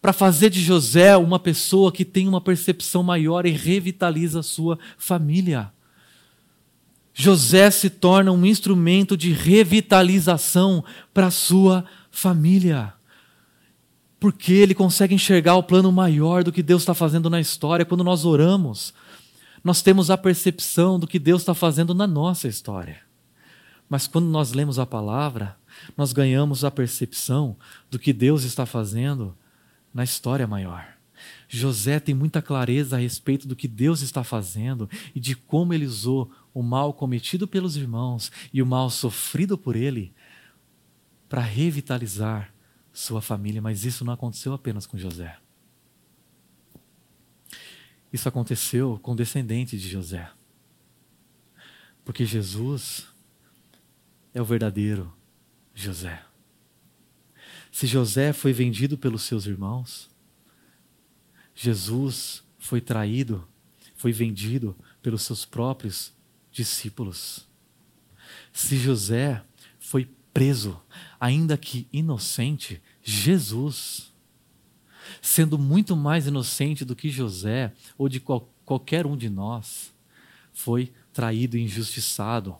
para 0.00 0.12
fazer 0.12 0.50
de 0.50 0.62
José 0.62 1.16
uma 1.16 1.40
pessoa 1.40 1.90
que 1.90 2.04
tem 2.04 2.28
uma 2.28 2.40
percepção 2.40 3.02
maior 3.02 3.44
e 3.44 3.50
revitaliza 3.50 4.38
a 4.38 4.44
sua 4.44 4.78
família. 4.96 5.72
José 7.12 7.72
se 7.72 7.90
torna 7.90 8.30
um 8.30 8.46
instrumento 8.46 9.16
de 9.16 9.32
revitalização 9.32 10.84
para 11.12 11.26
a 11.26 11.32
sua 11.32 11.84
família 12.08 12.94
porque 14.20 14.52
ele 14.52 14.74
consegue 14.74 15.14
enxergar 15.14 15.54
o 15.56 15.62
plano 15.62 15.92
maior 15.92 16.42
do 16.42 16.52
que 16.52 16.62
Deus 16.62 16.82
está 16.82 16.94
fazendo 16.94 17.30
na 17.30 17.40
história. 17.40 17.84
Quando 17.84 18.02
nós 18.02 18.24
oramos, 18.24 18.92
nós 19.68 19.82
temos 19.82 20.10
a 20.10 20.16
percepção 20.16 20.98
do 20.98 21.06
que 21.06 21.18
Deus 21.18 21.42
está 21.42 21.52
fazendo 21.52 21.92
na 21.92 22.06
nossa 22.06 22.48
história. 22.48 23.02
Mas 23.86 24.06
quando 24.06 24.24
nós 24.24 24.52
lemos 24.52 24.78
a 24.78 24.86
palavra, 24.86 25.58
nós 25.94 26.10
ganhamos 26.10 26.64
a 26.64 26.70
percepção 26.70 27.54
do 27.90 27.98
que 27.98 28.14
Deus 28.14 28.44
está 28.44 28.64
fazendo 28.64 29.36
na 29.92 30.02
história 30.02 30.46
maior. 30.46 30.96
José 31.46 32.00
tem 32.00 32.14
muita 32.14 32.40
clareza 32.40 32.96
a 32.96 32.98
respeito 32.98 33.46
do 33.46 33.54
que 33.54 33.68
Deus 33.68 34.00
está 34.00 34.24
fazendo 34.24 34.88
e 35.14 35.20
de 35.20 35.36
como 35.36 35.74
ele 35.74 35.84
usou 35.84 36.32
o 36.54 36.62
mal 36.62 36.94
cometido 36.94 37.46
pelos 37.46 37.76
irmãos 37.76 38.32
e 38.50 38.62
o 38.62 38.66
mal 38.66 38.88
sofrido 38.88 39.58
por 39.58 39.76
ele 39.76 40.14
para 41.28 41.42
revitalizar 41.42 42.54
sua 42.90 43.20
família, 43.20 43.60
mas 43.60 43.84
isso 43.84 44.02
não 44.02 44.14
aconteceu 44.14 44.54
apenas 44.54 44.86
com 44.86 44.96
José. 44.96 45.36
Isso 48.12 48.28
aconteceu 48.28 48.98
com 49.02 49.14
descendentes 49.14 49.80
de 49.80 49.88
José. 49.88 50.30
Porque 52.04 52.24
Jesus 52.24 53.06
é 54.32 54.40
o 54.40 54.44
verdadeiro 54.44 55.12
José. 55.74 56.22
Se 57.70 57.86
José 57.86 58.32
foi 58.32 58.52
vendido 58.52 58.96
pelos 58.96 59.22
seus 59.22 59.46
irmãos, 59.46 60.10
Jesus 61.54 62.42
foi 62.58 62.80
traído, 62.80 63.46
foi 63.94 64.12
vendido 64.12 64.76
pelos 65.02 65.22
seus 65.22 65.44
próprios 65.44 66.12
discípulos. 66.50 67.46
Se 68.52 68.76
José 68.76 69.44
foi 69.78 70.08
preso, 70.32 70.80
ainda 71.20 71.56
que 71.56 71.88
inocente, 71.92 72.80
Jesus, 73.02 74.07
sendo 75.20 75.58
muito 75.58 75.96
mais 75.96 76.26
inocente 76.26 76.84
do 76.84 76.96
que 76.96 77.10
José 77.10 77.72
ou 77.96 78.08
de 78.08 78.20
qual, 78.20 78.52
qualquer 78.64 79.06
um 79.06 79.16
de 79.16 79.28
nós, 79.28 79.92
foi 80.52 80.92
traído 81.12 81.56
e 81.56 81.62
injustiçado. 81.62 82.56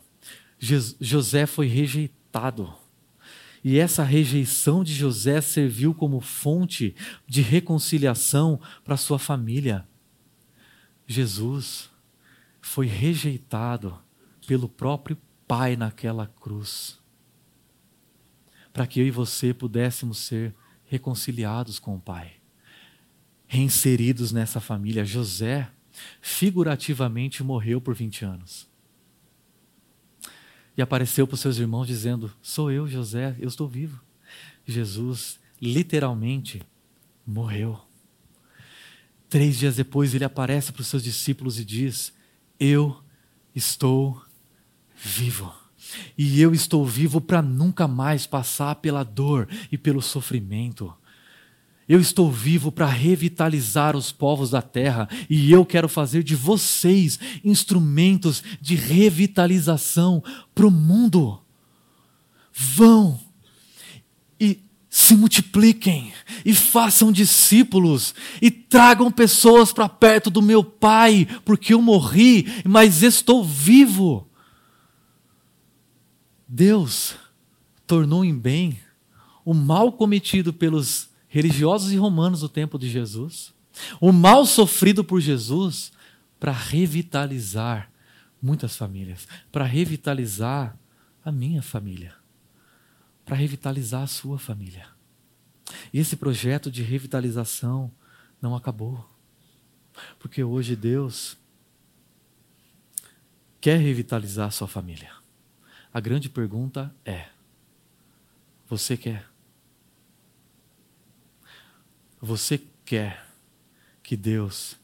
José 0.59 1.45
foi 1.45 1.67
rejeitado. 1.67 2.73
E 3.63 3.77
essa 3.77 4.03
rejeição 4.03 4.83
de 4.83 4.93
José 4.93 5.41
serviu 5.41 5.93
como 5.93 6.21
fonte 6.21 6.95
de 7.27 7.41
reconciliação 7.41 8.59
para 8.83 8.97
sua 8.97 9.19
família. 9.19 9.87
Jesus 11.05 11.89
foi 12.61 12.85
rejeitado 12.85 13.99
pelo 14.47 14.69
próprio 14.69 15.17
Pai 15.47 15.75
naquela 15.75 16.27
cruz, 16.27 16.99
para 18.71 18.85
que 18.85 18.99
eu 18.99 19.07
e 19.07 19.11
você 19.11 19.51
pudéssemos 19.51 20.19
ser 20.19 20.53
reconciliados 20.85 21.79
com 21.79 21.95
o 21.95 21.99
Pai, 21.99 22.33
reinseridos 23.49 24.31
nessa 24.31 24.61
família. 24.61 25.03
José, 25.03 25.69
figurativamente, 26.21 27.43
morreu 27.43 27.81
por 27.81 27.95
20 27.95 28.23
anos. 28.23 28.69
E 30.77 30.81
apareceu 30.81 31.27
para 31.27 31.33
os 31.33 31.41
seus 31.41 31.57
irmãos 31.57 31.87
dizendo: 31.87 32.31
Sou 32.41 32.71
eu, 32.71 32.87
José, 32.87 33.35
eu 33.39 33.49
estou 33.49 33.67
vivo. 33.67 33.99
Jesus, 34.65 35.39
literalmente, 35.59 36.61
morreu. 37.25 37.81
Três 39.27 39.57
dias 39.57 39.75
depois, 39.75 40.13
ele 40.13 40.23
aparece 40.23 40.71
para 40.71 40.81
os 40.81 40.87
seus 40.87 41.03
discípulos 41.03 41.59
e 41.59 41.65
diz: 41.65 42.13
Eu 42.59 43.03
estou 43.53 44.23
vivo. 44.95 45.51
E 46.15 46.39
eu 46.39 46.53
estou 46.53 46.85
vivo 46.85 47.19
para 47.19 47.41
nunca 47.41 47.87
mais 47.87 48.27
passar 48.27 48.75
pela 48.75 49.03
dor 49.03 49.49
e 49.71 49.77
pelo 49.77 50.01
sofrimento. 50.01 50.93
Eu 51.89 51.99
estou 51.99 52.31
vivo 52.31 52.71
para 52.71 52.85
revitalizar 52.85 53.97
os 53.97 54.11
povos 54.11 54.51
da 54.51 54.61
terra 54.61 55.09
e 55.27 55.51
eu 55.51 55.65
quero 55.65 55.89
fazer 55.89 56.21
de 56.21 56.35
vocês 56.35 57.19
instrumentos 57.43 58.43
de 58.61 58.75
revitalização 58.75 60.23
para 60.53 60.67
o 60.67 60.71
mundo. 60.71 61.41
Vão 62.53 63.19
e 64.39 64.59
se 64.87 65.15
multipliquem 65.15 66.13
e 66.45 66.53
façam 66.53 67.11
discípulos 67.11 68.13
e 68.39 68.51
tragam 68.51 69.11
pessoas 69.11 69.73
para 69.73 69.89
perto 69.89 70.29
do 70.29 70.43
meu 70.43 70.63
Pai, 70.63 71.27
porque 71.43 71.73
eu 71.73 71.81
morri, 71.81 72.45
mas 72.63 73.01
estou 73.01 73.43
vivo. 73.43 74.29
Deus 76.47 77.15
tornou 77.87 78.23
em 78.23 78.37
bem 78.37 78.79
o 79.43 79.55
mal 79.55 79.91
cometido 79.91 80.53
pelos 80.53 81.09
religiosos 81.29 81.91
e 81.91 81.95
romanos 81.95 82.41
do 82.41 82.49
tempo 82.49 82.77
de 82.77 82.89
Jesus, 82.89 83.53
o 84.01 84.11
mal 84.11 84.45
sofrido 84.45 85.03
por 85.03 85.21
Jesus, 85.21 85.93
para 86.39 86.51
revitalizar 86.51 87.89
muitas 88.41 88.75
famílias, 88.75 89.27
para 89.51 89.63
revitalizar 89.63 90.77
a 91.23 91.31
minha 91.31 91.61
família 91.61 92.19
para 93.29 93.37
revitalizar 93.37 94.01
a 94.01 94.07
sua 94.07 94.39
família. 94.39 94.87
E 95.93 95.99
esse 95.99 96.15
projeto 96.15 96.71
de 96.71 96.81
revitalização 96.81 97.91
não 98.41 98.55
acabou. 98.55 99.07
Porque 100.17 100.43
hoje 100.43 100.75
Deus 100.75 101.37
quer 103.61 103.77
revitalizar 103.77 104.47
a 104.47 104.51
sua 104.51 104.67
família. 104.67 105.11
A 105.93 105.99
grande 105.99 106.27
pergunta 106.27 106.91
é: 107.05 107.27
você 108.67 108.97
quer? 108.97 109.28
Você 112.21 112.61
quer 112.83 113.25
que 114.03 114.17
Deus 114.17 114.77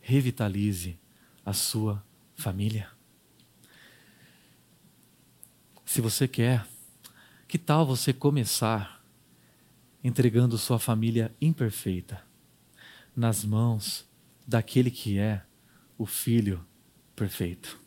revitalize 0.00 0.98
a 1.44 1.52
sua 1.52 2.02
família? 2.34 2.90
Se 5.84 6.00
você 6.00 6.26
quer, 6.26 6.66
que 7.46 7.58
tal 7.58 7.86
você 7.86 8.12
começar 8.12 9.04
entregando 10.02 10.56
sua 10.58 10.78
família 10.78 11.34
imperfeita 11.40 12.24
nas 13.14 13.44
mãos 13.44 14.08
daquele 14.46 14.90
que 14.90 15.18
é 15.18 15.44
o 15.96 16.06
Filho 16.06 16.64
perfeito? 17.14 17.78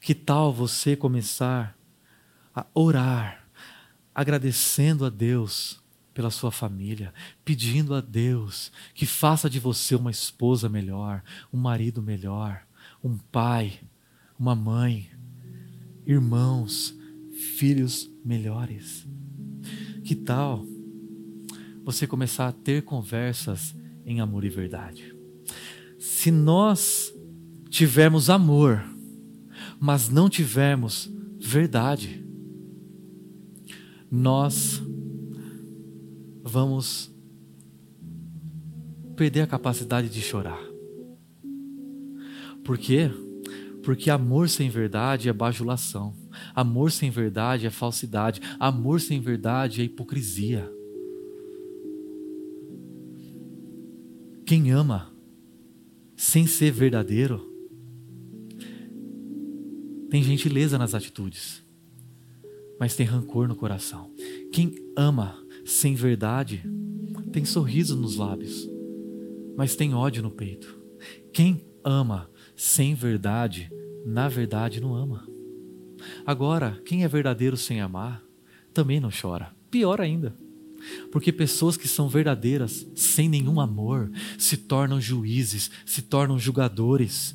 Que 0.00 0.14
tal 0.14 0.52
você 0.52 0.96
começar 0.96 1.78
a 2.54 2.66
orar, 2.74 3.48
agradecendo 4.14 5.04
a 5.04 5.10
Deus 5.10 5.83
pela 6.14 6.30
sua 6.30 6.52
família, 6.52 7.12
pedindo 7.44 7.92
a 7.92 8.00
Deus 8.00 8.70
que 8.94 9.04
faça 9.04 9.50
de 9.50 9.58
você 9.58 9.96
uma 9.96 10.10
esposa 10.10 10.68
melhor, 10.68 11.22
um 11.52 11.58
marido 11.58 12.00
melhor, 12.00 12.64
um 13.02 13.18
pai, 13.18 13.80
uma 14.38 14.54
mãe, 14.54 15.10
irmãos, 16.06 16.96
filhos 17.58 18.08
melhores. 18.24 19.06
Que 20.04 20.14
tal 20.14 20.64
você 21.84 22.06
começar 22.06 22.48
a 22.48 22.52
ter 22.52 22.82
conversas 22.82 23.74
em 24.06 24.20
amor 24.20 24.44
e 24.44 24.48
verdade? 24.48 25.14
Se 25.98 26.30
nós 26.30 27.12
tivermos 27.68 28.30
amor, 28.30 28.84
mas 29.80 30.08
não 30.08 30.28
tivermos 30.30 31.10
verdade, 31.38 32.24
nós 34.10 34.80
vamos 36.54 37.12
perder 39.16 39.40
a 39.40 39.46
capacidade 39.46 40.08
de 40.08 40.20
chorar. 40.20 40.60
Por 42.62 42.78
quê? 42.78 43.10
Porque 43.82 44.08
amor 44.08 44.48
sem 44.48 44.70
verdade 44.70 45.28
é 45.28 45.32
bajulação. 45.32 46.14
Amor 46.54 46.92
sem 46.92 47.10
verdade 47.10 47.66
é 47.66 47.70
falsidade. 47.70 48.40
Amor 48.60 49.00
sem 49.00 49.20
verdade 49.20 49.80
é 49.80 49.84
hipocrisia. 49.84 50.70
Quem 54.46 54.70
ama 54.70 55.12
sem 56.16 56.46
ser 56.46 56.70
verdadeiro 56.70 57.50
tem 60.08 60.22
gentileza 60.22 60.78
nas 60.78 60.94
atitudes, 60.94 61.64
mas 62.78 62.94
tem 62.94 63.04
rancor 63.04 63.48
no 63.48 63.56
coração. 63.56 64.12
Quem 64.52 64.72
ama 64.96 65.43
sem 65.64 65.94
verdade 65.94 66.62
tem 67.34 67.44
sorriso 67.44 67.96
nos 67.96 68.14
lábios, 68.14 68.70
mas 69.56 69.74
tem 69.74 69.92
ódio 69.92 70.22
no 70.22 70.30
peito. 70.30 70.80
Quem 71.32 71.64
ama 71.82 72.30
sem 72.54 72.94
verdade, 72.94 73.68
na 74.06 74.28
verdade 74.28 74.80
não 74.80 74.94
ama. 74.94 75.26
Agora, 76.24 76.80
quem 76.84 77.02
é 77.02 77.08
verdadeiro 77.08 77.56
sem 77.56 77.80
amar, 77.80 78.22
também 78.72 79.00
não 79.00 79.10
chora. 79.10 79.52
Pior 79.68 80.00
ainda. 80.00 80.32
Porque 81.10 81.32
pessoas 81.32 81.76
que 81.76 81.88
são 81.88 82.08
verdadeiras, 82.08 82.86
sem 82.94 83.28
nenhum 83.28 83.60
amor, 83.60 84.12
se 84.38 84.56
tornam 84.56 85.00
juízes, 85.00 85.72
se 85.84 86.02
tornam 86.02 86.38
julgadores, 86.38 87.34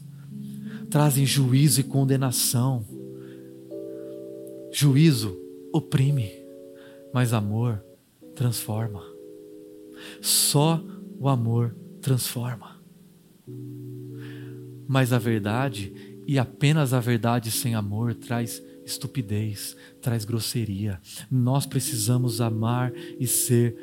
trazem 0.89 1.25
juízo 1.25 1.81
e 1.81 1.83
condenação. 1.83 2.85
Juízo 4.71 5.37
oprime, 5.73 6.31
mas 7.13 7.33
amor 7.33 7.83
transforma. 8.39 9.03
Só 10.21 10.81
o 11.19 11.27
amor 11.27 11.75
transforma. 12.01 12.81
Mas 14.87 15.11
a 15.11 15.17
verdade 15.17 16.21
e 16.25 16.39
apenas 16.39 16.93
a 16.93 17.01
verdade 17.01 17.51
sem 17.51 17.75
amor 17.75 18.15
traz 18.15 18.63
estupidez, 18.85 19.75
traz 20.01 20.23
grosseria. 20.23 21.01
Nós 21.29 21.65
precisamos 21.65 22.39
amar 22.39 22.93
e 23.19 23.27
ser 23.27 23.75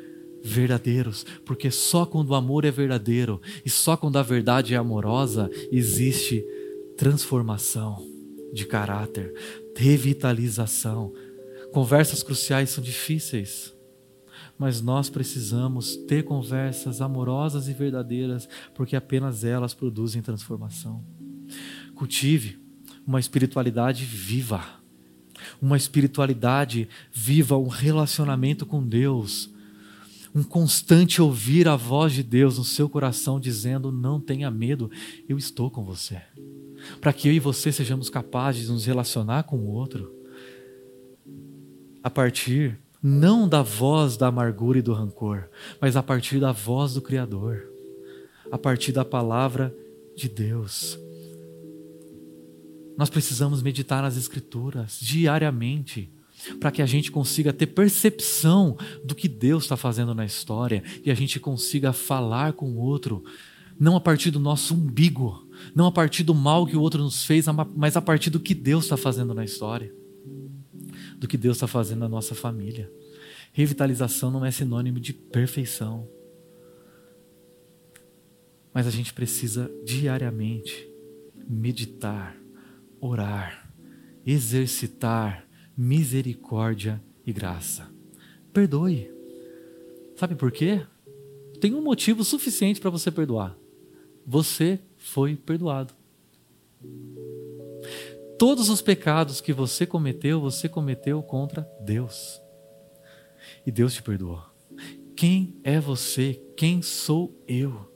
verdadeiros, 0.43 1.23
porque 1.45 1.69
só 1.69 2.03
quando 2.03 2.31
o 2.31 2.35
amor 2.35 2.65
é 2.65 2.71
verdadeiro 2.71 3.39
e 3.63 3.69
só 3.69 3.95
quando 3.95 4.17
a 4.17 4.23
verdade 4.23 4.73
é 4.73 4.77
amorosa 4.77 5.51
existe 5.71 6.43
transformação 6.97 8.03
de 8.51 8.65
caráter, 8.65 9.31
revitalização. 9.75 11.13
Conversas 11.71 12.23
cruciais 12.23 12.71
são 12.71 12.83
difíceis, 12.83 13.76
mas 14.57 14.81
nós 14.81 15.09
precisamos 15.09 15.95
ter 15.95 16.23
conversas 16.23 17.01
amorosas 17.01 17.67
e 17.67 17.73
verdadeiras, 17.73 18.49
porque 18.73 18.95
apenas 18.95 19.43
elas 19.43 19.73
produzem 19.73 20.21
transformação. 20.21 21.03
Cultive 21.95 22.59
uma 23.05 23.19
espiritualidade 23.19 24.03
viva. 24.03 24.63
Uma 25.61 25.77
espiritualidade 25.77 26.89
viva, 27.11 27.57
um 27.57 27.67
relacionamento 27.67 28.65
com 28.65 28.85
Deus. 28.85 29.49
Um 30.35 30.43
constante 30.43 31.21
ouvir 31.21 31.67
a 31.67 31.75
voz 31.75 32.11
de 32.13 32.21
Deus 32.21 32.57
no 32.57 32.63
seu 32.63 32.89
coração 32.89 33.39
dizendo: 33.39 33.91
Não 33.91 34.19
tenha 34.19 34.51
medo, 34.51 34.91
eu 35.29 35.37
estou 35.37 35.71
com 35.71 35.85
você. 35.85 36.21
Para 36.99 37.13
que 37.13 37.29
eu 37.29 37.33
e 37.33 37.39
você 37.39 37.71
sejamos 37.71 38.09
capazes 38.09 38.65
de 38.65 38.71
nos 38.71 38.85
relacionar 38.85 39.43
com 39.43 39.57
o 39.57 39.67
outro 39.67 40.13
a 42.03 42.09
partir 42.09 42.77
não 43.01 43.47
da 43.47 43.61
voz 43.61 44.17
da 44.17 44.27
amargura 44.27 44.79
e 44.79 44.81
do 44.81 44.93
rancor, 44.93 45.49
mas 45.79 45.95
a 45.95 46.03
partir 46.03 46.39
da 46.39 46.51
voz 46.51 46.93
do 46.93 47.01
Criador, 47.01 47.67
a 48.51 48.57
partir 48.57 48.91
da 48.91 49.05
palavra 49.05 49.75
de 50.15 50.27
Deus. 50.27 50.97
Nós 52.97 53.09
precisamos 53.09 53.61
meditar 53.61 54.01
nas 54.01 54.17
Escrituras 54.17 54.97
diariamente, 54.99 56.11
para 56.59 56.71
que 56.71 56.81
a 56.81 56.85
gente 56.85 57.11
consiga 57.11 57.51
ter 57.51 57.67
percepção 57.67 58.77
do 59.03 59.15
que 59.15 59.27
Deus 59.27 59.63
está 59.63 59.75
fazendo 59.75 60.13
na 60.13 60.25
história 60.25 60.83
e 61.03 61.09
a 61.09 61.15
gente 61.15 61.39
consiga 61.39 61.91
falar 61.91 62.53
com 62.53 62.71
o 62.71 62.77
outro, 62.77 63.23
não 63.79 63.95
a 63.95 63.99
partir 63.99 64.31
do 64.31 64.39
nosso 64.39 64.75
umbigo, 64.75 65.47
não 65.75 65.87
a 65.87 65.91
partir 65.91 66.23
do 66.23 66.35
mal 66.35 66.65
que 66.65 66.77
o 66.77 66.81
outro 66.81 67.01
nos 67.01 67.25
fez, 67.25 67.45
mas 67.75 67.97
a 67.97 68.01
partir 68.01 68.29
do 68.29 68.39
que 68.39 68.53
Deus 68.53 68.85
está 68.85 68.97
fazendo 68.97 69.33
na 69.33 69.43
história, 69.43 69.93
do 71.17 71.27
que 71.27 71.37
Deus 71.37 71.57
está 71.57 71.67
fazendo 71.67 71.99
na 71.99 72.09
nossa 72.09 72.35
família. 72.35 72.91
Revitalização 73.51 74.29
não 74.29 74.45
é 74.45 74.51
sinônimo 74.51 74.99
de 74.99 75.13
perfeição. 75.13 76.07
Mas 78.73 78.85
a 78.85 78.91
gente 78.91 79.13
precisa 79.13 79.71
diariamente 79.83 80.87
meditar, 81.49 82.37
orar, 83.01 83.71
exercitar 84.25 85.47
misericórdia 85.75 87.01
e 87.25 87.33
graça. 87.33 87.89
Perdoe. 88.53 89.11
Sabe 90.15 90.35
por 90.35 90.51
quê? 90.51 90.85
Tem 91.59 91.73
um 91.73 91.81
motivo 91.81 92.23
suficiente 92.23 92.79
para 92.79 92.89
você 92.89 93.09
perdoar. 93.09 93.57
Você 94.25 94.79
foi 94.97 95.35
perdoado. 95.35 95.93
Todos 98.37 98.69
os 98.69 98.81
pecados 98.81 99.41
que 99.41 99.51
você 99.51 99.85
cometeu, 99.85 100.39
você 100.39 100.69
cometeu 100.69 101.23
contra 101.23 101.67
Deus 101.81 102.39
e 103.65 103.71
Deus 103.71 103.93
te 103.93 104.03
perdoou. 104.03 104.43
Quem 105.15 105.59
é 105.63 105.79
você? 105.79 106.39
Quem 106.55 106.81
sou 106.81 107.43
eu? 107.47 107.91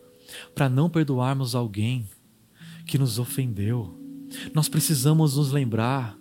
Para 0.55 0.67
não 0.67 0.89
perdoarmos 0.89 1.53
alguém 1.53 2.09
que 2.87 2.97
nos 2.97 3.19
ofendeu. 3.19 3.95
Nós 4.53 4.67
precisamos 4.67 5.37
nos 5.37 5.51
lembrar 5.51 6.17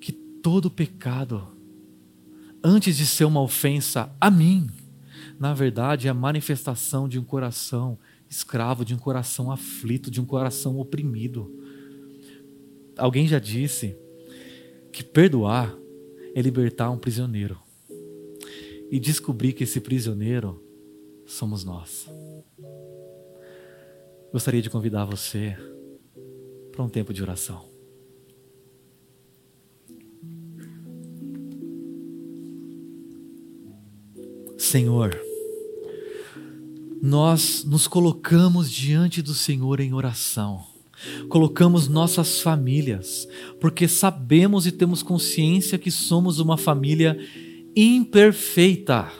que 0.00 0.12
todo 0.12 0.70
pecado, 0.70 1.48
antes 2.62 2.96
de 2.96 3.06
ser 3.06 3.24
uma 3.24 3.42
ofensa 3.42 4.14
a 4.20 4.30
mim, 4.30 4.70
na 5.40 5.52
verdade 5.52 6.06
é 6.06 6.10
a 6.10 6.14
manifestação 6.14 7.08
de 7.08 7.18
um 7.18 7.24
coração 7.24 7.98
escravo, 8.30 8.84
de 8.84 8.94
um 8.94 8.98
coração 8.98 9.50
aflito, 9.50 10.10
de 10.10 10.20
um 10.20 10.24
coração 10.24 10.78
oprimido. 10.78 11.61
Alguém 13.02 13.26
já 13.26 13.40
disse 13.40 13.98
que 14.92 15.02
perdoar 15.02 15.76
é 16.36 16.40
libertar 16.40 16.88
um 16.88 16.96
prisioneiro 16.96 17.58
e 18.92 19.00
descobrir 19.00 19.54
que 19.54 19.64
esse 19.64 19.80
prisioneiro 19.80 20.62
somos 21.26 21.64
nós. 21.64 22.08
Gostaria 24.30 24.62
de 24.62 24.70
convidar 24.70 25.04
você 25.04 25.56
para 26.70 26.84
um 26.84 26.88
tempo 26.88 27.12
de 27.12 27.20
oração. 27.20 27.68
Senhor, 34.56 35.20
nós 37.02 37.64
nos 37.64 37.88
colocamos 37.88 38.70
diante 38.70 39.20
do 39.20 39.34
Senhor 39.34 39.80
em 39.80 39.92
oração, 39.92 40.71
colocamos 41.28 41.88
nossas 41.88 42.40
famílias, 42.40 43.28
porque 43.60 43.88
sabemos 43.88 44.66
e 44.66 44.72
temos 44.72 45.02
consciência 45.02 45.78
que 45.78 45.90
somos 45.90 46.38
uma 46.38 46.56
família 46.56 47.18
imperfeita. 47.74 49.10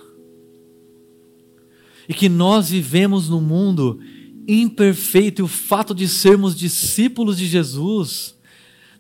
E 2.08 2.14
que 2.14 2.28
nós 2.28 2.70
vivemos 2.70 3.28
num 3.28 3.40
mundo 3.40 3.98
imperfeito, 4.46 5.40
e 5.40 5.44
o 5.44 5.48
fato 5.48 5.94
de 5.94 6.08
sermos 6.08 6.56
discípulos 6.56 7.38
de 7.38 7.46
Jesus 7.46 8.36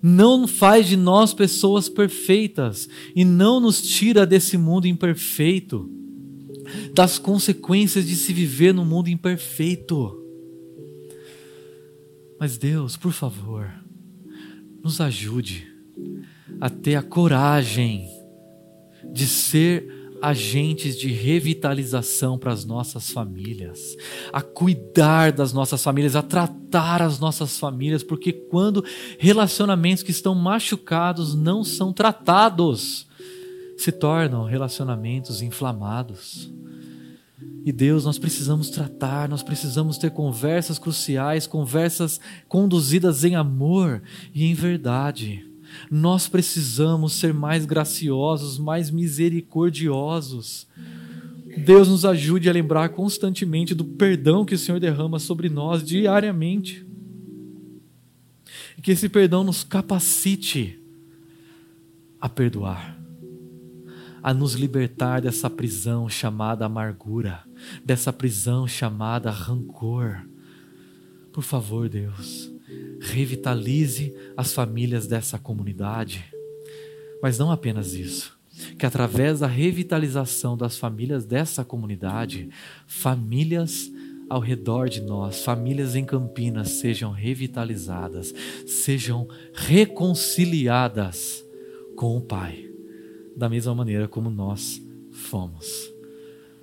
não 0.00 0.48
faz 0.48 0.88
de 0.88 0.96
nós 0.96 1.32
pessoas 1.32 1.88
perfeitas 1.88 2.88
e 3.14 3.24
não 3.24 3.60
nos 3.60 3.80
tira 3.80 4.26
desse 4.26 4.58
mundo 4.58 4.86
imperfeito, 4.86 5.88
das 6.92 7.18
consequências 7.18 8.06
de 8.06 8.16
se 8.16 8.32
viver 8.32 8.74
num 8.74 8.84
mundo 8.84 9.08
imperfeito. 9.08 10.21
Mas 12.42 12.58
Deus, 12.58 12.96
por 12.96 13.12
favor, 13.12 13.72
nos 14.82 15.00
ajude 15.00 15.64
a 16.60 16.68
ter 16.68 16.96
a 16.96 17.02
coragem 17.02 18.08
de 19.12 19.28
ser 19.28 20.10
agentes 20.20 20.98
de 20.98 21.06
revitalização 21.06 22.36
para 22.36 22.52
as 22.52 22.64
nossas 22.64 23.12
famílias, 23.12 23.96
a 24.32 24.42
cuidar 24.42 25.30
das 25.30 25.52
nossas 25.52 25.84
famílias, 25.84 26.16
a 26.16 26.22
tratar 26.22 27.00
as 27.00 27.20
nossas 27.20 27.60
famílias, 27.60 28.02
porque 28.02 28.32
quando 28.32 28.84
relacionamentos 29.20 30.02
que 30.02 30.10
estão 30.10 30.34
machucados 30.34 31.36
não 31.36 31.62
são 31.62 31.92
tratados, 31.92 33.06
se 33.76 33.92
tornam 33.92 34.46
relacionamentos 34.46 35.42
inflamados. 35.42 36.52
E 37.64 37.70
Deus, 37.70 38.04
nós 38.04 38.18
precisamos 38.18 38.70
tratar, 38.70 39.28
nós 39.28 39.42
precisamos 39.42 39.96
ter 39.96 40.10
conversas 40.10 40.78
cruciais, 40.78 41.46
conversas 41.46 42.20
conduzidas 42.48 43.24
em 43.24 43.36
amor 43.36 44.02
e 44.34 44.44
em 44.44 44.54
verdade 44.54 45.52
nós 45.90 46.28
precisamos 46.28 47.14
ser 47.14 47.32
mais 47.32 47.64
graciosos, 47.64 48.58
mais 48.58 48.90
misericordiosos. 48.90 50.66
Deus 51.64 51.88
nos 51.88 52.04
ajude 52.04 52.48
a 52.48 52.52
lembrar 52.52 52.90
constantemente 52.90 53.74
do 53.74 53.84
perdão 53.84 54.44
que 54.44 54.54
o 54.54 54.58
Senhor 54.58 54.80
derrama 54.80 55.18
sobre 55.18 55.48
nós 55.48 55.82
diariamente. 55.82 56.86
E 58.76 58.82
que 58.82 58.90
esse 58.90 59.08
perdão 59.08 59.44
nos 59.44 59.62
capacite 59.62 60.78
a 62.20 62.28
perdoar, 62.28 62.98
a 64.22 64.32
nos 64.32 64.54
libertar 64.54 65.20
dessa 65.20 65.50
prisão 65.50 66.08
chamada 66.08 66.64
amargura, 66.64 67.42
dessa 67.84 68.12
prisão 68.12 68.66
chamada 68.68 69.30
rancor. 69.30 70.26
Por 71.32 71.42
favor, 71.42 71.88
Deus 71.88 72.52
revitalize 73.00 74.14
as 74.36 74.52
famílias 74.52 75.06
dessa 75.06 75.38
comunidade. 75.38 76.24
Mas 77.22 77.38
não 77.38 77.50
apenas 77.50 77.94
isso. 77.94 78.38
Que 78.78 78.86
através 78.86 79.40
da 79.40 79.46
revitalização 79.46 80.56
das 80.56 80.76
famílias 80.76 81.24
dessa 81.24 81.64
comunidade, 81.64 82.48
famílias 82.86 83.90
ao 84.28 84.40
redor 84.40 84.88
de 84.88 85.00
nós, 85.00 85.44
famílias 85.44 85.94
em 85.94 86.04
Campinas 86.04 86.70
sejam 86.70 87.10
revitalizadas, 87.10 88.32
sejam 88.66 89.28
reconciliadas 89.52 91.44
com 91.96 92.16
o 92.16 92.20
Pai, 92.20 92.71
da 93.36 93.48
mesma 93.48 93.74
maneira 93.74 94.08
como 94.08 94.30
nós 94.30 94.82
fomos. 95.10 95.90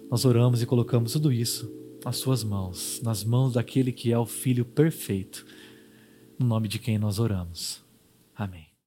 Nós 0.10 0.26
oramos 0.26 0.62
e 0.62 0.66
colocamos 0.66 1.14
tudo 1.14 1.32
isso 1.32 1.72
nas 2.04 2.18
Suas 2.18 2.44
mãos, 2.44 3.02
nas 3.04 3.24
mãos 3.24 3.54
daquele 3.54 3.92
que 3.92 4.12
é 4.12 4.18
o 4.18 4.26
Filho 4.26 4.66
perfeito 4.66 5.46
no 6.38 6.48
nome 6.48 6.68
de 6.68 6.80
quem 6.80 6.98
nós 6.98 7.20
oramos. 7.20 7.89